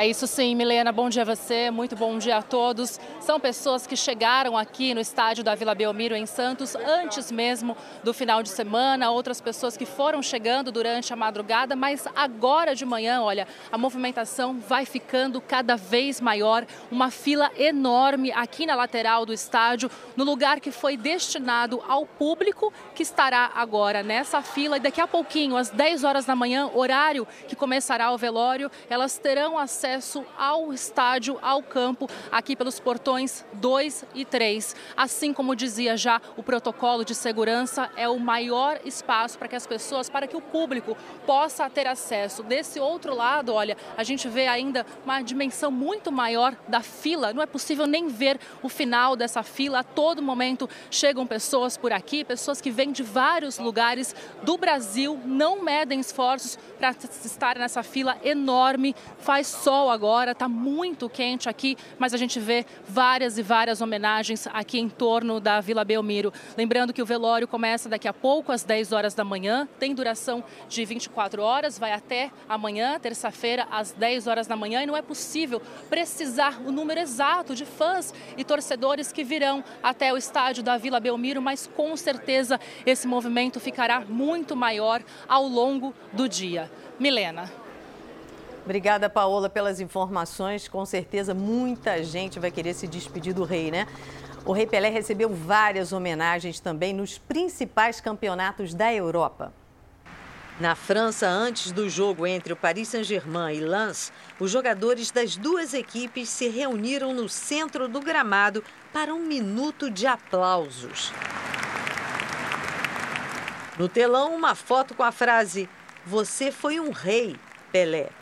É 0.00 0.06
isso 0.06 0.26
sim, 0.26 0.54
Milena. 0.54 0.90
Bom 0.90 1.10
dia 1.10 1.20
a 1.20 1.24
você, 1.26 1.70
muito 1.70 1.94
bom 1.94 2.16
dia 2.16 2.38
a 2.38 2.42
todos. 2.42 2.98
São 3.20 3.38
pessoas 3.38 3.86
que 3.86 3.94
chegaram 3.94 4.56
aqui 4.56 4.94
no 4.94 5.00
estádio 5.02 5.44
da 5.44 5.54
Vila 5.54 5.74
Belmiro, 5.74 6.16
em 6.16 6.24
Santos, 6.24 6.74
antes 6.74 7.30
mesmo 7.30 7.76
do 8.02 8.14
final 8.14 8.42
de 8.42 8.48
semana. 8.48 9.10
Outras 9.10 9.42
pessoas 9.42 9.76
que 9.76 9.84
foram 9.84 10.22
chegando 10.22 10.72
durante 10.72 11.12
a 11.12 11.16
madrugada, 11.16 11.76
mas 11.76 12.06
agora 12.16 12.74
de 12.74 12.86
manhã, 12.86 13.20
olha, 13.20 13.46
a 13.70 13.76
movimentação 13.76 14.58
vai 14.58 14.86
ficando 14.86 15.38
cada 15.38 15.76
vez 15.76 16.18
maior. 16.18 16.64
Uma 16.90 17.10
fila 17.10 17.50
enorme 17.54 18.32
aqui 18.32 18.64
na 18.64 18.74
lateral 18.74 19.26
do 19.26 19.34
estádio, 19.34 19.90
no 20.16 20.24
lugar 20.24 20.60
que 20.60 20.70
foi 20.70 20.96
destinado 20.96 21.82
ao 21.86 22.06
público, 22.06 22.72
que 22.94 23.02
estará 23.02 23.50
agora 23.54 24.02
nessa 24.02 24.40
fila. 24.40 24.78
E 24.78 24.80
daqui 24.80 25.02
a 25.02 25.06
pouquinho, 25.06 25.58
às 25.58 25.68
10 25.68 26.04
horas 26.04 26.24
da 26.24 26.34
manhã, 26.34 26.70
horário 26.72 27.28
que 27.46 27.54
começará 27.54 28.10
o 28.10 28.16
velório, 28.16 28.70
elas 28.88 29.18
terão 29.18 29.58
acesso 29.58 29.89
acesso 29.90 30.24
ao 30.38 30.72
estádio, 30.72 31.36
ao 31.42 31.62
campo, 31.62 32.08
aqui 32.30 32.54
pelos 32.54 32.78
portões 32.78 33.44
2 33.54 34.04
e 34.14 34.24
3. 34.24 34.76
Assim 34.96 35.32
como 35.32 35.56
dizia 35.56 35.96
já 35.96 36.20
o 36.36 36.42
protocolo 36.42 37.04
de 37.04 37.14
segurança, 37.14 37.90
é 37.96 38.08
o 38.08 38.18
maior 38.18 38.80
espaço 38.84 39.36
para 39.36 39.48
que 39.48 39.56
as 39.56 39.66
pessoas, 39.66 40.08
para 40.08 40.28
que 40.28 40.36
o 40.36 40.40
público 40.40 40.96
possa 41.26 41.68
ter 41.68 41.88
acesso. 41.88 42.42
Desse 42.44 42.78
outro 42.78 43.14
lado, 43.14 43.52
olha, 43.52 43.76
a 43.96 44.04
gente 44.04 44.28
vê 44.28 44.46
ainda 44.46 44.86
uma 45.04 45.22
dimensão 45.22 45.72
muito 45.72 46.12
maior 46.12 46.54
da 46.68 46.82
fila. 46.82 47.32
Não 47.32 47.42
é 47.42 47.46
possível 47.46 47.86
nem 47.86 48.06
ver 48.06 48.38
o 48.62 48.68
final 48.68 49.16
dessa 49.16 49.42
fila. 49.42 49.80
A 49.80 49.84
todo 49.84 50.22
momento 50.22 50.68
chegam 50.90 51.26
pessoas 51.26 51.76
por 51.76 51.92
aqui, 51.92 52.24
pessoas 52.24 52.60
que 52.60 52.70
vêm 52.70 52.92
de 52.92 53.02
vários 53.02 53.58
lugares 53.58 54.14
do 54.42 54.56
Brasil, 54.56 55.18
não 55.24 55.62
medem 55.62 55.98
esforços 55.98 56.58
para 56.78 56.90
estar 56.90 57.58
nessa 57.58 57.82
fila 57.82 58.16
enorme. 58.22 58.94
Faz 59.18 59.48
sol 59.48 59.79
sol 59.80 59.88
agora, 59.88 60.32
está 60.32 60.46
muito 60.46 61.08
quente 61.08 61.48
aqui, 61.48 61.74
mas 61.98 62.12
a 62.12 62.18
gente 62.18 62.38
vê 62.38 62.66
várias 62.86 63.38
e 63.38 63.42
várias 63.42 63.80
homenagens 63.80 64.46
aqui 64.48 64.78
em 64.78 64.90
torno 64.90 65.40
da 65.40 65.58
Vila 65.58 65.84
Belmiro. 65.86 66.30
Lembrando 66.54 66.92
que 66.92 67.00
o 67.00 67.06
velório 67.06 67.48
começa 67.48 67.88
daqui 67.88 68.06
a 68.06 68.12
pouco, 68.12 68.52
às 68.52 68.62
10 68.62 68.92
horas 68.92 69.14
da 69.14 69.24
manhã, 69.24 69.66
tem 69.78 69.94
duração 69.94 70.44
de 70.68 70.84
24 70.84 71.42
horas, 71.42 71.78
vai 71.78 71.92
até 71.92 72.30
amanhã, 72.46 72.98
terça-feira, 73.00 73.66
às 73.70 73.92
10 73.92 74.26
horas 74.26 74.46
da 74.46 74.54
manhã, 74.54 74.82
e 74.82 74.86
não 74.86 74.96
é 74.96 75.00
possível 75.00 75.62
precisar 75.88 76.60
o 76.66 76.70
número 76.70 77.00
exato 77.00 77.54
de 77.54 77.64
fãs 77.64 78.12
e 78.36 78.44
torcedores 78.44 79.10
que 79.10 79.24
virão 79.24 79.64
até 79.82 80.12
o 80.12 80.18
estádio 80.18 80.62
da 80.62 80.76
Vila 80.76 81.00
Belmiro, 81.00 81.40
mas 81.40 81.66
com 81.74 81.96
certeza 81.96 82.60
esse 82.84 83.08
movimento 83.08 83.58
ficará 83.58 84.00
muito 84.00 84.54
maior 84.54 85.02
ao 85.26 85.46
longo 85.46 85.94
do 86.12 86.28
dia. 86.28 86.70
Milena. 86.98 87.69
Obrigada, 88.70 89.10
Paola, 89.10 89.50
pelas 89.50 89.80
informações. 89.80 90.68
Com 90.68 90.86
certeza 90.86 91.34
muita 91.34 92.04
gente 92.04 92.38
vai 92.38 92.52
querer 92.52 92.72
se 92.72 92.86
despedir 92.86 93.34
do 93.34 93.42
rei, 93.42 93.68
né? 93.68 93.84
O 94.46 94.52
Rei 94.52 94.64
Pelé 94.64 94.90
recebeu 94.90 95.28
várias 95.28 95.92
homenagens 95.92 96.60
também 96.60 96.94
nos 96.94 97.18
principais 97.18 98.00
campeonatos 98.00 98.72
da 98.72 98.94
Europa. 98.94 99.52
Na 100.60 100.76
França, 100.76 101.26
antes 101.26 101.72
do 101.72 101.90
jogo 101.90 102.24
entre 102.28 102.52
o 102.52 102.56
Paris 102.56 102.86
Saint-Germain 102.86 103.56
e 103.56 103.60
Lens, 103.60 104.12
os 104.38 104.52
jogadores 104.52 105.10
das 105.10 105.36
duas 105.36 105.74
equipes 105.74 106.28
se 106.28 106.46
reuniram 106.46 107.12
no 107.12 107.28
centro 107.28 107.88
do 107.88 107.98
gramado 107.98 108.62
para 108.92 109.12
um 109.12 109.26
minuto 109.26 109.90
de 109.90 110.06
aplausos. 110.06 111.12
No 113.76 113.88
telão, 113.88 114.32
uma 114.32 114.54
foto 114.54 114.94
com 114.94 115.02
a 115.02 115.10
frase: 115.10 115.68
Você 116.06 116.52
foi 116.52 116.78
um 116.78 116.92
rei, 116.92 117.36
Pelé. 117.72 118.19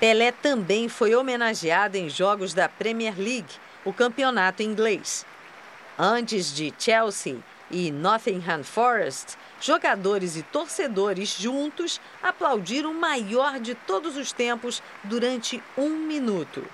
Pelé 0.00 0.30
também 0.30 0.88
foi 0.88 1.16
homenageado 1.16 1.96
em 1.96 2.08
jogos 2.08 2.54
da 2.54 2.68
Premier 2.68 3.18
League, 3.18 3.48
o 3.84 3.92
campeonato 3.92 4.62
inglês. 4.62 5.26
Antes 5.98 6.54
de 6.54 6.72
Chelsea 6.78 7.38
e 7.68 7.90
Nottingham 7.90 8.62
Forest, 8.62 9.36
jogadores 9.60 10.36
e 10.36 10.44
torcedores 10.44 11.30
juntos 11.30 12.00
aplaudiram 12.22 12.92
o 12.92 12.94
maior 12.94 13.58
de 13.58 13.74
todos 13.74 14.16
os 14.16 14.30
tempos 14.30 14.80
durante 15.02 15.60
um 15.76 15.90
minuto. 15.90 16.64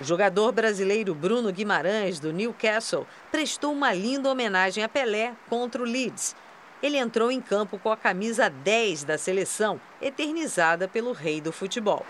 O 0.00 0.04
jogador 0.04 0.50
brasileiro 0.50 1.14
Bruno 1.14 1.52
Guimarães, 1.52 2.18
do 2.18 2.32
Newcastle, 2.32 3.06
prestou 3.30 3.74
uma 3.74 3.92
linda 3.92 4.30
homenagem 4.30 4.82
a 4.82 4.88
Pelé 4.88 5.34
contra 5.50 5.82
o 5.82 5.84
Leeds 5.84 6.34
ele 6.82 6.98
entrou 6.98 7.30
em 7.30 7.40
campo 7.40 7.78
com 7.78 7.90
a 7.90 7.96
camisa 7.96 8.48
10 8.48 9.04
da 9.04 9.16
seleção, 9.16 9.80
eternizada 10.00 10.86
pelo 10.86 11.12
rei 11.12 11.40
do 11.40 11.52
futebol. 11.52 12.04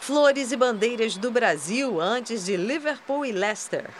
Flores 0.00 0.52
e 0.52 0.56
bandeiras 0.56 1.16
do 1.16 1.30
Brasil 1.30 2.00
antes 2.00 2.46
de 2.46 2.56
Liverpool 2.56 3.26
e 3.26 3.32
Leicester. 3.32 3.90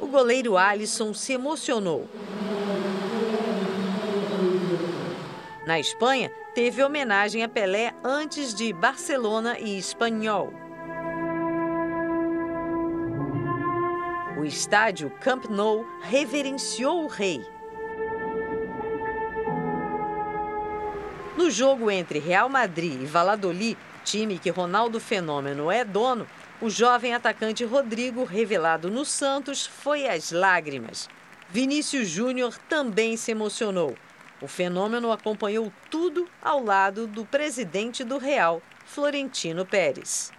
O 0.00 0.06
goleiro 0.06 0.56
Alisson 0.56 1.14
se 1.14 1.32
emocionou. 1.32 2.08
Na 5.66 5.78
Espanha, 5.78 6.32
teve 6.54 6.82
homenagem 6.82 7.44
a 7.44 7.48
Pelé 7.48 7.94
antes 8.02 8.54
de 8.54 8.72
Barcelona 8.72 9.58
e 9.58 9.78
Espanhol. 9.78 10.67
Estádio 14.48 15.10
Camp 15.20 15.44
Nou 15.44 15.86
reverenciou 16.02 17.04
o 17.04 17.06
rei. 17.06 17.46
No 21.36 21.50
jogo 21.50 21.90
entre 21.90 22.18
Real 22.18 22.48
Madrid 22.48 23.00
e 23.00 23.06
Valladolid, 23.06 23.78
time 24.04 24.38
que 24.38 24.50
Ronaldo 24.50 24.98
Fenômeno 24.98 25.70
é 25.70 25.84
dono, 25.84 26.26
o 26.60 26.68
jovem 26.68 27.14
atacante 27.14 27.64
Rodrigo, 27.64 28.24
revelado 28.24 28.90
no 28.90 29.04
Santos, 29.04 29.64
foi 29.64 30.08
às 30.08 30.32
lágrimas. 30.32 31.08
Vinícius 31.48 32.08
Júnior 32.08 32.58
também 32.68 33.16
se 33.16 33.30
emocionou. 33.30 33.94
O 34.40 34.48
fenômeno 34.48 35.12
acompanhou 35.12 35.72
tudo 35.90 36.28
ao 36.42 36.62
lado 36.62 37.06
do 37.06 37.24
presidente 37.24 38.02
do 38.02 38.18
Real, 38.18 38.60
Florentino 38.84 39.64
Pérez. 39.64 40.32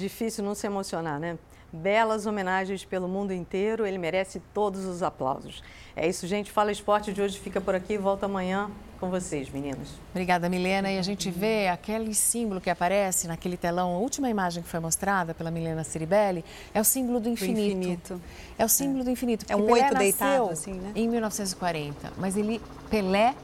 Difícil 0.00 0.42
não 0.42 0.54
se 0.54 0.66
emocionar, 0.66 1.20
né? 1.20 1.38
Belas 1.72 2.26
homenagens 2.26 2.84
pelo 2.84 3.06
mundo 3.06 3.32
inteiro, 3.32 3.86
ele 3.86 3.98
merece 3.98 4.40
todos 4.52 4.84
os 4.84 5.02
aplausos. 5.02 5.62
É 5.94 6.08
isso, 6.08 6.26
gente. 6.26 6.50
Fala 6.50 6.72
Esporte 6.72 7.12
de 7.12 7.22
hoje 7.22 7.38
fica 7.38 7.60
por 7.60 7.74
aqui. 7.74 7.96
Volta 7.96 8.26
amanhã 8.26 8.70
com 8.98 9.08
vocês, 9.08 9.48
meninos. 9.48 9.88
Obrigada, 10.10 10.48
Milena. 10.48 10.90
E 10.90 10.98
a 10.98 11.02
gente 11.02 11.30
vê 11.30 11.68
aquele 11.68 12.14
símbolo 12.14 12.60
que 12.60 12.68
aparece 12.68 13.28
naquele 13.28 13.56
telão, 13.56 13.94
a 13.94 13.98
última 13.98 14.28
imagem 14.28 14.62
que 14.62 14.68
foi 14.68 14.80
mostrada 14.80 15.32
pela 15.34 15.50
Milena 15.50 15.84
Ciribelli, 15.84 16.44
é 16.74 16.80
o 16.80 16.84
símbolo 16.84 17.20
do 17.20 17.28
infinito. 17.28 17.54
Do 17.54 17.60
infinito. 17.60 18.20
É 18.58 18.64
o 18.64 18.68
símbolo 18.68 19.00
é. 19.00 19.04
do 19.04 19.10
infinito. 19.10 19.46
É 19.48 19.56
um 19.56 19.66
Pelé 19.66 19.82
oito 19.82 19.94
deitado, 19.94 20.50
assim, 20.50 20.72
né? 20.72 20.92
Em 20.94 21.08
1940. 21.08 22.12
Mas 22.18 22.36
ele, 22.36 22.60
Pelé, 22.90 23.34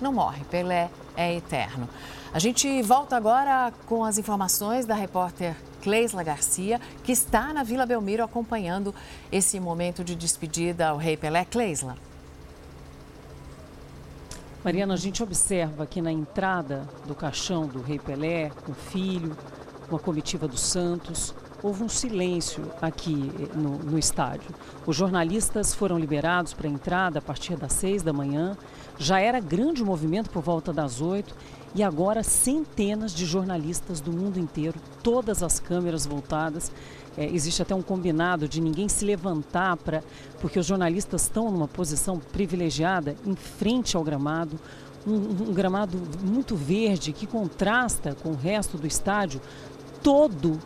não 0.00 0.12
morre. 0.12 0.44
Pelé 0.50 0.90
é 1.16 1.34
eterno. 1.34 1.88
A 2.32 2.38
gente 2.38 2.82
volta 2.82 3.16
agora 3.16 3.72
com 3.86 4.04
as 4.04 4.18
informações 4.18 4.84
da 4.84 4.94
repórter 4.94 5.56
Cleisla 5.86 6.24
Garcia, 6.24 6.80
que 7.04 7.12
está 7.12 7.52
na 7.52 7.62
Vila 7.62 7.86
Belmiro 7.86 8.24
acompanhando 8.24 8.92
esse 9.30 9.60
momento 9.60 10.02
de 10.02 10.16
despedida 10.16 10.88
ao 10.88 10.96
Rei 10.96 11.16
Pelé. 11.16 11.44
Cleisla. 11.44 11.96
Mariana, 14.64 14.94
a 14.94 14.96
gente 14.96 15.22
observa 15.22 15.84
aqui 15.84 16.02
na 16.02 16.10
entrada 16.10 16.88
do 17.06 17.14
caixão 17.14 17.68
do 17.68 17.80
Rei 17.80 18.00
Pelé, 18.00 18.50
com 18.64 18.72
o 18.72 18.74
filho, 18.74 19.36
uma 19.88 20.00
comitiva 20.00 20.48
dos 20.48 20.58
Santos, 20.58 21.32
houve 21.62 21.84
um 21.84 21.88
silêncio 21.88 22.68
aqui 22.82 23.30
eh, 23.38 23.56
no, 23.56 23.78
no 23.78 23.96
estádio. 23.96 24.50
Os 24.84 24.96
jornalistas 24.96 25.72
foram 25.72 26.00
liberados 26.00 26.52
para 26.52 26.66
a 26.66 26.70
entrada 26.70 27.20
a 27.20 27.22
partir 27.22 27.56
das 27.56 27.72
seis 27.72 28.02
da 28.02 28.12
manhã. 28.12 28.56
Já 28.98 29.20
era 29.20 29.38
grande 29.38 29.84
movimento 29.84 30.30
por 30.30 30.42
volta 30.42 30.72
das 30.72 31.00
oito 31.00 31.32
e 31.76 31.82
agora 31.82 32.22
centenas 32.22 33.14
de 33.14 33.26
jornalistas 33.26 34.00
do 34.00 34.10
mundo 34.10 34.40
inteiro, 34.40 34.80
todas 35.02 35.42
as 35.42 35.60
câmeras 35.60 36.06
voltadas. 36.06 36.72
É, 37.18 37.26
existe 37.26 37.60
até 37.60 37.74
um 37.74 37.82
combinado 37.82 38.48
de 38.48 38.62
ninguém 38.62 38.88
se 38.88 39.04
levantar 39.04 39.76
para, 39.76 40.02
porque 40.40 40.58
os 40.58 40.64
jornalistas 40.64 41.22
estão 41.22 41.50
numa 41.50 41.68
posição 41.68 42.18
privilegiada 42.18 43.14
em 43.26 43.36
frente 43.36 43.94
ao 43.94 44.02
gramado, 44.02 44.58
um, 45.06 45.14
um 45.14 45.52
gramado 45.52 45.98
muito 46.22 46.56
verde 46.56 47.12
que 47.12 47.26
contrasta 47.26 48.16
com 48.22 48.30
o 48.30 48.36
resto 48.36 48.78
do 48.78 48.86
estádio, 48.86 49.40
todo, 50.02 50.58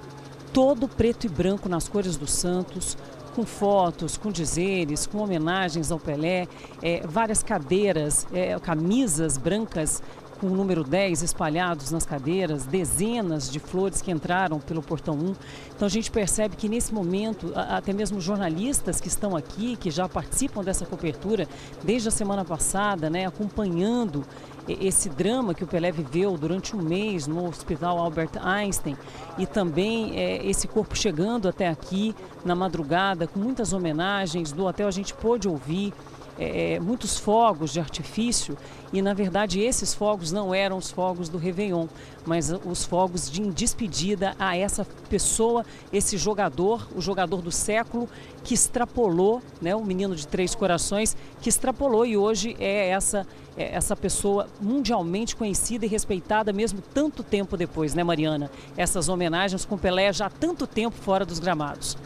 todo 0.52 0.88
preto 0.88 1.26
e 1.26 1.28
branco 1.28 1.68
nas 1.68 1.88
cores 1.88 2.16
do 2.16 2.26
Santos, 2.26 2.96
com 3.34 3.44
fotos, 3.44 4.16
com 4.16 4.30
dizeres, 4.30 5.06
com 5.06 5.18
homenagens 5.18 5.90
ao 5.90 5.98
Pelé, 5.98 6.46
é, 6.82 7.06
várias 7.06 7.42
cadeiras, 7.42 8.26
é, 8.32 8.58
camisas 8.58 9.36
brancas 9.36 10.02
com 10.40 10.46
o 10.46 10.56
número 10.56 10.82
10 10.82 11.22
espalhados 11.22 11.90
nas 11.90 12.06
cadeiras, 12.06 12.64
dezenas 12.64 13.50
de 13.50 13.60
flores 13.60 14.00
que 14.00 14.10
entraram 14.10 14.58
pelo 14.58 14.82
portão 14.82 15.14
1. 15.14 15.34
Então 15.76 15.86
a 15.86 15.90
gente 15.90 16.10
percebe 16.10 16.56
que 16.56 16.68
nesse 16.68 16.94
momento, 16.94 17.52
até 17.54 17.92
mesmo 17.92 18.20
jornalistas 18.20 19.00
que 19.00 19.08
estão 19.08 19.36
aqui, 19.36 19.76
que 19.76 19.90
já 19.90 20.08
participam 20.08 20.64
dessa 20.64 20.86
cobertura 20.86 21.46
desde 21.84 22.08
a 22.08 22.10
semana 22.10 22.44
passada, 22.44 23.10
né, 23.10 23.26
acompanhando 23.26 24.24
esse 24.68 25.08
drama 25.08 25.54
que 25.54 25.64
o 25.64 25.66
Pelé 25.66 25.90
viveu 25.90 26.36
durante 26.36 26.76
um 26.76 26.82
mês 26.82 27.26
no 27.26 27.46
Hospital 27.46 27.98
Albert 27.98 28.30
Einstein 28.40 28.96
e 29.36 29.46
também 29.46 30.16
é, 30.16 30.46
esse 30.46 30.68
corpo 30.68 30.96
chegando 30.96 31.48
até 31.48 31.68
aqui 31.68 32.14
na 32.44 32.54
madrugada 32.54 33.26
com 33.26 33.38
muitas 33.40 33.72
homenagens. 33.72 34.52
Do 34.52 34.66
hotel 34.66 34.88
a 34.88 34.92
gente 34.92 35.12
pôde 35.14 35.48
ouvir 35.48 35.92
é, 36.40 36.72
é, 36.72 36.80
muitos 36.80 37.18
fogos 37.18 37.70
de 37.70 37.78
artifício 37.78 38.56
e, 38.94 39.02
na 39.02 39.12
verdade, 39.12 39.60
esses 39.60 39.92
fogos 39.92 40.32
não 40.32 40.54
eram 40.54 40.78
os 40.78 40.90
fogos 40.90 41.28
do 41.28 41.36
Réveillon, 41.36 41.86
mas 42.24 42.50
os 42.64 42.82
fogos 42.82 43.30
de 43.30 43.42
despedida 43.50 44.34
a 44.38 44.56
essa 44.56 44.86
pessoa, 45.10 45.66
esse 45.92 46.16
jogador, 46.16 46.88
o 46.96 47.00
jogador 47.00 47.42
do 47.42 47.52
século, 47.52 48.08
que 48.42 48.54
extrapolou, 48.54 49.42
né, 49.60 49.76
o 49.76 49.84
menino 49.84 50.16
de 50.16 50.26
três 50.26 50.54
corações, 50.54 51.14
que 51.42 51.50
extrapolou 51.50 52.06
e 52.06 52.16
hoje 52.16 52.56
é 52.58 52.88
essa, 52.88 53.26
é 53.54 53.74
essa 53.74 53.94
pessoa 53.94 54.48
mundialmente 54.62 55.36
conhecida 55.36 55.84
e 55.84 55.88
respeitada 55.88 56.54
mesmo 56.54 56.80
tanto 56.94 57.22
tempo 57.22 57.54
depois, 57.54 57.92
né, 57.92 58.02
Mariana? 58.02 58.50
Essas 58.78 59.10
homenagens 59.10 59.66
com 59.66 59.76
Pelé 59.76 60.10
já 60.10 60.26
há 60.26 60.30
tanto 60.30 60.66
tempo 60.66 60.96
fora 60.96 61.26
dos 61.26 61.38
gramados. 61.38 61.98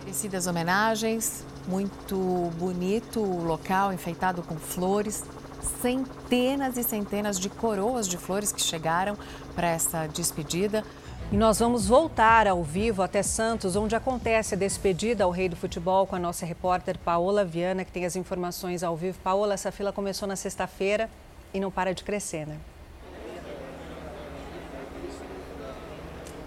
Merecidas 0.00 0.48
homenagens, 0.48 1.44
muito 1.68 2.50
bonito 2.58 3.20
o 3.20 3.44
local, 3.44 3.92
enfeitado 3.92 4.42
com 4.42 4.56
flores. 4.56 5.22
Centenas 5.82 6.76
e 6.76 6.82
centenas 6.82 7.38
de 7.38 7.48
coroas 7.48 8.08
de 8.08 8.16
flores 8.16 8.50
que 8.50 8.62
chegaram 8.62 9.16
para 9.54 9.68
essa 9.68 10.06
despedida. 10.06 10.82
E 11.30 11.36
nós 11.36 11.58
vamos 11.58 11.86
voltar 11.86 12.46
ao 12.48 12.64
vivo 12.64 13.02
até 13.02 13.22
Santos, 13.22 13.76
onde 13.76 13.94
acontece 13.94 14.54
a 14.54 14.58
despedida 14.58 15.24
ao 15.24 15.30
rei 15.30 15.46
do 15.48 15.56
futebol 15.56 16.06
com 16.06 16.16
a 16.16 16.18
nossa 16.18 16.46
repórter 16.46 16.98
Paola 16.98 17.44
Viana, 17.44 17.84
que 17.84 17.92
tem 17.92 18.06
as 18.06 18.16
informações 18.16 18.82
ao 18.82 18.96
vivo. 18.96 19.18
Paola, 19.22 19.52
essa 19.52 19.70
fila 19.70 19.92
começou 19.92 20.26
na 20.26 20.36
sexta-feira 20.36 21.10
e 21.52 21.60
não 21.60 21.70
para 21.70 21.92
de 21.92 22.02
crescer, 22.02 22.46
né? 22.46 22.56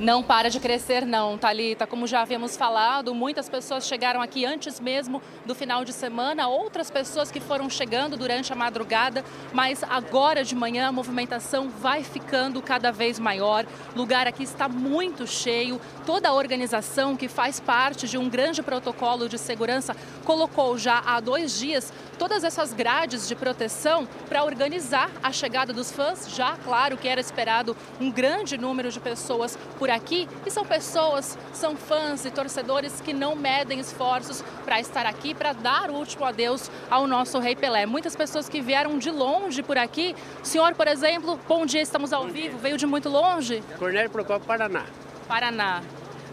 Não 0.02 0.24
para 0.24 0.50
de 0.50 0.60
crescer, 0.60 1.06
não, 1.06 1.38
Talita. 1.38 1.86
Como 1.86 2.08
já 2.08 2.24
havíamos 2.24 2.58
falado, 2.58 3.14
muitas 3.14 3.48
pessoas 3.48 3.86
chegaram 3.86 4.20
aqui 4.20 4.44
antes 4.44 4.80
mesmo 4.80 5.22
do 5.46 5.54
final 5.54 5.86
de 5.86 5.94
semana, 5.94 6.48
outras 6.48 6.90
pessoas 6.90 7.30
que 7.30 7.40
foram 7.40 7.70
chegando 7.70 8.18
durante 8.18 8.52
a 8.52 8.56
madrugada, 8.56 9.24
mas 9.54 9.84
agora 9.84 10.44
de 10.44 10.56
manhã 10.56 10.88
a 10.88 10.92
movimentação 10.92 11.70
vai 11.70 12.04
ficando 12.04 12.64
cada 12.64 12.92
vez 12.92 13.20
maior. 13.20 13.64
O 13.96 14.00
lugar 14.00 14.26
aqui 14.26 14.42
está 14.42 14.68
muito 14.68 15.28
cheio. 15.28 15.80
Toda 16.04 16.30
a 16.30 16.34
organização 16.34 17.16
que 17.16 17.28
faz 17.28 17.60
parte 17.60 18.08
de 18.08 18.18
um 18.18 18.28
grande 18.28 18.64
protocolo 18.64 19.30
de 19.30 19.38
segurança 19.38 19.96
colocou 20.26 20.80
já 20.80 20.98
há 21.06 21.20
dois 21.20 21.60
dias 21.60 21.94
todas 22.22 22.44
essas 22.44 22.72
grades 22.72 23.28
de 23.28 23.36
proteção 23.36 24.08
para 24.30 24.44
organizar 24.44 25.10
a 25.24 25.32
chegada 25.32 25.74
dos 25.74 25.92
fãs. 25.92 26.30
Já, 26.30 26.56
claro, 26.56 26.96
que 26.96 27.08
era 27.08 27.20
esperado 27.20 27.76
um 28.00 28.12
grande 28.12 28.60
número 28.60 28.92
de 28.92 29.00
pessoas 29.00 29.58
por 29.80 29.91
aqui 29.92 30.28
e 30.46 30.52
são 30.52 30.66
pessoas, 30.66 31.38
são 31.54 31.76
fãs 31.76 32.26
e 32.26 32.32
torcedores 32.32 33.02
que 33.02 33.14
não 33.14 33.36
medem 33.36 33.80
esforços 33.80 34.44
para 34.66 34.80
estar 34.80 35.06
aqui, 35.06 35.34
para 35.34 35.54
dar 35.54 35.90
o 35.90 35.94
último 35.94 36.26
adeus 36.26 36.70
ao 36.90 37.08
nosso 37.08 37.40
Rei 37.40 37.56
Pelé. 37.56 37.86
Muitas 37.86 38.16
pessoas 38.16 38.50
que 38.50 38.62
vieram 38.62 38.98
de 38.98 39.12
longe 39.12 39.62
por 39.62 39.78
aqui. 39.78 40.16
O 40.42 40.46
senhor, 40.46 40.74
por 40.76 40.88
exemplo, 40.88 41.40
bom 41.48 41.66
dia, 41.66 41.82
estamos 41.82 42.14
ao 42.14 42.28
vivo, 42.28 42.58
veio 42.58 42.78
de 42.78 42.86
muito 42.86 43.10
longe? 43.10 43.64
Cornélio 43.78 44.10
Procópio, 44.10 44.48
Paraná. 44.48 44.86
Paraná. 45.28 45.82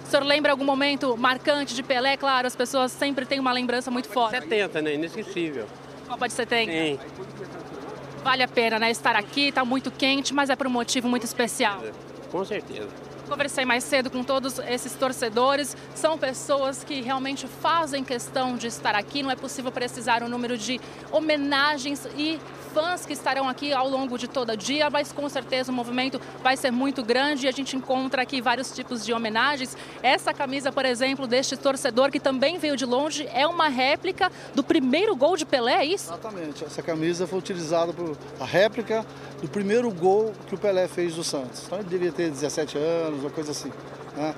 O 0.05 0.11
senhor 0.11 0.25
lembra 0.25 0.53
algum 0.53 0.65
momento 0.65 1.17
marcante 1.19 1.75
de 1.75 1.83
Pelé? 1.83 2.17
Claro, 2.17 2.47
as 2.47 2.57
pessoas 2.57 2.91
sempre 2.91 3.27
têm 3.27 3.39
uma 3.39 3.53
lembrança 3.53 3.91
muito 3.91 4.09
forte. 4.09 4.41
70, 4.41 4.81
né? 4.81 4.95
Inesquecível. 4.95 5.67
Copa 6.09 6.27
de 6.27 6.33
70? 6.33 6.73
Sim. 6.73 6.99
Vale 8.25 8.43
a 8.43 8.49
pena, 8.49 8.79
né? 8.79 8.91
Estar 8.91 9.15
aqui, 9.15 9.49
está 9.49 9.65
muito 9.65 9.91
quente, 9.91 10.33
mas 10.33 10.49
é 10.49 10.57
por 10.57 10.67
um 10.67 10.71
motivo 10.71 11.09
muito 11.09 11.25
especial. 11.25 11.83
Com 12.31 12.45
certeza. 12.45 12.89
Conversei 13.29 13.67
mais 13.67 13.85
cedo 13.85 14.11
com 14.11 14.25
todos 14.25 14.59
esses 14.59 14.95
torcedores. 14.95 15.77
São 15.95 16.17
pessoas 16.17 16.83
que 16.83 17.03
realmente 17.03 17.47
fazem 17.47 18.03
questão 18.03 18.57
de 18.57 18.67
estar 18.67 18.95
aqui. 18.95 19.23
Não 19.23 19.31
é 19.31 19.37
possível 19.37 19.71
precisar 19.71 20.23
o 20.23 20.29
número 20.29 20.57
de 20.57 20.81
homenagens 21.13 22.07
e 22.17 22.41
fãs 22.79 23.05
que 23.05 23.13
estarão 23.13 23.49
aqui 23.49 23.73
ao 23.73 23.89
longo 23.89 24.17
de 24.17 24.29
todo 24.29 24.53
o 24.53 24.57
dia, 24.57 24.89
mas 24.89 25.11
com 25.11 25.29
certeza 25.29 25.73
o 25.73 25.75
movimento 25.75 26.21
vai 26.45 26.57
ser 26.57 26.71
muito 26.71 27.03
grande 27.03 27.47
e 27.47 27.49
a 27.49 27.51
gente 27.51 27.75
encontra 27.75 28.23
aqui 28.23 28.41
vários 28.41 28.71
tipos 28.71 29.05
de 29.05 29.13
homenagens. 29.13 29.77
Essa 30.01 30.33
camisa, 30.33 30.71
por 30.71 30.85
exemplo, 30.85 31.27
deste 31.27 31.57
torcedor 31.57 32.13
que 32.13 32.21
também 32.21 32.57
veio 32.57 32.77
de 32.77 32.85
longe, 32.85 33.29
é 33.33 33.45
uma 33.49 33.67
réplica 33.67 34.31
do 34.55 34.63
primeiro 34.63 35.17
gol 35.17 35.37
de 35.37 35.45
Pelé, 35.45 35.79
é 35.79 35.85
isso? 35.87 36.09
Exatamente. 36.09 36.65
Essa 36.65 36.81
camisa 36.81 37.27
foi 37.27 37.41
utilizada 37.41 37.93
por 37.93 38.17
a 38.39 38.45
réplica 38.45 39.05
do 39.43 39.49
primeiro 39.49 39.91
gol 39.91 40.33
que 40.47 40.55
o 40.55 40.59
Pelé 40.59 40.87
fez 40.87 41.17
do 41.17 41.25
Santos. 41.25 41.65
Então 41.67 41.81
ele 41.81 41.89
devia 41.89 42.13
ter 42.13 42.31
17 42.31 42.79
anos, 42.79 43.23
uma 43.23 43.31
coisa 43.31 43.51
assim. 43.51 43.73
Né? 44.17 44.33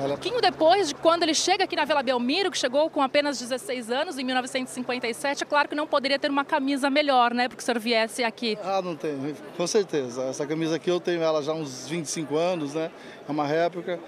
Um 0.00 0.08
pouquinho 0.08 0.40
depois 0.40 0.88
de 0.88 0.94
quando 0.94 1.22
ele 1.22 1.34
chega 1.34 1.64
aqui 1.64 1.76
na 1.76 1.84
Vila 1.84 2.02
Belmiro, 2.02 2.50
que 2.50 2.58
chegou 2.58 2.90
com 2.90 3.00
apenas 3.00 3.38
16 3.38 3.90
anos, 3.90 4.18
em 4.18 4.24
1957, 4.24 5.42
é 5.42 5.46
claro 5.46 5.68
que 5.68 5.74
não 5.74 5.86
poderia 5.86 6.18
ter 6.18 6.30
uma 6.30 6.44
camisa 6.44 6.90
melhor, 6.90 7.32
né? 7.32 7.48
Porque 7.48 7.62
o 7.62 7.64
senhor 7.64 7.78
viesse 7.78 8.24
aqui. 8.24 8.58
Ah, 8.62 8.82
não 8.82 8.96
tem, 8.96 9.34
com 9.56 9.66
certeza. 9.66 10.24
Essa 10.24 10.46
camisa 10.46 10.76
aqui 10.76 10.90
eu 10.90 11.00
tenho 11.00 11.22
ela 11.22 11.42
já 11.42 11.52
há 11.52 11.54
uns 11.54 11.88
25 11.88 12.36
anos, 12.36 12.74
né? 12.74 12.90
É 13.26 13.30
uma 13.30 13.46
réplica. 13.46 14.00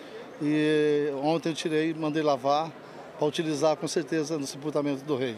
E 0.43 1.11
ontem 1.23 1.51
eu 1.51 1.55
tirei, 1.55 1.95
mandei 1.95 2.23
lavar, 2.23 2.71
para 3.19 3.27
utilizar 3.27 3.77
com 3.77 3.89
certeza 3.89 4.39
no 4.39 4.47
sepultamento 4.47 5.05
do 5.05 5.17
rei. 5.17 5.37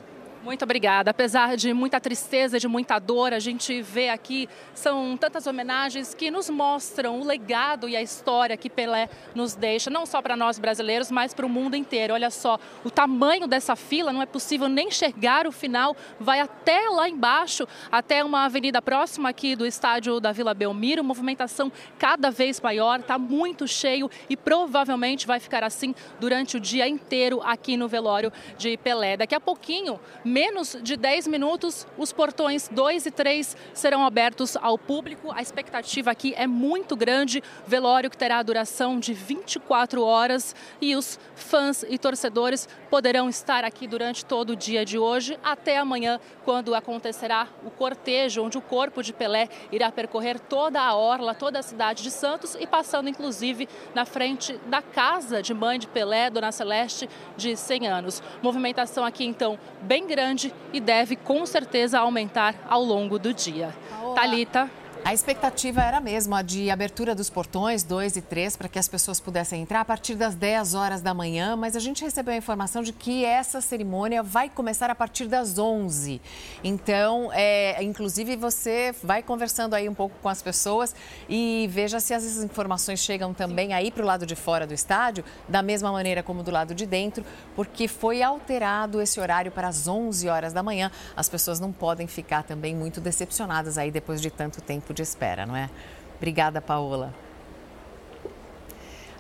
Muito 0.49 0.63
obrigada. 0.63 1.11
Apesar 1.11 1.59
de 1.59 1.75
muita 1.75 2.01
tristeza, 2.01 2.59
de 2.59 2.67
muita 2.67 2.99
dor, 2.99 3.35
a 3.35 3.39
gente 3.39 3.83
vê 3.83 4.09
aqui 4.09 4.49
são 4.73 5.15
tantas 5.15 5.47
homenagens 5.47 6.15
que 6.15 6.31
nos 6.31 6.49
mostram 6.49 7.21
o 7.21 7.25
legado 7.25 7.87
e 7.87 7.95
a 7.95 8.01
história 8.01 8.57
que 8.57 8.71
Pelé 8.71 9.11
nos 9.35 9.55
deixa, 9.55 9.91
não 9.91 10.07
só 10.07 10.23
para 10.23 10.35
nós 10.39 10.59
brasileiros, 10.59 11.11
mas 11.11 11.35
para 11.35 11.45
o 11.45 11.51
mundo 11.51 11.77
inteiro. 11.77 12.15
Olha 12.15 12.31
só, 12.31 12.59
o 12.83 12.91
tamanho 12.91 13.47
dessa 13.47 13.77
fila, 13.77 14.11
não 14.11 14.23
é 14.23 14.25
possível 14.25 14.71
nem 14.71 14.91
chegar 14.91 15.47
o 15.47 15.53
final, 15.53 15.95
vai 16.19 16.41
até 16.41 16.89
lá 16.89 17.07
embaixo, 17.11 17.69
até 17.93 18.25
uma 18.25 18.47
avenida 18.47 18.81
próxima 18.81 19.29
aqui 19.29 19.55
do 19.55 19.67
estádio 19.67 20.19
da 20.19 20.33
Vila 20.33 20.55
Belmiro, 20.55 21.05
movimentação 21.05 21.71
cada 21.99 22.31
vez 22.31 22.59
maior, 22.59 23.01
está 23.01 23.19
muito 23.19 23.69
cheio 23.69 24.11
e 24.31 24.37
provavelmente 24.37 25.27
vai 25.27 25.41
ficar 25.41 25.63
assim 25.63 25.95
durante 26.19 26.57
o 26.57 26.61
dia 26.61 26.89
inteiro 26.89 27.43
aqui 27.43 27.77
no 27.77 27.87
velório 27.87 28.33
de 28.57 28.79
Pelé. 28.79 29.15
Daqui 29.15 29.35
a 29.35 29.41
pouquinho, 29.41 30.01
menos 30.39 30.77
de 30.81 30.97
10 30.97 31.27
minutos, 31.27 31.85
os 31.97 32.13
portões 32.13 32.69
2 32.69 33.07
e 33.07 33.11
3 33.11 33.57
serão 33.75 34.07
abertos 34.07 34.57
ao 34.57 34.79
público. 34.79 35.33
A 35.33 35.43
expectativa 35.43 36.13
aqui 36.13 36.33
é 36.37 36.47
muito 36.47 36.95
grande. 36.95 37.43
Velório 37.67 38.09
que 38.09 38.17
terá 38.17 38.39
a 38.39 38.43
duração 38.45 39.01
de 39.01 39.13
24 39.13 40.01
horas 40.01 40.55
e 40.81 40.95
os 40.95 41.19
fãs 41.35 41.85
e 41.89 41.99
torcedores 41.99 42.69
poderão 42.89 43.29
estar 43.29 43.65
aqui 43.65 43.89
durante 43.89 44.25
todo 44.25 44.51
o 44.51 44.57
dia 44.57 44.85
de 44.85 44.97
hoje 44.97 45.37
até 45.43 45.77
amanhã, 45.77 46.21
quando 46.45 46.73
acontecerá 46.73 47.49
o 47.65 47.71
cortejo, 47.71 48.45
onde 48.45 48.57
o 48.57 48.63
corpo 48.63 49.03
de 49.03 49.13
Pelé 49.13 49.49
irá 49.73 49.91
percorrer 49.91 50.39
toda 50.39 50.81
a 50.81 50.95
orla, 50.95 51.35
toda 51.35 51.59
a 51.59 51.63
cidade 51.63 52.05
de 52.05 52.13
Santos 52.13 52.57
e 52.61 52.65
passando 52.65 53.09
inclusive 53.09 53.69
na 53.93 54.05
frente 54.05 54.53
da 54.67 54.81
casa 54.81 55.43
de 55.43 55.53
mãe 55.53 55.81
de 55.81 55.89
Pelé, 55.89 56.31
Dona 56.31 56.53
Celeste, 56.53 57.11
de 57.37 57.57
100 57.57 57.89
anos. 57.89 58.23
Movimentação 58.41 59.05
aqui 59.05 59.25
então 59.25 59.59
bem 59.83 60.07
grande 60.07 60.28
grande 60.29 60.53
e 60.73 60.81
deve 60.81 61.17
com 61.17 61.47
certeza 61.47 61.99
aumentar 61.99 62.55
ao 62.69 62.83
longo 62.83 63.19
do 63.19 63.33
dia. 63.33 63.75
Talita. 64.15 64.71
A 65.05 65.15
expectativa 65.15 65.83
era 65.83 66.01
mesmo 66.01 66.35
a 66.35 66.43
de 66.43 66.69
abertura 66.71 67.15
dos 67.15 67.31
portões 67.31 67.83
2 67.83 68.17
e 68.17 68.21
3 68.21 68.57
para 68.57 68.69
que 68.69 68.79
as 68.79 68.87
pessoas 68.87 69.19
pudessem 69.19 69.63
entrar 69.63 69.81
a 69.81 69.85
partir 69.85 70.15
das 70.15 70.35
10 70.35 70.75
horas 70.75 71.01
da 71.01 71.15
manhã, 71.15 71.57
mas 71.57 71.75
a 71.75 71.81
gente 71.81 72.05
recebeu 72.05 72.35
a 72.35 72.37
informação 72.37 72.83
de 72.83 72.93
que 72.93 73.25
essa 73.25 73.61
cerimônia 73.63 74.23
vai 74.23 74.51
começar 74.51 74.91
a 74.91 74.95
partir 74.95 75.27
das 75.27 75.59
11. 75.59 76.21
Então, 76.63 77.31
é, 77.33 77.83
inclusive, 77.83 78.37
você 78.37 78.95
vai 79.03 79.23
conversando 79.23 79.73
aí 79.73 79.89
um 79.89 79.95
pouco 79.95 80.15
com 80.21 80.29
as 80.29 80.43
pessoas 80.43 80.95
e 81.27 81.67
veja 81.73 82.01
se 82.01 82.13
as 82.13 82.25
informações 82.43 83.01
chegam 83.01 83.33
também 83.33 83.73
aí 83.73 83.91
para 83.91 84.03
o 84.03 84.07
lado 84.07 84.27
de 84.27 84.35
fora 84.35 84.67
do 84.67 84.75
estádio, 84.75 85.25
da 85.49 85.63
mesma 85.63 85.91
maneira 85.91 86.23
como 86.23 86.43
do 86.43 86.51
lado 86.51 86.75
de 86.75 86.85
dentro, 86.85 87.25
porque 87.57 87.89
foi 87.89 88.23
alterado 88.23 89.01
esse 89.01 89.19
horário 89.19 89.51
para 89.51 89.69
as 89.69 89.89
11 89.89 90.29
horas 90.29 90.53
da 90.53 90.63
manhã. 90.63 90.91
As 91.17 91.31
pessoas 91.31 91.59
não 91.59 91.73
podem 91.73 92.07
ficar 92.07 92.43
também 92.43 92.77
muito 92.77 93.01
decepcionadas 93.01 93.79
aí 93.79 93.91
depois 93.91 94.21
de 94.21 94.31
tanto 94.31 94.61
tempo 94.61 94.88
de 94.93 95.03
espera, 95.03 95.47
não 95.47 95.57
é? 95.57 95.71
Obrigada, 96.17 96.61
Paola. 96.61 97.15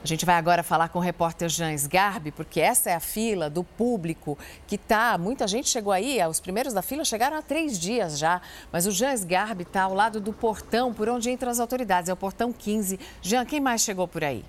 A 0.02 0.06
gente 0.06 0.24
vai 0.24 0.36
agora 0.36 0.62
falar 0.62 0.88
com 0.88 1.00
o 1.00 1.02
repórter 1.02 1.48
Jans 1.48 1.86
Garbi, 1.86 2.30
porque 2.30 2.60
essa 2.60 2.88
é 2.88 2.94
a 2.94 3.00
fila 3.00 3.50
do 3.50 3.64
público 3.64 4.38
que 4.66 4.76
está. 4.76 5.18
Muita 5.18 5.46
gente 5.48 5.68
chegou 5.68 5.92
aí, 5.92 6.24
os 6.26 6.38
primeiros 6.38 6.72
da 6.72 6.82
fila 6.82 7.04
chegaram 7.04 7.36
há 7.36 7.42
três 7.42 7.78
dias 7.78 8.16
já, 8.16 8.40
mas 8.70 8.86
o 8.86 8.92
Jans 8.92 9.24
Garbi 9.24 9.64
está 9.64 9.82
ao 9.82 9.94
lado 9.94 10.20
do 10.20 10.32
portão 10.32 10.94
por 10.94 11.08
onde 11.08 11.30
entram 11.30 11.50
as 11.50 11.58
autoridades, 11.58 12.08
é 12.08 12.12
o 12.12 12.16
portão 12.16 12.52
15. 12.52 12.98
Jean, 13.20 13.44
quem 13.44 13.60
mais 13.60 13.82
chegou 13.82 14.06
por 14.06 14.22
aí? 14.22 14.44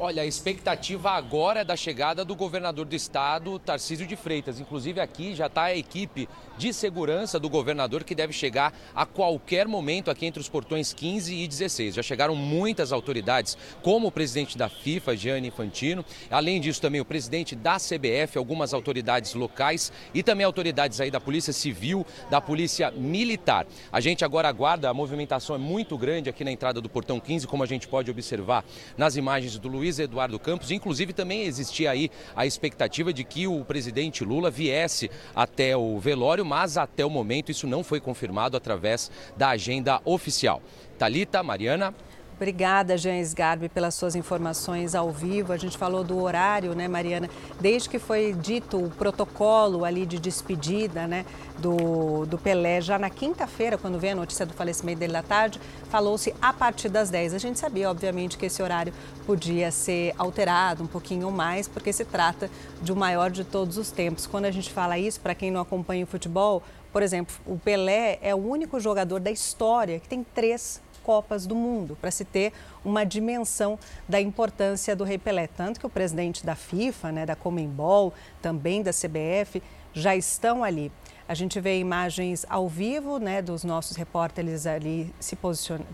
Olha, 0.00 0.22
a 0.22 0.26
expectativa 0.26 1.10
agora 1.10 1.60
é 1.60 1.64
da 1.64 1.76
chegada 1.76 2.24
do 2.24 2.36
governador 2.36 2.86
do 2.86 2.94
estado, 2.94 3.58
Tarcísio 3.58 4.06
de 4.06 4.14
Freitas. 4.14 4.60
Inclusive 4.60 5.00
aqui 5.00 5.34
já 5.34 5.46
está 5.46 5.64
a 5.64 5.76
equipe 5.76 6.28
de 6.58 6.72
segurança 6.72 7.38
do 7.38 7.48
governador 7.48 8.02
que 8.02 8.14
deve 8.14 8.32
chegar 8.32 8.76
a 8.94 9.06
qualquer 9.06 9.68
momento 9.68 10.10
aqui 10.10 10.26
entre 10.26 10.40
os 10.40 10.48
portões 10.48 10.92
15 10.92 11.34
e 11.34 11.46
16. 11.46 11.94
Já 11.94 12.02
chegaram 12.02 12.34
muitas 12.34 12.92
autoridades, 12.92 13.56
como 13.80 14.08
o 14.08 14.12
presidente 14.12 14.58
da 14.58 14.68
FIFA, 14.68 15.16
Gianni 15.16 15.48
Infantino. 15.48 16.04
Além 16.30 16.60
disso, 16.60 16.80
também 16.80 17.00
o 17.00 17.04
presidente 17.04 17.54
da 17.54 17.76
CBF, 17.76 18.36
algumas 18.36 18.74
autoridades 18.74 19.34
locais 19.34 19.92
e 20.12 20.22
também 20.22 20.44
autoridades 20.44 21.00
aí 21.00 21.10
da 21.10 21.20
Polícia 21.20 21.52
Civil, 21.52 22.04
da 22.28 22.40
Polícia 22.40 22.90
Militar. 22.90 23.66
A 23.92 24.00
gente 24.00 24.24
agora 24.24 24.48
aguarda, 24.48 24.90
a 24.90 24.94
movimentação 24.94 25.54
é 25.54 25.58
muito 25.58 25.96
grande 25.96 26.28
aqui 26.28 26.42
na 26.42 26.50
entrada 26.50 26.80
do 26.80 26.88
portão 26.88 27.20
15, 27.20 27.46
como 27.46 27.62
a 27.62 27.66
gente 27.66 27.86
pode 27.86 28.10
observar 28.10 28.64
nas 28.96 29.14
imagens 29.14 29.56
do 29.58 29.68
Luiz 29.68 30.00
Eduardo 30.00 30.38
Campos. 30.40 30.72
Inclusive, 30.72 31.12
também 31.12 31.42
existia 31.42 31.92
aí 31.92 32.10
a 32.34 32.44
expectativa 32.44 33.12
de 33.12 33.22
que 33.22 33.46
o 33.46 33.64
presidente 33.64 34.24
Lula 34.24 34.50
viesse 34.50 35.08
até 35.36 35.76
o 35.76 35.98
velório, 36.00 36.44
mas 36.48 36.78
até 36.78 37.04
o 37.04 37.10
momento 37.10 37.52
isso 37.52 37.66
não 37.66 37.84
foi 37.84 38.00
confirmado 38.00 38.56
através 38.56 39.10
da 39.36 39.50
agenda 39.50 40.00
oficial. 40.04 40.62
Talita, 40.98 41.42
Mariana. 41.42 41.94
Obrigada, 42.38 42.96
Jens 42.96 43.34
Garbi, 43.34 43.68
pelas 43.68 43.96
suas 43.96 44.14
informações 44.14 44.94
ao 44.94 45.10
vivo. 45.10 45.52
A 45.52 45.56
gente 45.56 45.76
falou 45.76 46.04
do 46.04 46.22
horário, 46.22 46.72
né, 46.72 46.86
Mariana? 46.86 47.28
Desde 47.60 47.88
que 47.88 47.98
foi 47.98 48.32
dito 48.32 48.78
o 48.78 48.90
protocolo 48.90 49.84
ali 49.84 50.06
de 50.06 50.20
despedida, 50.20 51.08
né, 51.08 51.26
do, 51.58 52.24
do 52.26 52.38
Pelé, 52.38 52.80
já 52.80 52.96
na 52.96 53.10
quinta-feira, 53.10 53.76
quando 53.76 53.98
veio 53.98 54.12
a 54.12 54.16
notícia 54.16 54.46
do 54.46 54.54
falecimento 54.54 55.00
dele 55.00 55.14
da 55.14 55.22
tarde, 55.24 55.60
falou-se 55.90 56.32
a 56.40 56.52
partir 56.52 56.88
das 56.88 57.10
10. 57.10 57.34
A 57.34 57.38
gente 57.38 57.58
sabia, 57.58 57.90
obviamente, 57.90 58.38
que 58.38 58.46
esse 58.46 58.62
horário 58.62 58.92
podia 59.26 59.72
ser 59.72 60.14
alterado 60.16 60.84
um 60.84 60.86
pouquinho 60.86 61.32
mais, 61.32 61.66
porque 61.66 61.92
se 61.92 62.04
trata 62.04 62.48
de 62.80 62.92
o 62.92 62.96
maior 62.96 63.32
de 63.32 63.42
todos 63.42 63.76
os 63.76 63.90
tempos. 63.90 64.28
Quando 64.28 64.44
a 64.44 64.52
gente 64.52 64.72
fala 64.72 64.96
isso, 64.96 65.20
para 65.20 65.34
quem 65.34 65.50
não 65.50 65.60
acompanha 65.60 66.04
o 66.04 66.06
futebol, 66.06 66.62
por 66.92 67.02
exemplo, 67.02 67.34
o 67.44 67.58
Pelé 67.58 68.20
é 68.22 68.32
o 68.32 68.38
único 68.38 68.78
jogador 68.78 69.18
da 69.18 69.30
história 69.30 69.98
que 69.98 70.08
tem 70.08 70.22
três 70.22 70.80
Copas 71.08 71.46
do 71.46 71.54
Mundo, 71.54 71.96
para 71.98 72.10
se 72.10 72.22
ter 72.22 72.52
uma 72.84 73.02
dimensão 73.02 73.78
da 74.06 74.20
importância 74.20 74.94
do 74.94 75.04
Rei 75.04 75.16
Pelé. 75.16 75.46
Tanto 75.46 75.80
que 75.80 75.86
o 75.86 75.88
presidente 75.88 76.44
da 76.44 76.54
FIFA, 76.54 77.12
né, 77.12 77.24
da 77.24 77.34
Comembol, 77.34 78.12
também 78.42 78.82
da 78.82 78.90
CBF, 78.90 79.62
já 79.94 80.14
estão 80.14 80.62
ali. 80.62 80.92
A 81.26 81.32
gente 81.32 81.58
vê 81.60 81.78
imagens 81.78 82.44
ao 82.46 82.68
vivo 82.68 83.16
né, 83.16 83.40
dos 83.40 83.64
nossos 83.64 83.96
repórteres 83.96 84.66
ali 84.66 85.10
se 85.18 85.34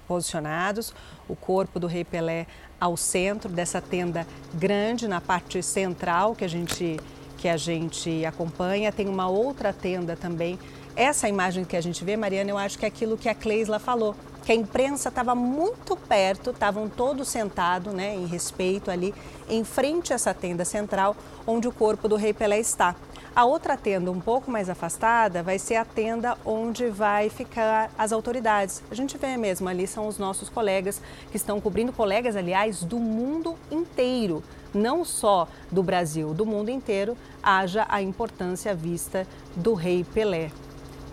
posicionados, 0.09 0.93
o 1.29 1.37
corpo 1.37 1.79
do 1.79 1.87
Rei 1.87 2.03
Pelé 2.03 2.49
ao 2.81 2.97
centro 2.97 3.49
dessa 3.49 3.81
tenda 3.81 4.27
grande, 4.53 5.07
na 5.07 5.21
parte 5.21 5.63
central 5.63 6.35
que 6.35 6.45
a 6.45 6.49
gente, 6.49 6.99
que 7.39 7.49
a 7.49 7.57
gente 7.57 8.27
acompanha. 8.27 8.91
Tem 8.91 9.07
uma 9.07 9.29
outra 9.29 9.73
tenda 9.73 10.17
também. 10.17 10.59
Essa 10.97 11.29
imagem 11.29 11.65
que 11.65 11.77
a 11.77 11.81
gente 11.81 12.05
vê, 12.05 12.17
Mariana, 12.17 12.51
eu 12.51 12.59
acho 12.59 12.77
que 12.77 12.85
é 12.85 12.89
aquilo 12.89 13.17
que 13.17 13.29
a 13.29 13.35
Cleisla 13.35 13.79
falou 13.79 14.17
que 14.45 14.53
a 14.53 14.55
imprensa 14.55 15.09
estava 15.09 15.35
muito 15.35 15.97
perto, 15.97 16.51
estavam 16.51 16.89
todos 16.89 17.29
sentados, 17.29 17.93
né, 17.95 18.15
em 18.15 18.27
respeito 18.27 18.91
ali, 18.91 19.15
em 19.49 19.65
frente 19.65 20.13
a 20.13 20.17
essa 20.17 20.35
tenda 20.35 20.65
central, 20.65 21.17
onde 21.47 21.67
o 21.67 21.73
corpo 21.73 22.09
do 22.09 22.17
rei 22.17 22.33
Pelé 22.33 22.59
está. 22.59 22.95
A 23.35 23.45
outra 23.45 23.77
tenda, 23.77 24.13
um 24.13 24.21
pouco 24.21 24.49
mais 24.49 24.71
afastada, 24.71 25.43
vai 25.43 25.59
ser 25.59 25.75
a 25.75 25.85
tenda 25.85 26.39
onde 26.45 26.89
vai 26.89 27.29
ficar 27.29 27.91
as 27.99 28.13
autoridades. 28.13 28.81
A 28.91 28.95
gente 28.95 29.19
vê 29.19 29.37
mesmo 29.37 29.69
ali, 29.69 29.89
são 29.89 30.07
os 30.07 30.19
nossos 30.19 30.49
colegas 30.49 31.03
que 31.33 31.37
estão 31.37 31.61
cobrindo, 31.61 31.93
colegas, 31.93 32.37
aliás, 32.37 32.85
do 32.85 32.99
mundo 32.99 33.57
inteiro, 33.73 34.41
não 34.73 35.05
só 35.05 35.49
do 35.69 35.83
Brasil, 35.83 36.33
do 36.33 36.47
mundo 36.47 36.69
inteiro, 36.69 37.17
haja 37.43 37.85
a 37.89 38.01
importância 38.01 38.73
vista 38.73 39.27
do 39.57 39.75
rei 39.75 40.05
Pelé. 40.05 40.53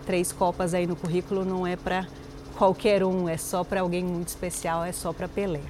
Três 0.06 0.30
copas 0.30 0.74
aí 0.74 0.86
no 0.86 0.94
currículo 0.94 1.44
não 1.44 1.66
é 1.66 1.74
para 1.74 2.06
qualquer 2.62 3.02
um, 3.02 3.28
é 3.28 3.36
só 3.36 3.64
para 3.64 3.80
alguém 3.80 4.04
muito 4.04 4.28
especial, 4.28 4.84
é 4.84 4.92
só 4.92 5.12
para 5.12 5.26
Pelé. 5.26 5.62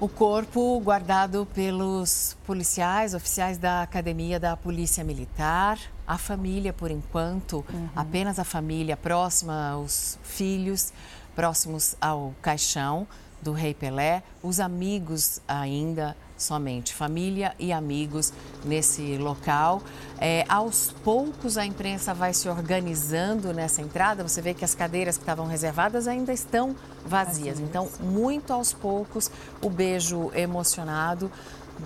O 0.00 0.08
corpo 0.08 0.80
guardado 0.80 1.46
pelos 1.54 2.36
policiais, 2.44 3.14
oficiais 3.14 3.56
da 3.56 3.82
Academia 3.82 4.40
da 4.40 4.56
Polícia 4.56 5.04
Militar, 5.04 5.78
a 6.04 6.18
família 6.18 6.72
por 6.72 6.90
enquanto, 6.90 7.64
uhum. 7.72 7.88
apenas 7.94 8.40
a 8.40 8.42
família 8.42 8.96
próxima, 8.96 9.76
os 9.76 10.18
filhos 10.24 10.92
próximos 11.36 11.94
ao 12.00 12.34
caixão 12.42 13.06
do 13.40 13.52
Rei 13.52 13.72
Pelé, 13.72 14.20
os 14.42 14.58
amigos 14.58 15.40
ainda 15.46 16.16
somente, 16.42 16.94
família 16.94 17.54
e 17.58 17.72
amigos 17.72 18.32
nesse 18.64 19.16
local. 19.18 19.82
É, 20.18 20.44
aos 20.48 20.92
poucos 21.04 21.56
a 21.56 21.64
imprensa 21.64 22.12
vai 22.14 22.32
se 22.34 22.48
organizando 22.48 23.52
nessa 23.52 23.82
entrada. 23.82 24.22
Você 24.22 24.40
vê 24.40 24.54
que 24.54 24.64
as 24.64 24.74
cadeiras 24.74 25.16
que 25.16 25.22
estavam 25.22 25.46
reservadas 25.46 26.08
ainda 26.08 26.32
estão 26.32 26.74
vazias. 27.04 27.60
Então, 27.60 27.88
muito 28.00 28.52
aos 28.52 28.72
poucos, 28.72 29.30
o 29.62 29.70
beijo 29.70 30.30
emocionado 30.34 31.30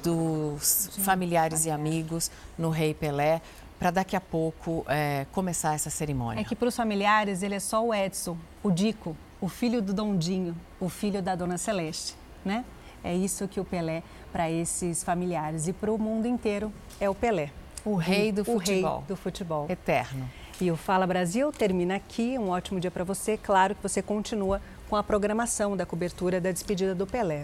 dos 0.03 0.91
familiares 0.99 1.67
e 1.67 1.71
amigos 1.71 2.31
no 2.59 2.71
Rei 2.71 2.95
Pelé 2.95 3.41
para 3.79 3.91
daqui 3.91 4.17
a 4.17 4.21
pouco 4.21 4.85
é, 4.89 5.27
começar 5.33 5.75
essa 5.75 5.91
cerimônia. 5.91 6.41
É 6.41 6.45
que 6.45 6.57
para 6.57 6.69
os 6.69 6.77
familiares 6.77 7.43
ele 7.43 7.55
é 7.55 7.61
só 7.61 7.85
o 7.85 7.93
Edson, 7.93 8.37
o 8.63 8.71
Dico, 8.71 9.17
o 9.41 9.49
filho 9.49 9.83
do 9.83 9.93
Dondinho, 9.93 10.57
o 10.81 10.89
filho 10.89 11.21
da 11.21 11.35
Dona 11.35 11.59
Celeste, 11.59 12.17
né? 12.45 12.65
É 13.03 13.15
isso 13.15 13.47
que 13.47 13.61
o 13.61 13.65
Pelé 13.65 14.03
para 14.35 14.51
esses 14.51 15.05
familiares 15.05 15.69
e 15.69 15.73
para 15.73 15.93
o 15.93 15.97
mundo 15.97 16.27
inteiro 16.27 16.73
é 16.99 17.09
o 17.09 17.15
Pelé. 17.15 17.53
O 17.85 17.95
rei 17.95 18.33
do 18.33 18.43
o 18.43 18.45
futebol. 18.45 18.99
rei 18.99 19.07
do 19.07 19.17
futebol. 19.17 19.67
Eterno. 19.71 20.29
E 20.61 20.73
o 20.73 20.77
Fala 20.77 21.07
Brasil 21.07 21.53
termina 21.53 21.95
aqui. 21.95 22.37
Um 22.37 22.49
ótimo 22.49 22.81
dia 22.81 22.91
para 22.91 23.05
você. 23.05 23.37
Claro 23.37 23.77
que 23.77 23.83
você 23.83 24.03
continua 24.03 24.61
com 24.89 24.97
a 24.97 25.05
programação 25.05 25.77
da 25.77 25.87
cobertura 25.87 26.41
da 26.41 26.51
despedida 26.51 26.97
do 26.97 27.07
Pelé. 27.07 27.43